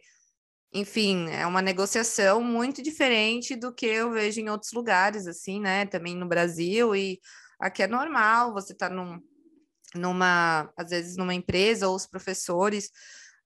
Enfim, 0.74 1.30
é 1.30 1.46
uma 1.46 1.62
negociação 1.62 2.42
muito 2.42 2.82
diferente 2.82 3.56
do 3.56 3.74
que 3.74 3.86
eu 3.86 4.12
vejo 4.12 4.40
em 4.40 4.50
outros 4.50 4.72
lugares, 4.72 5.28
assim, 5.28 5.60
né? 5.60 5.86
Também 5.86 6.16
no 6.16 6.28
Brasil, 6.28 6.96
e 6.96 7.20
aqui 7.60 7.84
é 7.84 7.88
normal, 7.88 8.54
você 8.54 8.74
tá 8.74 8.90
num, 8.90 9.20
numa, 9.94 10.72
às 10.78 10.90
vezes 10.90 11.18
numa 11.18 11.34
empresa, 11.34 11.90
ou 11.90 11.96
os 11.96 12.08
professores 12.08 12.90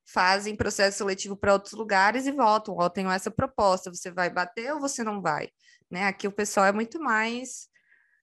fazem 0.06 0.56
processo 0.56 1.00
seletivo 1.00 1.36
para 1.36 1.54
outros 1.54 1.74
lugares 1.74 2.28
e 2.28 2.32
voltam, 2.32 2.76
ou 2.76 2.90
tenho 2.90 3.10
essa 3.10 3.32
proposta, 3.32 3.92
você 3.92 4.12
vai 4.12 4.30
bater 4.30 4.74
ou 4.74 4.80
você 4.80 5.04
não 5.04 5.20
vai, 5.22 5.50
né? 5.90 6.06
Aqui 6.06 6.28
o 6.28 6.32
pessoal 6.32 6.68
é 6.68 6.72
muito 6.72 7.00
mais 7.02 7.68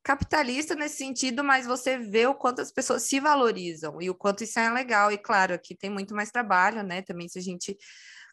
capitalista 0.05 0.75
nesse 0.75 0.97
sentido, 0.97 1.45
mas 1.45 1.67
você 1.67 1.99
vê 1.99 2.27
o 2.27 2.35
quanto 2.35 2.61
as 2.61 2.73
pessoas 2.73 3.03
se 3.05 3.21
valorizam 3.21 4.01
e 4.01 4.11
o 4.11 4.15
quanto 4.15 4.45
isso 4.45 4.59
é 4.59 4.71
legal. 4.71 5.13
E 5.13 5.19
claro, 5.19 5.55
aqui 5.55 5.77
tem 5.77 5.91
muito 5.91 6.15
mais 6.15 6.31
trabalho, 6.31 6.83
né? 6.83 7.03
Também 7.03 7.29
se 7.29 7.39
a 7.39 7.43
gente 7.43 7.77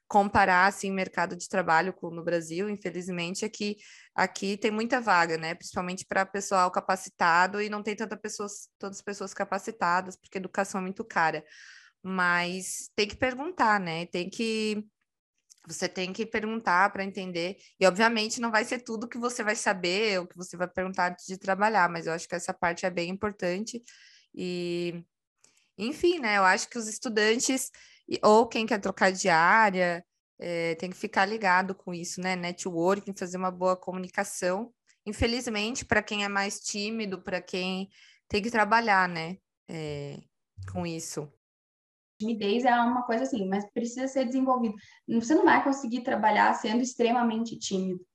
comparar 0.10 0.66
assim 0.66 0.92
mercado 0.92 1.36
de 1.36 1.48
trabalho 1.48 1.94
com 1.94 2.10
no 2.10 2.24
Brasil, 2.24 2.68
infelizmente 2.70 3.46
aqui 3.46 3.78
aqui 4.16 4.58
tem 4.58 4.72
muita 4.72 5.00
vaga, 5.00 5.38
né? 5.38 5.54
Principalmente 5.54 6.06
para 6.06 6.26
pessoal 6.26 6.72
capacitado 6.72 7.62
e 7.62 7.70
não 7.70 7.84
tem 7.84 7.96
tanta 7.96 8.18
pessoas, 8.18 8.68
tantas 8.80 9.02
pessoas 9.02 9.34
capacitadas, 9.34 10.18
porque 10.18 10.40
educação 10.40 10.82
é 10.82 10.84
muito 10.84 11.06
cara. 11.06 11.46
Mas 12.04 12.90
tem 12.96 13.08
que 13.08 13.16
perguntar, 13.16 13.80
né? 13.80 14.08
Tem 14.08 14.30
que 14.30 14.84
você 15.68 15.88
tem 15.88 16.12
que 16.12 16.26
perguntar 16.26 16.92
para 16.92 17.04
entender. 17.04 17.58
E 17.80 17.86
obviamente 17.86 18.42
não 18.42 18.52
vai 18.52 18.66
ser 18.66 18.80
tudo 18.80 19.08
que 19.08 19.18
você 19.18 19.44
vai 19.44 19.56
saber 19.56 20.20
ou 20.20 20.28
que 20.28 20.36
você 20.36 20.58
vai 20.58 20.68
perguntar 20.68 21.12
antes 21.12 21.28
de 21.28 21.38
trabalhar, 21.38 21.90
mas 21.90 22.08
eu 22.08 22.14
acho 22.14 22.28
que 22.28 22.36
essa 22.36 22.54
parte 22.54 22.86
é 22.86 22.90
bem 22.90 23.10
importante 23.10 23.84
e 24.34 25.04
enfim, 25.78 26.20
né? 26.20 26.38
Eu 26.38 26.44
acho 26.44 26.70
que 26.70 26.78
os 26.78 26.88
estudantes 26.88 27.72
ou 28.24 28.48
quem 28.48 28.66
quer 28.66 28.80
trocar 28.80 29.12
de 29.12 29.30
área, 29.30 30.04
é, 30.40 30.76
tem 30.76 30.90
que 30.90 30.96
ficar 30.96 31.26
ligado 31.26 31.76
com 31.76 31.94
isso, 31.94 32.22
né? 32.22 32.36
Networking, 32.36 33.14
fazer 33.16 33.38
uma 33.38 33.52
boa 33.52 33.76
comunicação. 33.76 34.74
Infelizmente, 35.06 35.86
para 35.86 36.02
quem 36.02 36.24
é 36.24 36.30
mais 36.30 36.60
tímido, 36.60 37.22
para 37.22 37.42
quem 37.42 37.90
tem 38.28 38.42
que 38.42 38.50
trabalhar, 38.50 39.08
né? 39.08 39.38
É, 39.68 40.18
com 40.72 40.86
isso. 40.86 41.32
Timidez 42.20 42.66
é 42.66 42.74
uma 42.82 43.04
coisa 43.04 43.24
assim, 43.24 43.48
mas 43.48 43.70
precisa 43.72 44.08
ser 44.08 44.26
desenvolvido. 44.26 44.76
Você 45.08 45.36
não 45.36 45.46
vai 45.46 45.64
conseguir 45.64 46.02
trabalhar 46.02 46.54
sendo 46.54 46.82
extremamente 46.82 47.58
tímido 47.58 48.06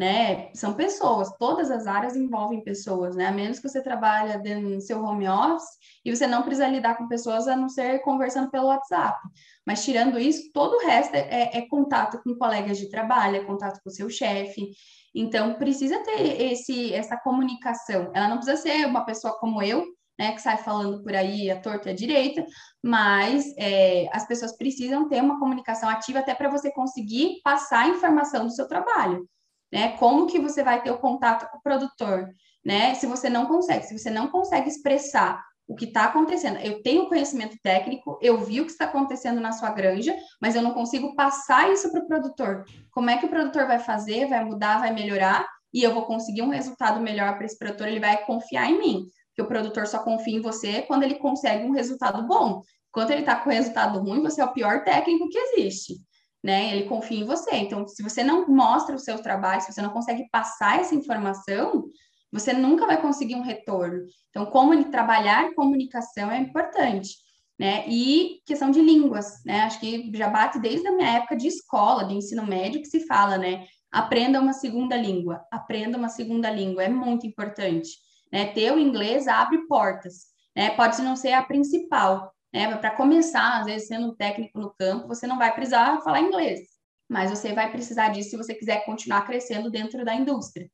né? 0.00 0.48
São 0.54 0.72
pessoas, 0.72 1.30
todas 1.38 1.70
as 1.70 1.86
áreas 1.86 2.16
envolvem 2.16 2.64
pessoas, 2.64 3.14
né? 3.14 3.26
A 3.26 3.32
menos 3.32 3.58
que 3.58 3.68
você 3.68 3.82
trabalhe 3.82 4.32
no 4.54 4.80
seu 4.80 5.04
home 5.04 5.28
office 5.28 5.68
e 6.02 6.16
você 6.16 6.26
não 6.26 6.42
precisa 6.42 6.66
lidar 6.66 6.96
com 6.96 7.06
pessoas 7.06 7.46
a 7.46 7.54
não 7.54 7.68
ser 7.68 7.98
conversando 7.98 8.50
pelo 8.50 8.68
WhatsApp. 8.68 9.18
Mas 9.66 9.84
tirando 9.84 10.18
isso, 10.18 10.50
todo 10.54 10.72
o 10.76 10.86
resto 10.86 11.14
é, 11.14 11.50
é 11.52 11.68
contato 11.68 12.18
com 12.24 12.34
colegas 12.34 12.78
de 12.78 12.88
trabalho, 12.88 13.36
é 13.36 13.44
contato 13.44 13.78
com 13.84 13.90
o 13.90 13.92
seu 13.92 14.08
chefe. 14.08 14.70
Então, 15.14 15.52
precisa 15.56 16.02
ter 16.02 16.50
esse, 16.50 16.94
essa 16.94 17.18
comunicação. 17.18 18.10
Ela 18.14 18.28
não 18.28 18.38
precisa 18.38 18.56
ser 18.56 18.86
uma 18.86 19.04
pessoa 19.04 19.38
como 19.38 19.62
eu, 19.62 19.84
né, 20.18 20.32
que 20.32 20.40
sai 20.40 20.56
falando 20.56 21.02
por 21.02 21.14
aí 21.14 21.50
a 21.50 21.60
torta 21.60 21.90
e 21.90 21.92
a 21.92 21.94
direita, 21.94 22.42
mas 22.82 23.52
é, 23.58 24.08
as 24.12 24.26
pessoas 24.26 24.56
precisam 24.56 25.10
ter 25.10 25.22
uma 25.22 25.38
comunicação 25.38 25.90
ativa 25.90 26.20
até 26.20 26.34
para 26.34 26.48
você 26.48 26.72
conseguir 26.72 27.42
passar 27.44 27.80
a 27.80 27.88
informação 27.88 28.46
do 28.46 28.52
seu 28.52 28.66
trabalho 28.66 29.28
né? 29.72 29.96
Como 29.96 30.26
que 30.26 30.38
você 30.38 30.62
vai 30.62 30.82
ter 30.82 30.90
o 30.90 30.98
contato 30.98 31.50
com 31.50 31.58
o 31.58 31.62
produtor, 31.62 32.28
né? 32.64 32.94
Se 32.94 33.06
você 33.06 33.28
não 33.28 33.46
consegue, 33.46 33.84
se 33.84 33.98
você 33.98 34.10
não 34.10 34.28
consegue 34.28 34.68
expressar 34.68 35.42
o 35.70 35.76
que 35.76 35.84
está 35.84 36.06
acontecendo. 36.06 36.58
Eu 36.58 36.82
tenho 36.82 37.08
conhecimento 37.08 37.56
técnico, 37.62 38.18
eu 38.20 38.38
vi 38.38 38.60
o 38.60 38.66
que 38.66 38.72
está 38.72 38.86
acontecendo 38.86 39.40
na 39.40 39.52
sua 39.52 39.70
granja, 39.70 40.12
mas 40.42 40.56
eu 40.56 40.62
não 40.62 40.74
consigo 40.74 41.14
passar 41.14 41.70
isso 41.70 41.92
para 41.92 42.00
o 42.00 42.06
produtor. 42.08 42.64
Como 42.90 43.08
é 43.08 43.16
que 43.16 43.26
o 43.26 43.30
produtor 43.30 43.68
vai 43.68 43.78
fazer, 43.78 44.26
vai 44.26 44.44
mudar, 44.44 44.80
vai 44.80 44.92
melhorar, 44.92 45.46
e 45.72 45.84
eu 45.84 45.94
vou 45.94 46.06
conseguir 46.06 46.42
um 46.42 46.48
resultado 46.48 47.00
melhor 47.00 47.36
para 47.36 47.46
esse 47.46 47.56
produtor, 47.56 47.86
ele 47.86 48.00
vai 48.00 48.24
confiar 48.24 48.68
em 48.68 48.80
mim. 48.80 49.06
Porque 49.28 49.42
o 49.42 49.46
produtor 49.46 49.86
só 49.86 50.00
confia 50.00 50.36
em 50.36 50.42
você 50.42 50.82
quando 50.82 51.04
ele 51.04 51.14
consegue 51.14 51.64
um 51.64 51.70
resultado 51.70 52.26
bom. 52.26 52.62
Quando 52.90 53.12
ele 53.12 53.20
está 53.20 53.36
com 53.36 53.50
resultado 53.50 54.00
ruim, 54.00 54.20
você 54.20 54.40
é 54.40 54.44
o 54.44 54.52
pior 54.52 54.82
técnico 54.82 55.28
que 55.28 55.38
existe 55.38 56.00
né? 56.42 56.72
Ele 56.72 56.88
confia 56.88 57.20
em 57.20 57.26
você. 57.26 57.54
Então, 57.56 57.86
se 57.86 58.02
você 58.02 58.24
não 58.24 58.46
mostra 58.48 58.94
o 58.94 58.98
seu 58.98 59.20
trabalho, 59.22 59.60
se 59.60 59.72
você 59.72 59.82
não 59.82 59.90
consegue 59.90 60.28
passar 60.30 60.80
essa 60.80 60.94
informação, 60.94 61.84
você 62.32 62.52
nunca 62.52 62.86
vai 62.86 63.00
conseguir 63.00 63.34
um 63.34 63.42
retorno. 63.42 64.04
Então, 64.30 64.46
como 64.46 64.72
ele 64.72 64.86
trabalhar 64.86 65.54
comunicação 65.54 66.30
é 66.30 66.38
importante, 66.38 67.10
né? 67.58 67.84
E 67.88 68.40
questão 68.46 68.70
de 68.70 68.80
línguas, 68.80 69.44
né? 69.44 69.62
Acho 69.62 69.80
que 69.80 70.10
já 70.14 70.28
bate 70.28 70.58
desde 70.58 70.86
a 70.86 70.92
minha 70.92 71.08
época 71.16 71.36
de 71.36 71.48
escola, 71.48 72.04
de 72.04 72.14
ensino 72.14 72.46
médio, 72.46 72.80
que 72.80 72.88
se 72.88 73.06
fala, 73.06 73.36
né? 73.36 73.66
Aprenda 73.92 74.40
uma 74.40 74.52
segunda 74.52 74.96
língua, 74.96 75.44
aprenda 75.50 75.98
uma 75.98 76.08
segunda 76.08 76.48
língua, 76.48 76.84
é 76.84 76.88
muito 76.88 77.26
importante, 77.26 77.90
né? 78.32 78.46
Ter 78.46 78.72
o 78.72 78.78
inglês 78.78 79.26
abre 79.26 79.66
portas, 79.66 80.26
né? 80.56 80.70
Pode 80.70 81.02
não 81.02 81.16
ser 81.16 81.32
a 81.32 81.42
principal, 81.42 82.32
né? 82.52 82.76
Para 82.76 82.90
começar, 82.90 83.60
às 83.60 83.66
vezes, 83.66 83.88
sendo 83.88 84.08
um 84.08 84.14
técnico 84.14 84.58
no 84.58 84.74
campo, 84.74 85.08
você 85.08 85.26
não 85.26 85.38
vai 85.38 85.54
precisar 85.54 86.00
falar 86.02 86.20
inglês, 86.20 86.60
mas 87.08 87.30
você 87.30 87.52
vai 87.52 87.70
precisar 87.70 88.08
disso 88.10 88.30
se 88.30 88.36
você 88.36 88.54
quiser 88.54 88.84
continuar 88.84 89.26
crescendo 89.26 89.70
dentro 89.70 90.04
da 90.04 90.14
indústria. 90.14 90.70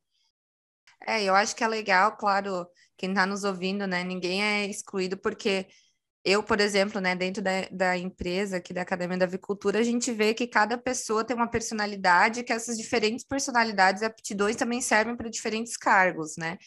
É, 1.07 1.23
eu 1.23 1.35
acho 1.35 1.55
que 1.55 1.63
é 1.63 1.69
legal, 1.69 2.17
claro, 2.17 2.67
quem 2.97 3.11
está 3.11 3.27
nos 3.27 3.45
ouvindo, 3.45 3.87
né? 3.87 4.03
Ninguém 4.03 4.43
é 4.43 4.67
excluído, 4.67 5.17
porque 5.17 5.67
eu, 6.25 6.43
por 6.43 6.59
exemplo, 6.59 7.01
né, 7.01 7.15
dentro 7.15 7.41
da, 7.41 7.69
da 7.71 7.97
empresa 7.97 8.57
aqui 8.57 8.75
da 8.75 8.83
Academia 8.83 9.17
da 9.17 9.27
Avicultura, 9.27 9.79
a 9.79 9.83
gente 9.85 10.11
vê 10.11 10.35
que 10.35 10.47
cada 10.49 10.77
pessoa 10.77 11.23
tem 11.23 11.37
uma 11.37 11.49
personalidade, 11.49 12.43
que 12.43 12.53
essas 12.53 12.77
diferentes 12.77 13.25
personalidades 13.25 14.03
e 14.03 14.07
aptidões 14.07 14.57
também 14.57 14.81
servem 14.81 15.15
para 15.15 15.31
diferentes 15.31 15.77
cargos, 15.77 16.37
né? 16.37 16.59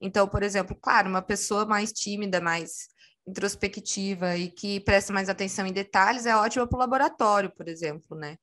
Então, 0.00 0.28
por 0.28 0.42
exemplo, 0.42 0.76
claro, 0.76 1.08
uma 1.08 1.22
pessoa 1.22 1.64
mais 1.64 1.92
tímida, 1.92 2.42
mais 2.42 2.88
introspectiva 3.26 4.36
e 4.36 4.50
que 4.50 4.80
presta 4.80 5.12
mais 5.12 5.28
atenção 5.28 5.66
em 5.66 5.72
detalhes 5.72 6.26
é 6.26 6.36
ótima 6.36 6.66
para 6.66 6.76
o 6.76 6.80
laboratório, 6.80 7.50
por 7.50 7.68
exemplo, 7.68 8.16
né? 8.16 8.36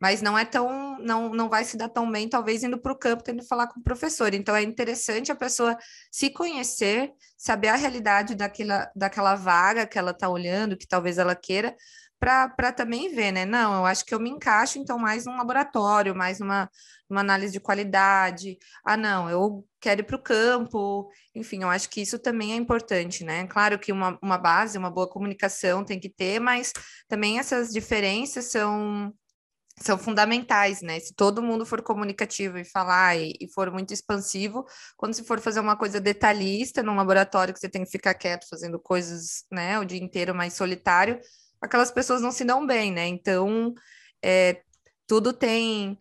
Mas 0.00 0.22
não 0.22 0.36
é 0.38 0.46
tão, 0.46 0.98
não, 0.98 1.28
não 1.28 1.48
vai 1.48 1.62
se 1.64 1.76
dar 1.76 1.88
tão 1.90 2.10
bem, 2.10 2.26
talvez 2.28 2.62
indo 2.62 2.80
para 2.80 2.92
o 2.92 2.98
campo, 2.98 3.22
tendo 3.22 3.42
que 3.42 3.48
falar 3.48 3.66
com 3.66 3.80
o 3.80 3.82
professor. 3.82 4.32
Então 4.32 4.56
é 4.56 4.62
interessante 4.62 5.30
a 5.30 5.36
pessoa 5.36 5.76
se 6.10 6.30
conhecer, 6.30 7.12
saber 7.36 7.68
a 7.68 7.76
realidade 7.76 8.34
daquela, 8.34 8.90
daquela 8.96 9.34
vaga 9.34 9.86
que 9.86 9.98
ela 9.98 10.12
está 10.12 10.28
olhando, 10.28 10.76
que 10.76 10.88
talvez 10.88 11.18
ela 11.18 11.36
queira, 11.36 11.76
para 12.20 12.72
também 12.72 13.14
ver, 13.14 13.32
né? 13.32 13.46
Não, 13.46 13.74
eu 13.78 13.86
acho 13.86 14.04
que 14.04 14.14
eu 14.14 14.20
me 14.20 14.28
encaixo, 14.28 14.78
então, 14.78 14.98
mais 14.98 15.24
num 15.24 15.38
laboratório, 15.38 16.14
mais 16.14 16.38
numa, 16.38 16.70
análise 17.10 17.52
de 17.52 17.60
qualidade. 17.60 18.58
Ah, 18.84 18.96
não, 18.96 19.30
eu 19.30 19.66
quero 19.80 20.02
ir 20.02 20.04
para 20.04 20.16
o 20.16 20.22
campo. 20.22 21.10
Enfim, 21.34 21.62
eu 21.62 21.70
acho 21.70 21.88
que 21.88 22.02
isso 22.02 22.18
também 22.18 22.52
é 22.52 22.56
importante, 22.56 23.24
né? 23.24 23.46
Claro 23.46 23.78
que 23.78 23.90
uma, 23.90 24.18
uma 24.22 24.36
base, 24.36 24.76
uma 24.76 24.90
boa 24.90 25.08
comunicação 25.08 25.84
tem 25.84 25.98
que 25.98 26.10
ter, 26.10 26.38
mas 26.38 26.72
também 27.08 27.38
essas 27.38 27.70
diferenças 27.70 28.46
são 28.46 29.12
são 29.82 29.96
fundamentais, 29.98 30.82
né? 30.82 31.00
Se 31.00 31.14
todo 31.14 31.42
mundo 31.42 31.64
for 31.64 31.82
comunicativo 31.82 32.58
e 32.58 32.64
falar 32.64 33.16
e, 33.16 33.32
e, 33.40 33.50
for 33.52 33.70
muito 33.70 33.94
expansivo, 33.94 34.64
quando 34.96 35.14
se 35.14 35.24
for 35.24 35.40
fazer 35.40 35.60
uma 35.60 35.76
coisa 35.76 36.00
detalhista 36.00 36.82
num 36.82 36.96
laboratório 36.96 37.54
que 37.54 37.60
você 37.60 37.68
tem 37.68 37.84
que 37.84 37.90
ficar 37.90 38.14
quieto 38.14 38.46
fazendo 38.48 38.78
coisas, 38.78 39.44
né, 39.50 39.78
o 39.78 39.84
dia 39.84 39.98
inteiro 39.98 40.34
mais 40.34 40.52
solitário, 40.54 41.18
aquelas 41.60 41.90
pessoas 41.90 42.22
não 42.22 42.32
se 42.32 42.44
dão 42.44 42.66
bem, 42.66 42.92
né? 42.92 43.06
Então, 43.06 43.74
é, 44.22 44.62
tudo 45.06 45.32
tem 45.32 45.98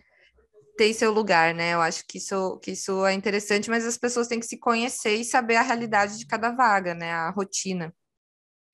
tem 0.77 0.93
seu 0.93 1.11
lugar, 1.11 1.53
né? 1.53 1.73
Eu 1.73 1.81
acho 1.81 2.05
que 2.07 2.17
isso, 2.19 2.57
que 2.59 2.71
isso 2.71 3.05
é 3.05 3.13
interessante, 3.13 3.69
mas 3.69 3.85
as 3.85 3.97
pessoas 3.97 4.29
têm 4.29 4.39
que 4.39 4.45
se 4.45 4.57
conhecer 4.57 5.15
e 5.15 5.25
saber 5.25 5.57
a 5.57 5.61
realidade 5.61 6.17
de 6.17 6.25
cada 6.25 6.51
vaga, 6.51 6.93
né? 6.93 7.11
A 7.11 7.29
rotina. 7.31 7.93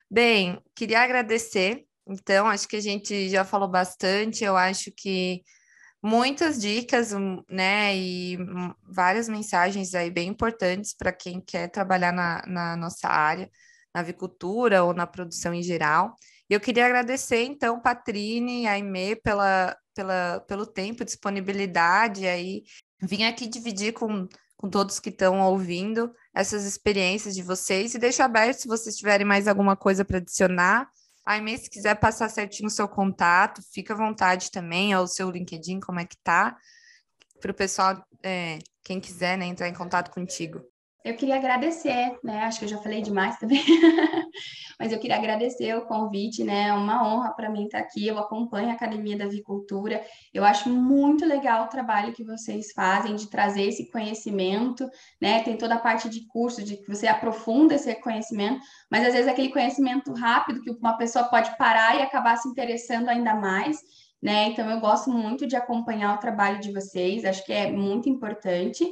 Bem, 0.10 0.62
queria 0.76 1.02
agradecer. 1.02 1.86
Então, 2.08 2.48
acho 2.48 2.68
que 2.68 2.76
a 2.76 2.82
gente 2.82 3.28
já 3.30 3.44
falou 3.44 3.68
bastante. 3.68 4.44
Eu 4.44 4.56
acho 4.56 4.92
que 4.96 5.42
muitas 6.02 6.62
dicas, 6.62 7.12
né? 7.50 7.98
E 7.98 8.38
várias 8.84 9.28
mensagens 9.28 9.96
aí 9.96 10.12
bem 10.12 10.30
importantes 10.30 10.94
para 10.96 11.12
quem 11.12 11.42
quer 11.42 11.70
trabalhar 11.70 12.12
na, 12.12 12.44
na 12.46 12.76
nossa 12.78 13.08
área, 13.08 13.50
na 13.94 14.02
avicultura 14.02 14.84
ou 14.84 14.94
na 14.94 15.08
produção 15.08 15.54
em 15.56 15.64
geral. 15.64 16.16
Eu 16.50 16.60
queria 16.60 16.86
agradecer, 16.86 17.44
então, 17.44 17.80
Patrine 17.80 18.64
e 18.64 18.68
Aimee 18.68 19.16
pela, 19.16 19.76
pela, 19.96 20.40
pelo 20.42 20.66
tempo, 20.66 21.04
disponibilidade 21.04 22.28
aí. 22.28 22.64
Vim 23.02 23.24
aqui 23.24 23.48
dividir 23.48 23.94
com, 23.94 24.28
com 24.56 24.70
todos 24.70 25.00
que 25.00 25.10
estão 25.10 25.42
ouvindo 25.42 26.14
essas 26.34 26.64
experiências 26.64 27.34
de 27.34 27.42
vocês 27.42 27.96
e 27.96 28.00
deixo 28.00 28.22
aberto 28.22 28.60
se 28.60 28.68
vocês 28.68 28.96
tiverem 28.96 29.26
mais 29.26 29.48
alguma 29.48 29.76
coisa 29.76 30.06
para 30.06 30.18
adicionar. 30.18 30.88
Aime, 31.26 31.58
se 31.58 31.70
quiser 31.70 31.96
passar 31.96 32.30
certinho 32.30 32.68
o 32.68 32.72
seu 32.72 32.88
contato, 32.88 33.62
fica 33.74 33.94
à 33.94 33.98
vontade 33.98 34.52
também, 34.52 34.96
ou 34.96 35.06
o 35.06 35.08
seu 35.08 35.32
LinkedIn, 35.32 35.80
como 35.80 36.00
é 36.00 36.06
que 36.06 36.18
tá, 36.24 36.56
para 37.42 37.52
o 37.52 37.56
pessoal, 37.56 38.06
é, 38.22 38.60
quem 38.84 39.00
quiser, 39.00 39.36
né, 39.36 39.46
entrar 39.46 39.68
em 39.68 39.74
contato 39.74 40.12
contigo. 40.12 40.62
Eu 41.06 41.16
queria 41.16 41.36
agradecer, 41.36 42.18
né? 42.24 42.46
Acho 42.46 42.58
que 42.58 42.66
eu 42.66 42.70
já 42.70 42.80
falei 42.80 43.00
demais 43.00 43.38
também, 43.38 43.62
mas 44.80 44.92
eu 44.92 44.98
queria 44.98 45.18
agradecer 45.18 45.78
o 45.78 45.86
convite, 45.86 46.44
né? 46.44 46.70
É 46.70 46.74
uma 46.74 47.08
honra 47.08 47.32
para 47.32 47.48
mim 47.48 47.66
estar 47.66 47.78
aqui. 47.78 48.08
Eu 48.08 48.18
acompanho 48.18 48.70
a 48.70 48.74
Academia 48.74 49.16
da 49.16 49.26
Avicultura. 49.26 50.04
Eu 50.34 50.44
acho 50.44 50.68
muito 50.68 51.24
legal 51.24 51.66
o 51.66 51.68
trabalho 51.68 52.12
que 52.12 52.24
vocês 52.24 52.72
fazem 52.72 53.16
de 53.16 53.30
trazer 53.30 53.66
esse 53.68 53.92
conhecimento, 53.92 54.90
né? 55.22 55.44
Tem 55.44 55.56
toda 55.56 55.76
a 55.76 55.80
parte 55.80 56.10
de 56.10 56.26
curso, 56.26 56.64
de 56.64 56.76
que 56.76 56.88
você 56.88 57.06
aprofunda 57.06 57.76
esse 57.76 57.94
conhecimento, 58.02 58.60
mas 58.90 59.06
às 59.06 59.14
vezes 59.14 59.28
aquele 59.28 59.50
conhecimento 59.50 60.12
rápido 60.12 60.64
que 60.64 60.72
uma 60.72 60.98
pessoa 60.98 61.26
pode 61.26 61.56
parar 61.56 62.00
e 62.00 62.02
acabar 62.02 62.36
se 62.38 62.50
interessando 62.50 63.10
ainda 63.10 63.36
mais. 63.36 63.78
Né? 64.20 64.48
Então, 64.48 64.68
eu 64.72 64.80
gosto 64.80 65.12
muito 65.12 65.46
de 65.46 65.56
acompanhar 65.56 66.16
o 66.16 66.20
trabalho 66.20 66.60
de 66.60 66.72
vocês, 66.74 67.24
acho 67.26 67.46
que 67.46 67.54
é 67.54 67.72
muito 67.72 68.10
importante. 68.10 68.84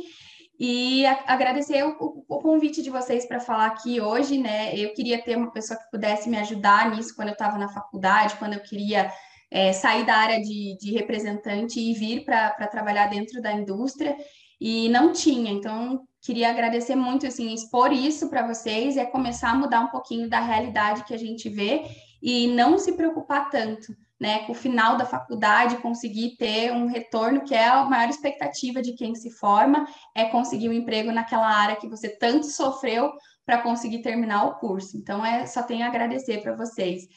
E 0.60 1.06
agradecer 1.06 1.84
o, 1.84 2.26
o, 2.28 2.40
convite 2.40 2.84
de 2.84 2.90
vocês 2.90 3.26
para 3.26 3.40
falar 3.40 3.68
aqui 3.68 4.00
hoje, 4.00 4.38
né? 4.38 4.76
Eu 4.76 4.94
queria 4.94 5.22
ter 5.22 5.36
uma 5.36 5.52
pessoa 5.52 5.80
que 5.80 5.90
pudesse 5.90 6.30
me 6.30 6.38
ajudar 6.38 6.92
nisso 6.92 7.16
quando 7.16 7.30
eu 7.30 7.34
estava 7.34 7.58
na 7.58 7.70
faculdade, 7.70 8.36
quando 8.36 8.54
eu 8.54 8.60
queria 8.60 9.12
é, 9.50 9.74
sair 9.74 10.06
da 10.06 10.16
área 10.16 10.40
de, 10.40 10.78
de 10.80 10.92
representante 10.92 11.80
e 11.80 11.94
vir 11.94 12.24
para 12.24 12.68
trabalhar 12.68 13.08
dentro 13.08 13.42
da 13.42 13.52
indústria, 13.52 14.16
e 14.62 14.88
não 14.90 15.12
tinha. 15.12 15.52
Então, 15.52 16.02
queria 16.22 16.50
agradecer 16.50 16.96
muito, 16.96 17.26
assim, 17.26 17.54
expor 17.54 17.92
isso 17.92 18.30
para 18.30 18.48
vocês 18.48 18.96
é 18.96 19.06
começar 19.06 19.50
a 19.50 19.56
mudar 19.56 19.82
um 19.82 19.90
pouquinho 19.90 20.30
da 20.30 20.40
realidade 20.40 21.04
que 21.04 21.14
a 21.14 21.20
gente 21.20 21.50
vê 21.50 21.84
e 22.22 22.48
não 22.48 22.78
se 22.78 22.94
preocupar 22.94 23.50
tanto 23.50 23.94
né, 24.20 24.46
com 24.46 24.52
o 24.52 24.56
final 24.56 24.98
da 24.98 25.06
faculdade, 25.06 25.78
conseguir 25.78 26.38
ter 26.38 26.72
um 26.72 26.88
retorno, 26.88 27.44
que 27.44 27.54
é 27.54 27.68
a 27.68 27.84
maior 27.86 28.10
expectativa 28.10 28.82
de 28.82 28.94
quem 28.94 29.16
se 29.16 29.30
forma, 29.32 29.86
é 30.16 30.26
conseguir 30.26 30.70
um 30.70 30.74
emprego 30.74 31.12
naquela 31.12 31.48
área 31.48 31.76
que 31.76 31.90
você 31.90 32.10
tanto 32.10 32.46
sofreu 32.46 33.12
para 33.46 33.62
conseguir 33.62 34.02
terminar 34.02 34.46
o 34.46 34.56
curso. 34.56 34.98
Então, 34.98 35.26
é, 35.26 35.46
só 35.46 35.64
tenho 35.64 35.84
a 35.84 35.88
agradecer 35.88 36.42
para 36.42 36.56
vocês. 36.56 37.08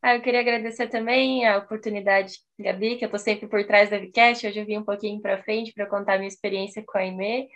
Ah, 0.00 0.14
eu 0.14 0.22
queria 0.22 0.40
agradecer 0.40 0.86
também 0.86 1.44
a 1.44 1.58
oportunidade, 1.58 2.34
Gabi, 2.56 2.96
que 2.96 3.04
eu 3.04 3.08
estou 3.08 3.18
sempre 3.18 3.48
por 3.48 3.66
trás 3.66 3.90
da 3.90 3.98
Vcast. 3.98 4.46
Hoje 4.46 4.60
eu 4.60 4.66
vim 4.66 4.78
um 4.78 4.84
pouquinho 4.84 5.20
para 5.20 5.42
frente 5.42 5.72
para 5.72 5.86
contar 5.86 6.18
minha 6.18 6.28
experiência 6.28 6.84
com 6.86 6.96
a 6.96 7.04
IME. 7.04 7.48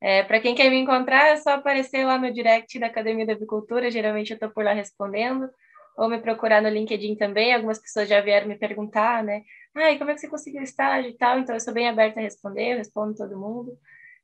É, 0.00 0.24
para 0.24 0.40
quem 0.40 0.52
quer 0.52 0.68
me 0.68 0.78
encontrar, 0.78 1.28
é 1.28 1.36
só 1.36 1.50
aparecer 1.50 2.04
lá 2.04 2.18
no 2.18 2.32
direct 2.32 2.76
da 2.80 2.88
Academia 2.88 3.24
da 3.24 3.34
Avicultura. 3.34 3.88
Geralmente 3.88 4.30
eu 4.30 4.34
estou 4.34 4.50
por 4.50 4.64
lá 4.64 4.72
respondendo 4.72 5.48
ou 5.96 6.08
me 6.08 6.20
procurar 6.20 6.62
no 6.62 6.68
LinkedIn 6.68 7.16
também. 7.16 7.54
Algumas 7.54 7.78
pessoas 7.78 8.08
já 8.08 8.20
vieram 8.20 8.48
me 8.48 8.56
perguntar, 8.56 9.22
né? 9.22 9.42
Ai, 9.74 9.98
como 9.98 10.10
é 10.10 10.14
que 10.14 10.20
você 10.20 10.28
conseguiu 10.28 10.62
estágio 10.62 11.10
e 11.10 11.16
tal? 11.16 11.38
Então, 11.38 11.54
eu 11.54 11.60
sou 11.60 11.72
bem 11.72 11.88
aberta 11.88 12.20
a 12.20 12.22
responder, 12.22 12.72
eu 12.72 12.78
respondo 12.78 13.14
todo 13.14 13.38
mundo. 13.38 13.78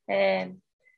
É, 0.07 0.51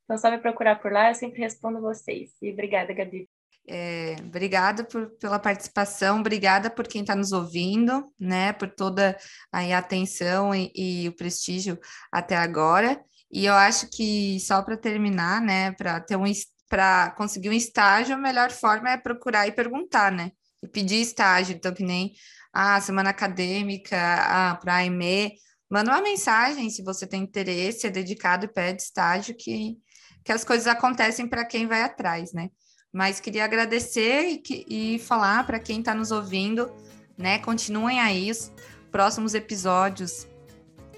então, 0.03 0.17
só 0.17 0.29
me 0.29 0.37
procurar 0.37 0.75
por 0.81 0.91
lá, 0.91 1.09
eu 1.09 1.15
sempre 1.15 1.39
respondo 1.39 1.79
vocês. 1.79 2.31
E 2.41 2.51
obrigada, 2.51 2.93
Gabi. 2.93 3.29
É, 3.67 4.15
obrigada 4.19 4.83
por, 4.83 5.11
pela 5.17 5.39
participação, 5.39 6.19
obrigada 6.19 6.69
por 6.69 6.87
quem 6.87 7.01
está 7.01 7.15
nos 7.15 7.31
ouvindo, 7.31 8.11
né? 8.19 8.51
Por 8.53 8.69
toda 8.69 9.17
a 9.51 9.77
atenção 9.77 10.53
e, 10.53 10.71
e 10.75 11.07
o 11.07 11.15
prestígio 11.15 11.79
até 12.11 12.35
agora. 12.35 13.01
E 13.31 13.45
eu 13.45 13.53
acho 13.53 13.89
que 13.89 14.39
só 14.41 14.61
para 14.61 14.75
terminar, 14.75 15.41
né, 15.41 15.71
para 15.71 16.01
ter 16.01 16.17
um 16.17 16.25
para 16.67 17.11
conseguir 17.11 17.49
um 17.49 17.53
estágio, 17.53 18.15
a 18.15 18.17
melhor 18.17 18.49
forma 18.49 18.89
é 18.89 18.97
procurar 18.97 19.45
e 19.45 19.51
perguntar, 19.51 20.09
né? 20.09 20.31
E 20.61 20.67
pedir 20.67 21.01
estágio, 21.01 21.55
então 21.55 21.73
nem 21.79 22.13
a 22.53 22.79
semana 22.81 23.09
acadêmica, 23.09 23.97
a 23.97 24.55
para 24.55 24.75
a 24.75 24.85
EME, 24.85 25.33
manda 25.69 25.91
uma 25.91 26.01
mensagem 26.01 26.69
se 26.69 26.83
você 26.83 27.07
tem 27.07 27.23
interesse, 27.23 27.87
é 27.87 27.89
dedicado 27.89 28.45
e 28.45 28.49
pede 28.49 28.81
estágio, 28.81 29.35
que, 29.35 29.77
que 30.23 30.31
as 30.31 30.43
coisas 30.43 30.67
acontecem 30.67 31.27
para 31.27 31.45
quem 31.45 31.67
vai 31.67 31.81
atrás, 31.81 32.33
né? 32.33 32.49
Mas 32.93 33.21
queria 33.21 33.45
agradecer 33.45 34.23
e, 34.23 34.37
que, 34.37 34.65
e 34.67 34.99
falar 34.99 35.45
para 35.45 35.59
quem 35.59 35.79
está 35.79 35.95
nos 35.95 36.11
ouvindo, 36.11 36.69
né? 37.17 37.39
Continuem 37.39 37.99
aí 37.99 38.29
os 38.29 38.51
próximos 38.91 39.33
episódios 39.33 40.27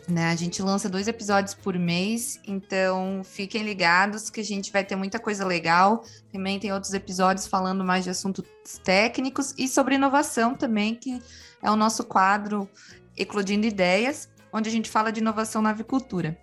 né? 0.08 0.32
A 0.32 0.36
gente 0.36 0.62
lança 0.62 0.90
dois 0.90 1.08
episódios 1.08 1.54
por 1.54 1.78
mês, 1.78 2.40
então 2.46 3.22
fiquem 3.24 3.64
ligados 3.64 4.30
que 4.30 4.42
a 4.42 4.44
gente 4.44 4.72
vai 4.72 4.84
ter 4.84 4.96
muita 4.96 5.20
coisa 5.20 5.46
legal. 5.46 6.04
Também 6.32 6.60
tem 6.60 6.74
outros 6.74 6.94
episódios 6.94 7.48
falando 7.48 7.84
mais 7.84 8.04
de 8.04 8.10
assuntos 8.10 8.46
técnicos 8.84 9.54
e 9.58 9.68
sobre 9.68 9.96
inovação 9.96 10.56
também, 10.56 10.96
que 10.96 11.22
é 11.62 11.72
o 11.72 11.76
nosso 11.76 12.04
quadro 12.04 12.70
Eclodindo 13.18 13.66
Ideias, 13.66 14.30
onde 14.52 14.70
a 14.70 14.72
gente 14.72 14.90
fala 14.90 15.12
de 15.12 15.20
inovação 15.20 15.62
na 15.62 15.70
avicultura. 15.70 16.38